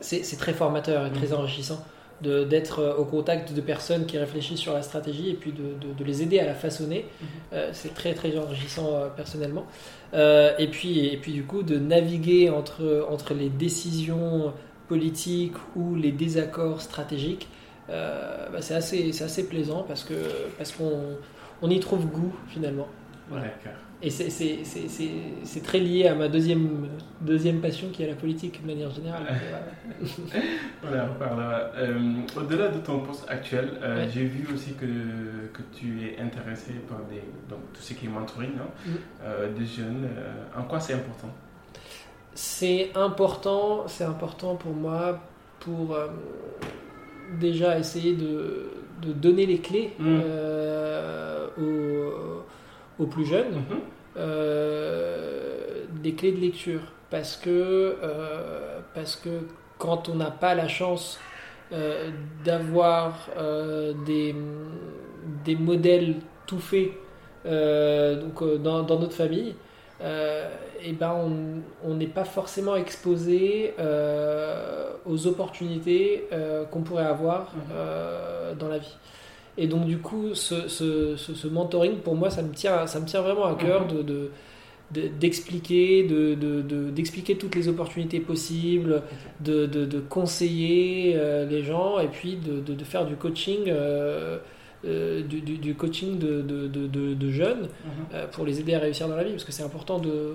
c'est, 0.00 0.22
très 0.38 0.52
formateur 0.52 1.06
et 1.06 1.10
très 1.12 1.32
enrichissant 1.32 1.84
de, 2.22 2.44
d'être 2.44 2.80
euh, 2.80 2.94
au 2.96 3.04
contact 3.04 3.52
de 3.52 3.60
personnes 3.60 4.06
qui 4.06 4.16
réfléchissent 4.18 4.60
sur 4.60 4.72
la 4.74 4.82
stratégie 4.82 5.30
et 5.30 5.34
puis 5.34 5.52
de, 5.52 5.74
de- 5.86 5.92
de 5.96 6.04
les 6.04 6.22
aider 6.22 6.38
à 6.40 6.46
la 6.46 6.54
façonner. 6.54 7.04
Euh, 7.52 7.70
c'est 7.72 7.94
très 7.94 8.14
très 8.14 8.36
enrichissant 8.38 8.92
euh, 8.94 9.08
personnellement. 9.08 9.66
Euh, 10.14 10.52
et, 10.58 10.68
puis, 10.68 11.06
et 11.06 11.16
puis 11.16 11.32
du 11.32 11.44
coup 11.44 11.62
de 11.62 11.78
naviguer 11.78 12.50
entre, 12.50 13.06
entre 13.10 13.34
les 13.34 13.48
décisions 13.48 14.52
politiques 14.88 15.54
ou 15.76 15.94
les 15.96 16.12
désaccords 16.12 16.80
stratégiques, 16.80 17.48
bah, 17.88 18.60
c'est 18.60 18.74
assez, 18.74 19.22
assez 19.22 19.48
plaisant 19.48 19.82
parce 19.88 20.04
que 20.04 20.14
parce 20.58 20.72
qu'on 20.72 21.16
on 21.62 21.70
y 21.70 21.80
trouve 21.80 22.06
goût 22.06 22.34
finalement. 22.48 22.86
Voilà. 23.30 23.44
D'accord. 23.46 23.78
Et 24.00 24.10
c'est- 24.10 25.60
très 25.64 25.80
lié 25.80 26.06
à 26.06 26.14
ma 26.14 26.28
deuxième, 26.28 26.86
deuxième 27.20 27.60
passion 27.60 27.88
qui 27.92 28.04
est 28.04 28.06
la 28.06 28.14
politique 28.14 28.62
de 28.62 28.66
manière 28.68 28.90
générale. 28.92 29.26
Voilà. 30.82 31.08
Voilà. 31.18 31.72
Euh, 31.76 31.98
Au-delà 32.36 32.68
de 32.68 32.78
ton 32.78 33.00
poste 33.00 33.26
actuel, 33.28 33.70
euh, 33.82 34.04
Ouais. 34.04 34.08
j'ai 34.14 34.24
vu 34.24 34.46
aussi 34.54 34.74
que, 34.74 34.86
que 35.52 35.62
tu 35.76 36.00
es 36.04 36.20
intéressé 36.20 36.74
par 36.88 36.98
des, 37.10 37.22
donc, 37.50 37.58
tout 37.74 37.80
ce 37.82 37.94
qui 37.94 38.06
est 38.06 38.08
mentoring 38.08 38.50
hein, 38.60 38.68
Mhm. 38.86 38.92
euh, 39.24 39.52
des 39.52 39.66
jeunes. 39.66 40.04
euh, 40.16 40.60
en 40.60 40.62
quoi 40.62 40.78
c'est 40.78 40.94
important? 40.94 41.28
C'est 42.34 42.90
important, 42.94 43.88
c'est 43.88 44.04
important 44.04 44.54
pour 44.54 44.72
moi 44.74 45.18
pour 45.58 45.96
déjà 47.40 47.76
essayer 47.80 48.14
de, 48.14 48.70
de 49.02 49.12
donner 49.12 49.44
les 49.44 49.58
clés 49.58 49.92
Mm. 49.98 50.20
aux, 51.58 52.42
aux 52.98 53.06
plus 53.06 53.24
jeunes, 53.26 53.54
Mhm. 53.54 53.80
euh, 54.16 55.84
des 56.02 56.14
clés 56.14 56.32
de 56.32 56.40
lecture. 56.40 56.80
Parce 57.10 57.36
que, 57.36 57.50
euh, 58.02 58.80
parce 58.94 59.16
que 59.16 59.30
quand 59.78 60.08
on 60.08 60.16
n'a 60.16 60.30
pas 60.30 60.54
la 60.54 60.68
chance 60.68 61.18
euh, 61.72 62.10
d'avoir 62.44 63.28
des, 64.06 64.34
des 65.44 65.56
modèles 65.56 66.16
tout 66.46 66.58
faits 66.58 66.90
donc, 67.44 68.62
dans, 68.62 68.82
dans 68.82 68.98
notre 68.98 69.14
famille, 69.14 69.54
et 70.00 70.92
ben 70.92 71.12
on 71.84 71.94
n'est 71.94 72.06
pas 72.06 72.24
forcément 72.24 72.76
exposé 72.76 73.74
aux 75.06 75.26
opportunités 75.26 76.28
qu'on 76.70 76.82
pourrait 76.82 77.04
avoir 77.06 77.52
Mhm. 77.54 78.58
dans 78.58 78.68
la 78.68 78.78
vie. 78.78 78.96
Et 79.60 79.66
donc 79.66 79.84
du 79.86 79.98
coup, 79.98 80.34
ce, 80.34 80.68
ce, 80.68 81.16
ce- 81.16 81.34
ce 81.34 81.48
mentoring, 81.48 81.96
pour 81.96 82.14
moi, 82.14 82.30
ça 82.30 82.42
me 82.42 82.52
tient, 82.52 82.86
ça 82.86 83.00
me 83.00 83.06
tient 83.06 83.20
vraiment 83.20 83.46
à 83.46 83.54
cœur 83.56 83.82
Mhm. 83.82 83.96
de, 83.96 84.02
de- 84.02 84.30
de- 84.92 85.08
d'expliquer, 85.20 86.04
de, 86.04 86.34
de- 86.34 86.62
de- 86.62 86.90
d'expliquer 86.90 87.36
toutes 87.36 87.54
les 87.56 87.66
opportunités 87.68 88.20
possibles, 88.20 89.02
de, 89.40 89.66
de- 89.66 89.84
conseiller 90.00 91.14
euh, 91.16 91.44
les 91.46 91.62
gens 91.64 91.98
et 91.98 92.06
puis 92.08 92.36
de, 92.36 92.60
faire 92.84 93.04
du 93.04 93.16
coaching, 93.16 93.64
euh, 93.66 94.38
euh, 94.86 95.22
du, 95.22 95.40
du- 95.40 95.58
du 95.58 95.74
coaching 95.74 96.18
de, 96.18 96.42
jeunes 97.30 97.62
Mhm. 97.62 97.68
euh, 98.14 98.26
pour 98.28 98.46
les 98.46 98.60
aider 98.60 98.74
à 98.74 98.78
réussir 98.78 99.08
dans 99.08 99.16
la 99.16 99.24
vie 99.24 99.32
parce 99.32 99.44
que 99.44 99.52
c'est 99.52 99.64
important 99.64 99.98
de 99.98 100.34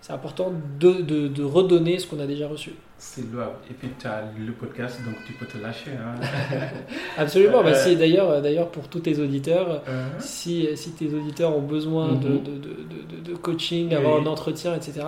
c'est 0.00 0.12
important 0.14 0.50
de 0.80 1.42
redonner 1.44 1.98
ce 2.00 2.08
qu'on 2.08 2.18
a 2.18 2.26
déjà 2.26 2.48
reçu. 2.48 2.72
C'est 3.04 3.30
louable. 3.32 3.56
Et 3.68 3.74
puis 3.74 3.88
tu 3.98 4.06
as 4.06 4.22
le 4.38 4.52
podcast, 4.52 4.96
donc 5.04 5.16
tu 5.26 5.32
peux 5.32 5.44
te 5.44 5.58
lâcher. 5.58 5.90
Hein. 5.90 6.14
Absolument. 7.18 7.62
bah, 7.62 7.70
Euh, 7.70 7.74
si, 7.74 7.96
d'ailleurs, 7.96 8.40
d'ailleurs, 8.40 8.68
pour 8.70 8.86
tous 8.88 9.00
tes 9.00 9.18
auditeurs, 9.18 9.82
Euh, 9.88 10.06
si, 10.20 10.68
si 10.76 10.92
tes 10.92 11.12
auditeurs 11.12 11.54
ont 11.56 11.62
besoin 11.62 12.12
de, 12.12 12.28
Mhm. 12.28 12.42
de, 12.44 12.50
de, 12.50 13.26
de- 13.26 13.30
de 13.32 13.36
coaching, 13.36 13.88
Oui. 13.88 13.94
avoir 13.96 14.20
un 14.20 14.26
entretien, 14.26 14.74
etc., 14.76 15.00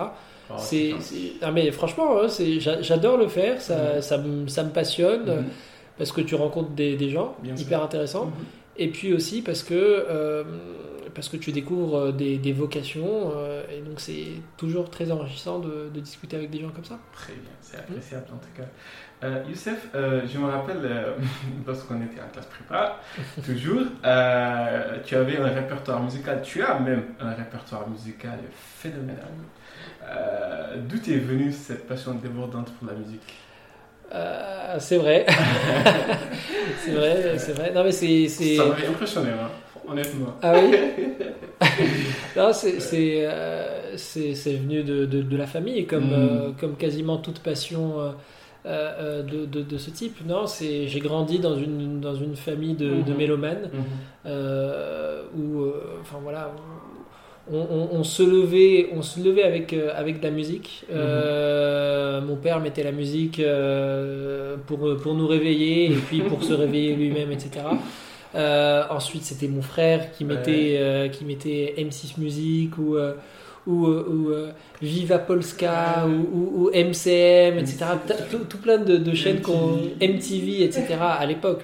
oh, 0.49 0.53
c'est, 0.57 0.93
ah, 1.41 1.51
mais 1.51 1.71
franchement, 1.71 2.19
hein, 2.21 2.27
c'est, 2.27 2.59
j'adore 2.59 3.17
le 3.17 3.27
faire, 3.29 3.61
ça, 3.61 3.95
Mhm. 3.95 4.01
ça, 4.01 4.17
me, 4.17 4.47
ça 4.49 4.63
me 4.63 4.69
passionne, 4.71 5.25
Mhm. 5.25 5.45
parce 5.97 6.11
que 6.11 6.21
tu 6.21 6.35
rencontres 6.35 6.71
des, 6.71 6.97
des 6.97 7.09
gens 7.09 7.35
Bien 7.41 7.55
sûr. 7.55 7.65
hyper 7.65 7.81
intéressants, 7.81 8.25
Mhm. 8.25 8.31
et 8.77 8.87
puis 8.89 9.13
aussi 9.13 9.41
parce 9.41 9.63
que, 9.63 9.73
euh, 9.73 10.43
parce 11.15 11.29
que 11.29 11.37
tu 11.37 11.51
découvres 11.53 11.97
euh, 11.97 12.11
des, 12.11 12.37
des 12.37 12.53
vocations, 12.53 13.31
euh, 13.35 13.63
et 13.71 13.81
donc 13.81 13.99
c'est 13.99 14.27
toujours 14.57 14.89
très 14.89 15.09
enrichissant 15.11 15.59
de, 15.59 15.89
de 15.93 15.99
discuter 16.01 16.35
avec 16.35 16.51
des 16.51 16.59
gens 16.59 16.69
comme 16.69 16.83
ça. 16.85 16.99
Très 17.13 17.33
bien, 17.33 17.51
c'est 17.61 17.77
appréciable 17.77 18.25
en 18.33 18.37
tout 18.37 18.49
cas. 18.55 18.67
Euh, 19.23 19.43
Youssef, 19.49 19.87
euh, 19.95 20.21
je 20.31 20.37
me 20.37 20.45
rappelle 20.49 20.81
euh, 20.83 21.13
lorsqu'on 21.67 22.01
était 22.03 22.21
en 22.21 22.27
classe 22.31 22.47
prépa, 22.47 22.99
toujours, 23.45 23.83
tu 25.05 25.15
avais 25.15 25.37
un 25.37 25.47
répertoire 25.47 26.03
musical, 26.03 26.41
tu 26.43 26.61
as 26.61 26.77
même 26.79 27.05
un 27.19 27.33
répertoire 27.33 27.87
musical 27.89 28.37
phénoménal. 28.51 29.25
D'où 30.87 30.97
est 30.97 31.17
venue 31.17 31.51
cette 31.51 31.87
passion 31.87 32.13
débordante 32.15 32.71
pour 32.73 32.87
la 32.87 32.93
musique? 32.93 33.33
C'est 34.79 34.97
vrai. 34.97 35.25
c'est 36.85 36.91
vrai, 36.91 37.37
c'est 37.39 37.53
vrai. 37.53 37.71
Non, 37.73 37.83
mais 37.83 37.91
c'est. 37.91 38.27
c'est- 38.27 38.57
Ça 38.57 38.65
m'avait 38.65 38.87
impressionné, 38.87 39.31
hein, 39.31 39.49
honnêtement. 39.89 40.35
Ah 40.41 40.53
oui 40.55 40.75
Non, 42.37 42.51
c'est 42.53 42.79
c'est, 42.79 43.25
euh, 43.25 43.95
c'est- 43.97 44.33
venu 44.53 44.83
de, 44.83 45.05
de, 45.05 45.21
de 45.21 45.37
la 45.37 45.47
famille, 45.47 45.85
comme, 45.85 46.09
Mm. 46.09 46.13
euh, 46.13 46.49
comme 46.59 46.75
quasiment 46.75 47.17
toute 47.17 47.39
passion 47.39 47.93
euh, 47.99 49.21
de, 49.23 49.45
de, 49.45 49.61
ce 49.77 49.89
type. 49.91 50.17
Non, 50.27 50.45
j'ai 50.89 50.99
grandi 50.99 51.39
dans 51.39 51.55
une, 51.55 51.99
dans 52.01 52.15
une 52.15 52.35
famille 52.35 52.73
de, 52.73 52.87
de 53.01 53.11
Mhm. 53.11 53.17
mélomanes 53.17 53.69
Mhm. 53.73 53.83
euh, 54.25 55.21
où, 55.37 55.65
enfin 56.01 56.17
voilà, 56.21 56.51
on, 57.51 57.57
on- 57.59 57.89
on 57.99 58.03
se 58.03 58.23
levait, 58.23 58.89
on 58.93 59.01
se 59.03 59.19
levait 59.19 59.43
avec 59.43 59.71
euh, 59.73 59.91
avec 59.95 60.19
de 60.19 60.25
la 60.25 60.31
musique. 60.31 60.83
Euh, 60.91 62.21
Mon 62.21 62.37
père 62.37 62.59
mettait 62.59 62.83
la 62.83 62.91
musique 62.91 63.39
euh, 63.39 64.55
pour 64.65 64.97
pour 64.97 65.13
nous 65.13 65.27
réveiller 65.27 65.91
et 65.91 65.95
puis 66.07 66.21
pour 66.21 66.43
se 66.43 66.53
réveiller 66.53 66.95
lui-même, 66.95 67.31
etc. 67.31 67.65
Euh, 68.35 68.83
ensuite, 68.89 69.23
c'était 69.23 69.47
mon 69.47 69.61
frère 69.61 70.11
qui 70.11 70.25
mettait 70.25 70.75
euh, 70.79 71.07
qui 71.07 71.23
mettait 71.25 71.73
M6 71.77 72.19
Music 72.19 72.77
ou 72.77 72.95
euh, 72.95 73.13
ou, 73.67 73.87
ou, 73.87 74.29
euh, 74.29 74.51
Viva 74.79 75.17
Polska 75.17 76.05
ou, 76.05 76.37
ou- 76.37 76.65
ou 76.65 76.69
MCM, 76.71 77.57
etc. 77.57 77.77
Tout, 78.29 78.37
tout 78.47 78.57
plein 78.59 78.77
de, 78.77 78.97
de 78.97 79.15
chaînes 79.15 79.41
qu'on 79.41 79.77
MTV, 79.99 80.63
etc. 80.63 80.85
à 80.99 81.25
l'époque. 81.25 81.61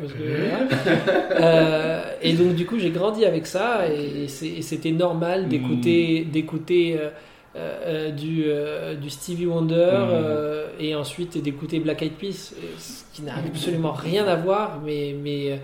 Euh, 1.40 2.02
et 2.22 2.34
donc 2.34 2.56
du 2.56 2.66
coup, 2.66 2.80
j'ai 2.80 2.90
grandi 2.90 3.26
avec 3.26 3.46
ça 3.48 3.82
et, 3.88 4.28
c'était 4.28 4.92
normal 4.92 5.48
d'écouter 5.48 6.26
d'écouter 6.32 6.98
euh, 7.00 7.10
euh, 7.56 8.08
euh, 8.10 8.12
du, 8.12 8.44
euh, 8.46 8.96
du 8.96 9.10
Stevie 9.10 9.46
Wonder 9.46 9.90
euh, 9.94 10.68
et 10.80 10.96
ensuite 10.96 11.38
d'écouter 11.38 11.80
Black 11.82 12.02
Eyed 12.02 12.14
Peas, 12.14 12.54
ce 12.78 13.04
qui 13.14 13.24
n'a 13.24 13.36
absolument 13.36 13.92
rien 13.92 14.26
à 14.26 14.36
voir, 14.38 14.80
mais, 14.86 15.14
mais 15.22 15.54
à 15.54 15.58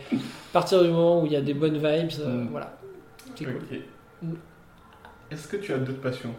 partir 0.52 0.84
du 0.84 0.90
moment 0.90 1.22
où 1.22 1.26
il 1.26 1.32
y 1.32 1.36
a 1.38 1.42
des 1.42 1.54
bonnes 1.54 1.78
vibes, 1.78 2.12
Mm. 2.26 2.48
voilà, 2.52 2.78
c'est 3.36 3.46
cool. 3.46 3.56
Ok. 3.72 3.80
Mm. 4.24 4.34
Est-ce 5.32 5.48
que 5.48 5.58
tu 5.58 5.74
as 5.74 5.78
d'autres 5.78 6.02
passions? 6.02 6.34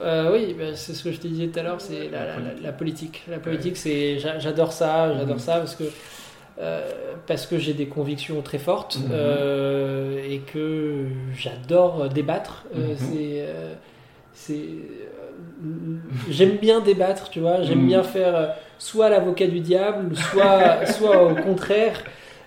Oui, 0.00 0.54
ben, 0.58 0.74
c'est 0.74 0.92
ce 0.94 1.02
que 1.04 1.12
je 1.12 1.18
te 1.20 1.26
disais 1.26 1.46
tout 1.46 1.58
à 1.58 1.62
l'heure, 1.62 1.80
c'est 1.80 2.10
la, 2.10 2.26
la- 2.26 2.36
la- 2.38 2.60
la 2.60 2.72
politique. 2.72 3.22
La 3.30 3.38
politique, 3.38 3.76
c'est 3.78 4.18
j'a- 4.18 4.38
j'adore 4.38 4.72
ça, 4.72 5.14
j'adore 5.16 5.36
Mhm. 5.36 5.40
ça 5.40 5.58
parce 5.58 5.74
que 5.76 5.84
parce 7.26 7.46
que 7.46 7.58
j'ai 7.58 7.72
des 7.74 7.86
convictions 7.86 8.40
très 8.42 8.58
fortes 8.58 8.98
Mhm. 8.98 10.18
et 10.28 10.40
que 10.40 11.04
j'adore 11.34 12.08
débattre. 12.08 12.64
Mhm. 12.74 12.82
C'est 12.96 13.46
c'est 14.36 14.52
euh, 14.54 15.96
j'aime 16.30 16.56
bien 16.58 16.80
débattre, 16.80 17.30
tu 17.30 17.40
vois. 17.40 17.62
J'aime 17.62 17.80
Mhm. 17.80 17.86
bien 17.86 18.02
faire 18.02 18.36
euh, 18.36 18.46
soit 18.78 19.08
l'avocat 19.08 19.46
du 19.46 19.60
diable, 19.60 20.14
soit 20.16 20.86
soit 20.86 21.22
au 21.22 21.34
contraire. 21.34 22.02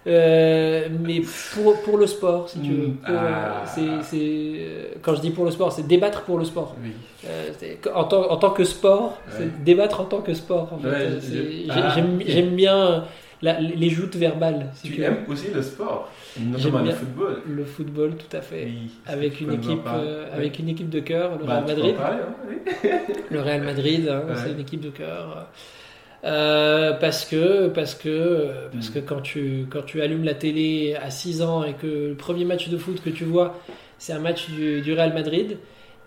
Euh, 0.08 0.88
mais 1.04 1.22
pour, 1.54 1.82
pour 1.82 1.98
le 1.98 2.08
sport, 2.08 2.48
si 2.50 2.60
tu 2.60 2.72
veux. 2.72 2.88
Euh, 3.10 3.18
Ah. 3.18 3.64
c'est- 4.02 4.98
quand 5.02 5.14
je 5.16 5.22
dis 5.22 5.30
pour 5.32 5.44
le 5.46 5.52
sport, 5.52 5.72
c'est 5.74 5.86
débattre 5.86 6.22
pour 6.22 6.38
le 6.40 6.46
sport. 6.46 6.76
Oui. 6.82 6.92
Euh, 7.28 7.50
en, 7.94 8.06
tant, 8.06 8.32
en 8.32 8.38
tant 8.38 8.52
que 8.52 8.64
sport, 8.64 9.18
Ouais. 9.28 9.34
c'est 9.38 9.64
débattre 9.64 10.00
en 10.00 10.06
tant 10.06 10.22
que 10.22 10.34
sport. 10.34 10.70
En 10.74 10.78
fait. 10.80 10.88
Ouais, 10.88 11.66
ah, 11.70 11.94
j'aime 12.26 12.52
bien 12.56 13.04
la- 13.42 13.60
les 13.60 13.90
joutes 13.90 14.16
verbales. 14.16 14.68
Si 14.74 14.90
Tu 14.92 15.02
aimes 15.04 15.20
aussi 15.28 15.48
le 15.54 15.62
sport, 15.62 16.12
notamment 16.40 16.80
le 16.80 16.92
football. 16.92 17.42
Le 17.48 17.66
football, 17.66 18.16
tout 18.16 18.36
à 18.38 18.42
fait. 18.42 18.66
Oui. 18.66 18.92
Avec 19.08 19.40
une, 19.42 19.54
équipe, 19.54 19.80
euh, 19.88 20.26
Oui. 20.32 20.38
avec 20.38 20.60
une 20.60 20.70
équipe 20.70 20.90
de 20.90 21.00
cœur, 21.00 21.38
le 21.40 21.46
Bah, 21.46 21.62
Real 21.62 21.66
Madrid. 21.68 21.96
hein. 22.00 22.90
Le 23.32 23.42
Real 23.42 23.62
Madrid, 23.64 24.08
hein, 24.10 24.24
c'est 24.36 24.52
une 24.52 24.60
équipe 24.60 24.82
de 24.82 24.90
cœur. 24.90 25.48
Euh, 26.26 26.94
parce 27.00 27.24
que, 27.26 27.70
parce 27.70 27.96
que, 27.96 28.50
parce 28.74 28.90
Mm. 28.90 28.94
que 28.94 29.00
quand, 29.00 29.22
tu, 29.22 29.66
quand 29.70 29.84
tu 29.84 30.02
allumes 30.02 30.26
la 30.26 30.34
télé 30.34 30.98
à 31.02 31.10
6 31.12 31.42
ans 31.42 31.64
et 31.64 31.74
que 31.74 31.88
le 32.10 32.16
premier 32.16 32.44
match 32.44 32.68
de 32.70 32.78
foot 32.78 33.02
que 33.02 33.10
tu 33.10 33.24
vois, 33.24 33.58
c'est 33.98 34.12
un 34.14 34.20
match 34.20 34.50
du, 34.50 34.82
du 34.82 34.94
Real 34.94 35.14
Madrid, 35.14 35.58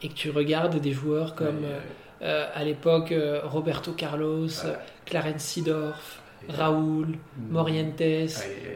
et 0.03 0.09
que 0.09 0.15
tu 0.15 0.31
regardes 0.31 0.79
des 0.81 0.93
joueurs 0.93 1.35
comme 1.35 1.61
Ouais, 1.61 1.69
euh, 2.23 2.25
euh, 2.25 2.47
à 2.55 2.63
l'époque 2.65 3.15
Roberto 3.45 3.93
Carlos, 3.93 4.45
Ouais. 4.47 4.73
Clarence 5.07 5.43
Seedorf, 5.43 6.21
Raoul, 6.49 7.07
Mm. 7.09 7.53
Morientes. 7.53 8.03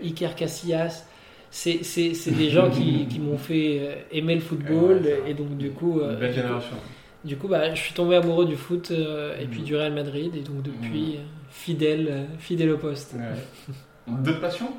Iker 0.05 0.35
Casillas. 0.35 1.05
C'est 1.51 1.83
c'est- 1.85 2.15
c'est 2.15 2.33
des 2.33 2.51
gens 2.51 2.69
qui, 2.71 3.07
qui 3.11 3.19
m'ont 3.21 3.39
fait 3.39 3.79
euh, 3.81 3.95
aimer 4.13 4.35
le 4.35 4.41
football 4.41 5.01
Ouais, 5.05 5.23
et 5.31 5.35
donc 5.35 5.57
du 5.57 5.71
coup, 5.71 6.01
euh, 6.01 6.13
Une 6.15 6.19
belle 6.21 6.35
génération. 6.35 6.77
du 7.25 7.37
coup, 7.37 7.49
bah, 7.49 7.75
je 7.75 7.81
suis 7.81 7.95
tombé 7.95 8.17
amoureux 8.17 8.45
du 8.47 8.57
foot 8.57 8.91
euh, 8.91 9.39
et 9.41 9.47
Mm. 9.47 9.51
puis 9.51 9.63
du 9.63 9.77
Real 9.77 9.93
Madrid 9.95 10.35
et 10.37 10.41
donc 10.41 10.63
depuis 10.63 11.17
Mm. 11.19 11.21
fidèle, 11.51 12.07
euh, 12.11 12.25
fidèle 12.39 12.71
au 12.73 12.79
poste. 12.79 13.15
Ouais. 13.15 14.13
D'autres 14.23 14.41
passions? 14.41 14.71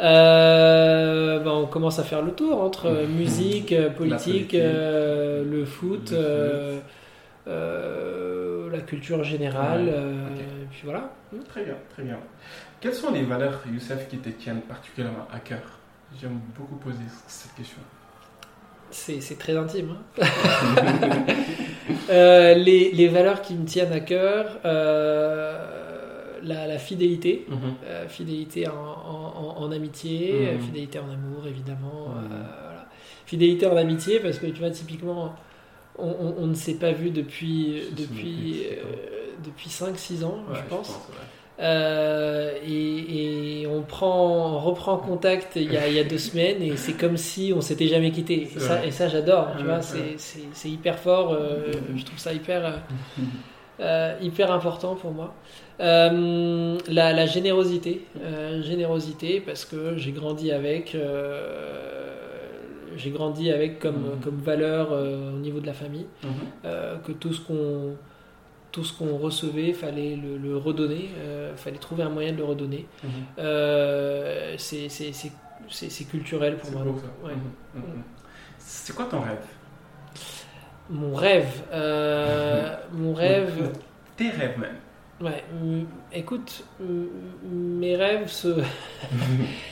Euh, 0.00 1.38
bah, 1.40 1.52
on 1.54 1.66
commence 1.66 1.98
à 1.98 2.02
faire 2.02 2.22
le 2.22 2.32
tour 2.32 2.60
entre 2.60 2.88
Mm. 2.90 3.16
musique, 3.16 3.74
politique, 3.96 3.96
politique. 3.96 4.54
euh, 4.54 5.44
le 5.44 5.64
foot, 5.64 6.10
Le 6.10 6.16
euh, 6.18 6.78
euh, 7.46 8.70
la 8.70 8.80
culture 8.80 9.22
générale, 9.24 9.84
Ouais, 9.84 9.92
euh, 9.94 10.28
et 10.62 10.66
puis 10.70 10.80
voilà. 10.84 11.10
Très 11.48 11.64
bien, 11.64 11.74
très 11.90 12.02
bien. 12.02 12.18
Quelles 12.80 12.94
sont 12.94 13.10
les 13.12 13.22
valeurs, 13.22 13.62
Youssef, 13.72 14.08
qui 14.08 14.18
te 14.18 14.28
tiennent 14.30 14.60
particulièrement 14.62 15.26
à 15.32 15.38
cœur? 15.40 15.62
J'aime 16.20 16.38
beaucoup 16.56 16.76
poser 16.76 16.98
cette 17.26 17.54
question. 17.54 17.78
C'est 18.90 19.20
c'est 19.20 19.36
très 19.38 19.56
intime. 19.56 19.96
hein. 20.20 20.24
Euh, 22.10 22.54
les, 22.54 22.92
les 22.92 23.08
valeurs 23.08 23.40
qui 23.42 23.54
me 23.54 23.64
tiennent 23.64 23.92
à 23.92 24.00
cœur, 24.00 24.58
euh, 24.64 25.58
la, 26.42 26.66
la 26.66 26.78
fidélité, 26.78 27.46
Mhm. 27.48 27.56
euh, 27.86 28.08
fidélité 28.08 28.68
en, 28.68 28.72
en- 28.72 29.56
en- 29.58 29.62
en 29.64 29.72
amitié, 29.72 30.32
Mhm. 30.32 30.46
euh, 30.46 30.58
fidélité 30.60 30.98
en 30.98 31.10
amour 31.10 31.46
évidemment. 31.46 32.08
Voilà. 32.14 32.86
Fidélité 33.26 33.66
en 33.66 33.76
amitié 33.76 34.20
parce 34.20 34.38
que 34.38 34.46
tu 34.46 34.58
vois 34.60 34.70
typiquement 34.70 35.34
on, 35.98 36.06
on- 36.08 36.34
on 36.38 36.46
ne 36.46 36.54
s'est 36.54 36.74
pas 36.74 36.92
vu 36.92 37.10
depuis, 37.10 37.82
depuis, 37.96 38.06
depuis 38.06 38.62
euh, 38.70 39.34
depuis 39.44 39.68
5-6 39.70 40.24
ans 40.24 40.38
Ouais, 40.50 40.56
je 40.56 40.68
pense. 40.68 40.88
ouais. 40.90 41.14
Euh, 41.60 42.50
et, 42.66 43.60
et 43.62 43.66
on, 43.68 43.82
prend, 43.82 44.54
on 44.56 44.58
reprend 44.58 44.96
contact 44.96 45.52
il 45.54 45.72
y, 45.72 45.76
a, 45.76 45.86
il 45.86 45.94
y 45.94 46.00
a 46.00 46.04
deux 46.04 46.18
semaines 46.18 46.60
et 46.62 46.76
c'est 46.76 46.94
comme 46.94 47.16
si 47.16 47.52
on 47.56 47.60
s'était 47.60 47.86
jamais 47.86 48.10
quitté. 48.10 48.42
Et 48.56 48.58
ça, 48.58 48.76
vrai. 48.76 48.88
et 48.88 48.90
ça 48.90 49.06
j'adore, 49.08 49.50
tu 49.56 49.64
vois, 49.64 49.80
c'est- 49.80 50.68
hyper 50.68 50.98
fort, 50.98 51.32
euh, 51.32 51.70
je 51.96 52.04
trouve 52.04 52.18
ça 52.18 52.32
hyper, 52.32 52.66
euh, 52.66 52.72
euh, 53.80 54.14
hyper 54.20 54.50
important 54.50 54.96
pour 54.96 55.12
moi. 55.12 55.32
Euh, 55.80 56.76
la, 56.88 57.12
la 57.12 57.26
générosité, 57.26 58.04
euh, 58.20 58.60
générosité 58.62 59.40
parce 59.40 59.64
que 59.64 59.96
j'ai 59.96 60.10
grandi 60.12 60.50
avec, 60.50 60.96
euh, 60.96 62.13
j'ai 62.96 63.10
grandi 63.10 63.50
avec 63.50 63.78
comme, 63.78 63.96
Mhm. 64.14 64.20
comme 64.22 64.38
valeur 64.38 64.88
euh, 64.92 65.32
au 65.34 65.38
niveau 65.38 65.60
de 65.60 65.66
la 65.66 65.74
famille 65.74 66.06
Mhm. 66.22 66.30
euh, 66.64 66.96
que 66.98 67.12
tout 67.12 67.32
ce 67.32 67.40
qu'on 67.40 67.96
tout 68.72 68.82
ce 68.82 68.92
qu'on 68.98 69.16
recevait 69.18 69.72
fallait 69.72 70.16
le, 70.16 70.36
le 70.36 70.56
redonner 70.56 71.08
euh, 71.18 71.54
fallait 71.56 71.78
trouver 71.78 72.02
un 72.02 72.08
moyen 72.08 72.32
de 72.32 72.38
le 72.38 72.44
redonner. 72.44 72.86
Euh, 73.38 74.54
c'est 74.58 76.04
culturel 76.10 76.56
pour 76.56 76.72
moi 76.72 76.82
ouais. 76.82 77.32
Mhm. 77.32 77.82
Mhm. 77.82 78.02
C'est 78.58 78.94
quoi 78.96 79.04
ton 79.06 79.20
rêve? 79.20 79.44
Mon 80.90 81.14
rêve 81.14 81.62
mon 82.92 83.14
rêve 83.14 83.70
Tes 84.16 84.30
rêves 84.30 84.58
même. 84.58 84.76
ouais 85.20 85.44
écoute 86.12 86.64
mes 87.48 87.96
rêves 87.96 88.28
se 88.28 88.48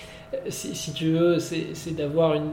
si, 0.49 0.75
si 0.75 0.93
tu 0.95 1.11
veux 1.13 1.39
c'est 1.39 1.95
d'avoir 1.97 2.35
une 2.35 2.53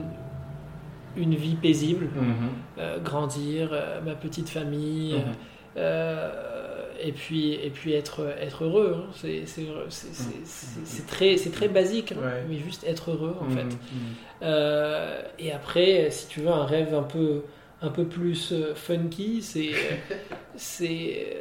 une 1.17 1.35
vie 1.35 1.55
paisible 1.55 2.05
Mhm. 2.15 2.33
euh, 2.79 2.99
grandir 2.99 3.69
euh, 3.73 4.01
ma 4.01 4.15
petite 4.15 4.49
famille 4.49 5.13
Mhm. 5.15 5.33
Euh, 5.77 6.31
et 7.01 7.11
puis 7.11 7.53
et 7.53 7.69
puis 7.69 7.93
être 7.93 8.27
être 8.41 8.63
heureux 8.65 8.95
hein. 8.97 9.11
c'est 9.15 9.43
c'est 9.45 9.61
Mhm. 9.61 9.85
c'est- 10.83 11.05
très 11.07 11.37
c'est 11.37 11.51
très 11.51 11.67
basique 11.69 12.11
hein, 12.13 12.21
Ouais. 12.21 12.43
mais 12.49 12.57
juste 12.57 12.83
être 12.85 13.11
heureux 13.11 13.35
en 13.39 13.49
fait 13.49 13.77
Euh, 14.41 15.21
et 15.37 15.51
après 15.51 16.09
si 16.11 16.27
tu 16.27 16.39
veux 16.41 16.49
un 16.49 16.65
rêve 16.65 16.93
un 16.95 17.03
peu 17.03 17.43
un 17.81 17.89
peu 17.89 18.05
plus 18.05 18.53
funky 18.75 19.41
c'est 19.41 19.71
c'est 20.55 21.37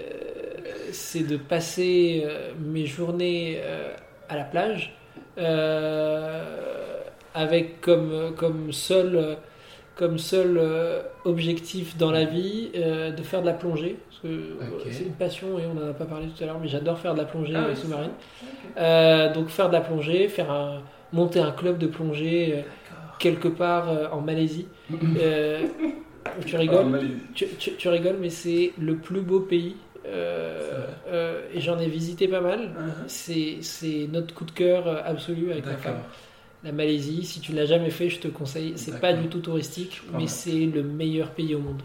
c'est 0.92 1.26
de 1.26 1.36
passer 1.36 2.24
mes 2.60 2.86
journées 2.86 3.60
à 4.28 4.36
la 4.36 4.44
plage 4.44 4.94
euh, 5.38 7.00
avec 7.34 7.80
comme 7.80 8.34
comme 8.36 8.72
seul 8.72 9.36
comme 9.98 10.16
seul 10.18 10.56
euh, 10.58 11.02
objectif 11.24 11.96
dans 11.98 12.12
la 12.12 12.24
vie 12.24 12.70
euh, 12.76 13.10
de 13.10 13.22
faire 13.22 13.40
de 13.42 13.46
la 13.46 13.52
plongée 13.52 13.96
parce 14.08 14.22
que 14.22 14.28
euh, 14.28 14.90
c'est 14.92 15.04
une 15.04 15.12
passion 15.14 15.58
et 15.58 15.62
on 15.66 15.74
n'en 15.74 15.90
a 15.90 15.92
pas 15.92 16.04
parlé 16.06 16.26
tout 16.28 16.42
à 16.42 16.46
l'heure 16.46 16.60
mais 16.62 16.68
j'adore 16.68 16.98
faire 16.98 17.14
de 17.14 17.18
la 17.18 17.24
plongée 17.24 17.54
Ah 17.56 17.66
oui, 17.68 17.76
sous-marine 17.76 18.12
Euh, 18.78 19.32
donc 19.32 19.48
faire 19.48 19.68
de 19.68 19.72
la 19.74 19.80
plongée 19.80 20.28
faire 20.28 20.50
un 20.52 20.82
monter 21.12 21.40
un 21.40 21.50
club 21.50 21.78
de 21.78 21.88
plongée 21.88 22.54
euh, 22.58 22.62
quelque 23.18 23.48
part 23.48 23.90
euh, 23.90 24.06
en 24.12 24.20
Malaisie 24.20 24.68
Euh, 25.20 25.66
tu 26.46 26.56
rigoles? 26.56 26.84
Ah, 26.86 26.88
Malaisie. 26.90 27.12
tu, 27.34 27.46
tu- 27.58 27.72
tu 27.74 27.88
rigoles 27.88 28.18
mais 28.20 28.30
c'est 28.30 28.72
le 28.78 28.96
plus 28.96 29.20
beau 29.20 29.40
pays 29.40 29.74
euh, 30.06 30.86
euh, 31.08 31.42
et 31.52 31.60
j'en 31.60 31.78
ai 31.78 31.88
visité 31.88 32.28
pas 32.28 32.40
mal. 32.40 32.60
Uh-huh. 32.60 33.04
C'est 33.08 33.56
c'est 33.62 34.08
notre 34.12 34.32
coup 34.32 34.44
de 34.44 34.52
cœur 34.52 35.02
absolu 35.04 35.50
avec 35.50 35.64
ma 35.66 35.72
D'accord. 35.72 35.82
femme. 35.82 36.02
La 36.64 36.72
Malaisie, 36.72 37.24
si 37.24 37.40
tu 37.40 37.52
l'as 37.52 37.66
jamais 37.66 37.90
fait, 37.90 38.08
je 38.08 38.18
te 38.18 38.28
conseille. 38.28 38.72
C'est 38.76 39.00
pas 39.00 39.12
du 39.12 39.28
tout 39.28 39.38
touristique, 39.40 40.02
mais 40.12 40.26
c'est 40.26 40.66
le 40.66 40.82
meilleur 40.82 41.30
pays 41.30 41.54
au 41.54 41.60
monde. 41.60 41.82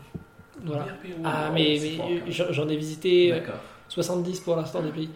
Voilà. 0.65 0.83
Meilleur 0.83 0.97
pays 0.97 1.11
au 1.13 1.15
Ah, 1.23 1.45
monde. 1.45 1.53
mais, 1.53 1.75
Oh, 1.75 1.79
c'est 1.81 1.97
mais 1.97 2.15
même. 2.15 2.51
j'en 2.53 2.67
ai 2.69 2.75
visité 2.75 3.31
euh, 3.33 3.39
D'accord. 3.39 3.59
70 3.89 4.39
pour 4.39 4.55
l'instant 4.55 4.81
des 4.81 4.89
pays. 4.91 5.09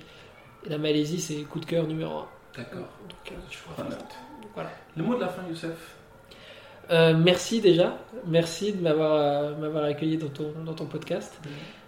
Et 0.65 0.69
la 0.69 0.77
Malaisie, 0.77 1.19
c'est 1.19 1.35
coup 1.43 1.59
de 1.59 1.65
cœur 1.65 1.87
numéro 1.87 2.11
1. 2.19 2.27
D'accord. 2.57 2.79
Donc, 3.09 3.31
euh, 3.31 3.35
Je 3.49 3.57
prends 3.73 3.83
note. 3.83 4.15
voilà. 4.53 4.69
Le 4.95 5.03
mot 5.03 5.15
de 5.15 5.21
la 5.21 5.27
fin, 5.29 5.41
Youssef 5.49 5.95
Euh, 6.89 7.13
merci 7.17 7.59
déjà, 7.59 7.97
merci 8.27 8.71
de 8.73 8.81
m'avoir 8.81 9.13
euh, 9.15 9.55
m'avoir 9.57 9.83
accueilli 9.85 10.17
dans 10.17 10.29
ton, 10.29 10.53
dans 10.65 10.73
ton 10.73 10.85
podcast. 10.85 11.37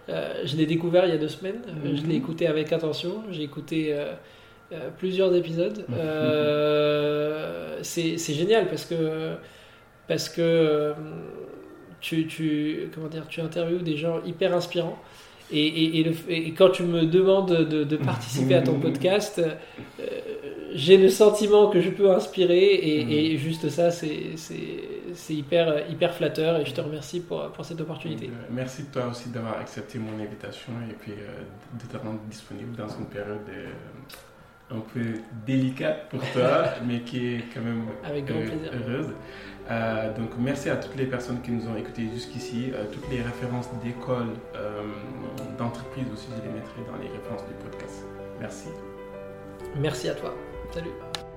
Euh, 0.09 0.41
je 0.43 0.57
l'ai 0.57 0.65
découvert 0.65 1.05
il 1.05 1.11
y 1.11 1.13
a 1.13 1.17
deux 1.17 1.29
semaines, 1.29 1.61
Euh, 1.67 1.95
je 1.95 2.01
Mhm. 2.01 2.09
l'ai 2.09 2.15
écouté 2.15 2.47
avec 2.47 2.73
attention, 2.73 3.23
j'ai 3.31 3.43
écouté 3.43 3.93
euh, 3.93 4.11
euh, 4.71 4.89
plusieurs 4.97 5.35
épisodes. 5.35 5.85
Euh, 6.79 7.79
c'est 7.81 8.17
génial 8.33 8.67
parce 8.67 8.85
que, 8.85 9.35
parce 10.07 10.27
que 10.29 10.41
euh, 10.41 10.93
tu, 12.01 12.27
tu, 12.27 12.89
comment 12.93 13.07
dire, 13.07 13.25
tu 13.27 13.41
interviews 13.41 13.79
des 13.79 13.97
gens 13.97 14.21
hyper 14.25 14.53
inspirants. 14.55 14.97
Et, 15.51 15.65
et, 15.65 15.99
et 15.99 16.03
le- 16.03 16.13
et 16.31 16.51
quand 16.53 16.69
tu 16.69 16.83
me 16.83 17.05
demandes 17.05 17.51
de, 17.67 17.83
de 17.83 17.97
participer 17.97 18.53
à 18.55 18.61
ton 18.61 18.79
podcast, 18.87 19.39
euh, 19.39 20.05
j'ai 20.75 20.97
le 20.97 21.09
sentiment 21.09 21.69
que 21.71 21.81
je 21.81 21.89
peux 21.89 22.11
inspirer 22.11 22.75
et, 22.75 23.03
Mhm. 23.05 23.11
et 23.11 23.37
juste 23.37 23.69
ça, 23.69 23.89
c'est 23.89 25.33
hyper, 25.33 25.89
hyper 25.89 26.13
flatteur 26.13 26.59
et 26.59 26.65
je 26.65 26.73
te 26.73 26.81
remercie 26.81 27.21
pour, 27.21 27.49
pour 27.51 27.65
cette 27.65 27.81
opportunité. 27.81 28.29
Merci 28.51 28.85
toi 28.93 29.07
aussi 29.09 29.29
d'avoir 29.29 29.57
accepté 29.57 29.97
mon 29.97 30.21
invitation 30.23 30.73
et 30.87 30.93
puis 30.93 31.13
de 31.13 31.91
te 31.91 31.97
rendre 31.97 32.19
disponible 32.29 32.75
dans 32.75 32.87
une 32.89 33.05
période 33.07 33.39
euh, 33.49 33.65
un 34.71 34.79
peu 34.93 35.19
délicate 35.45 36.09
pour 36.09 36.21
toi, 36.31 36.65
mais 36.87 37.01
qui 37.01 37.35
est 37.35 37.43
quand 37.53 37.61
même 37.61 37.85
Avec 38.03 38.29
euh, 38.29 38.47
heureuse. 38.73 39.13
Euh, 39.69 40.13
donc 40.15 40.31
merci 40.39 40.69
à 40.69 40.77
toutes 40.77 40.95
les 40.95 41.05
personnes 41.05 41.41
qui 41.41 41.51
nous 41.51 41.67
ont 41.67 41.75
écoutés 41.75 42.09
jusqu'ici. 42.13 42.71
Euh, 42.73 42.85
toutes 42.91 43.09
les 43.11 43.21
références 43.21 43.69
d'écoles, 43.83 44.35
euh, 44.55 44.81
d'entreprises 45.57 46.07
aussi, 46.11 46.27
je 46.35 46.47
les 46.47 46.53
mettrai 46.53 46.81
dans 46.91 46.97
les 46.97 47.09
références 47.09 47.45
du 47.45 47.53
podcast. 47.63 48.05
Merci. 48.39 48.69
Merci 49.79 50.09
à 50.09 50.15
toi. 50.15 50.33
Salut. 50.71 51.28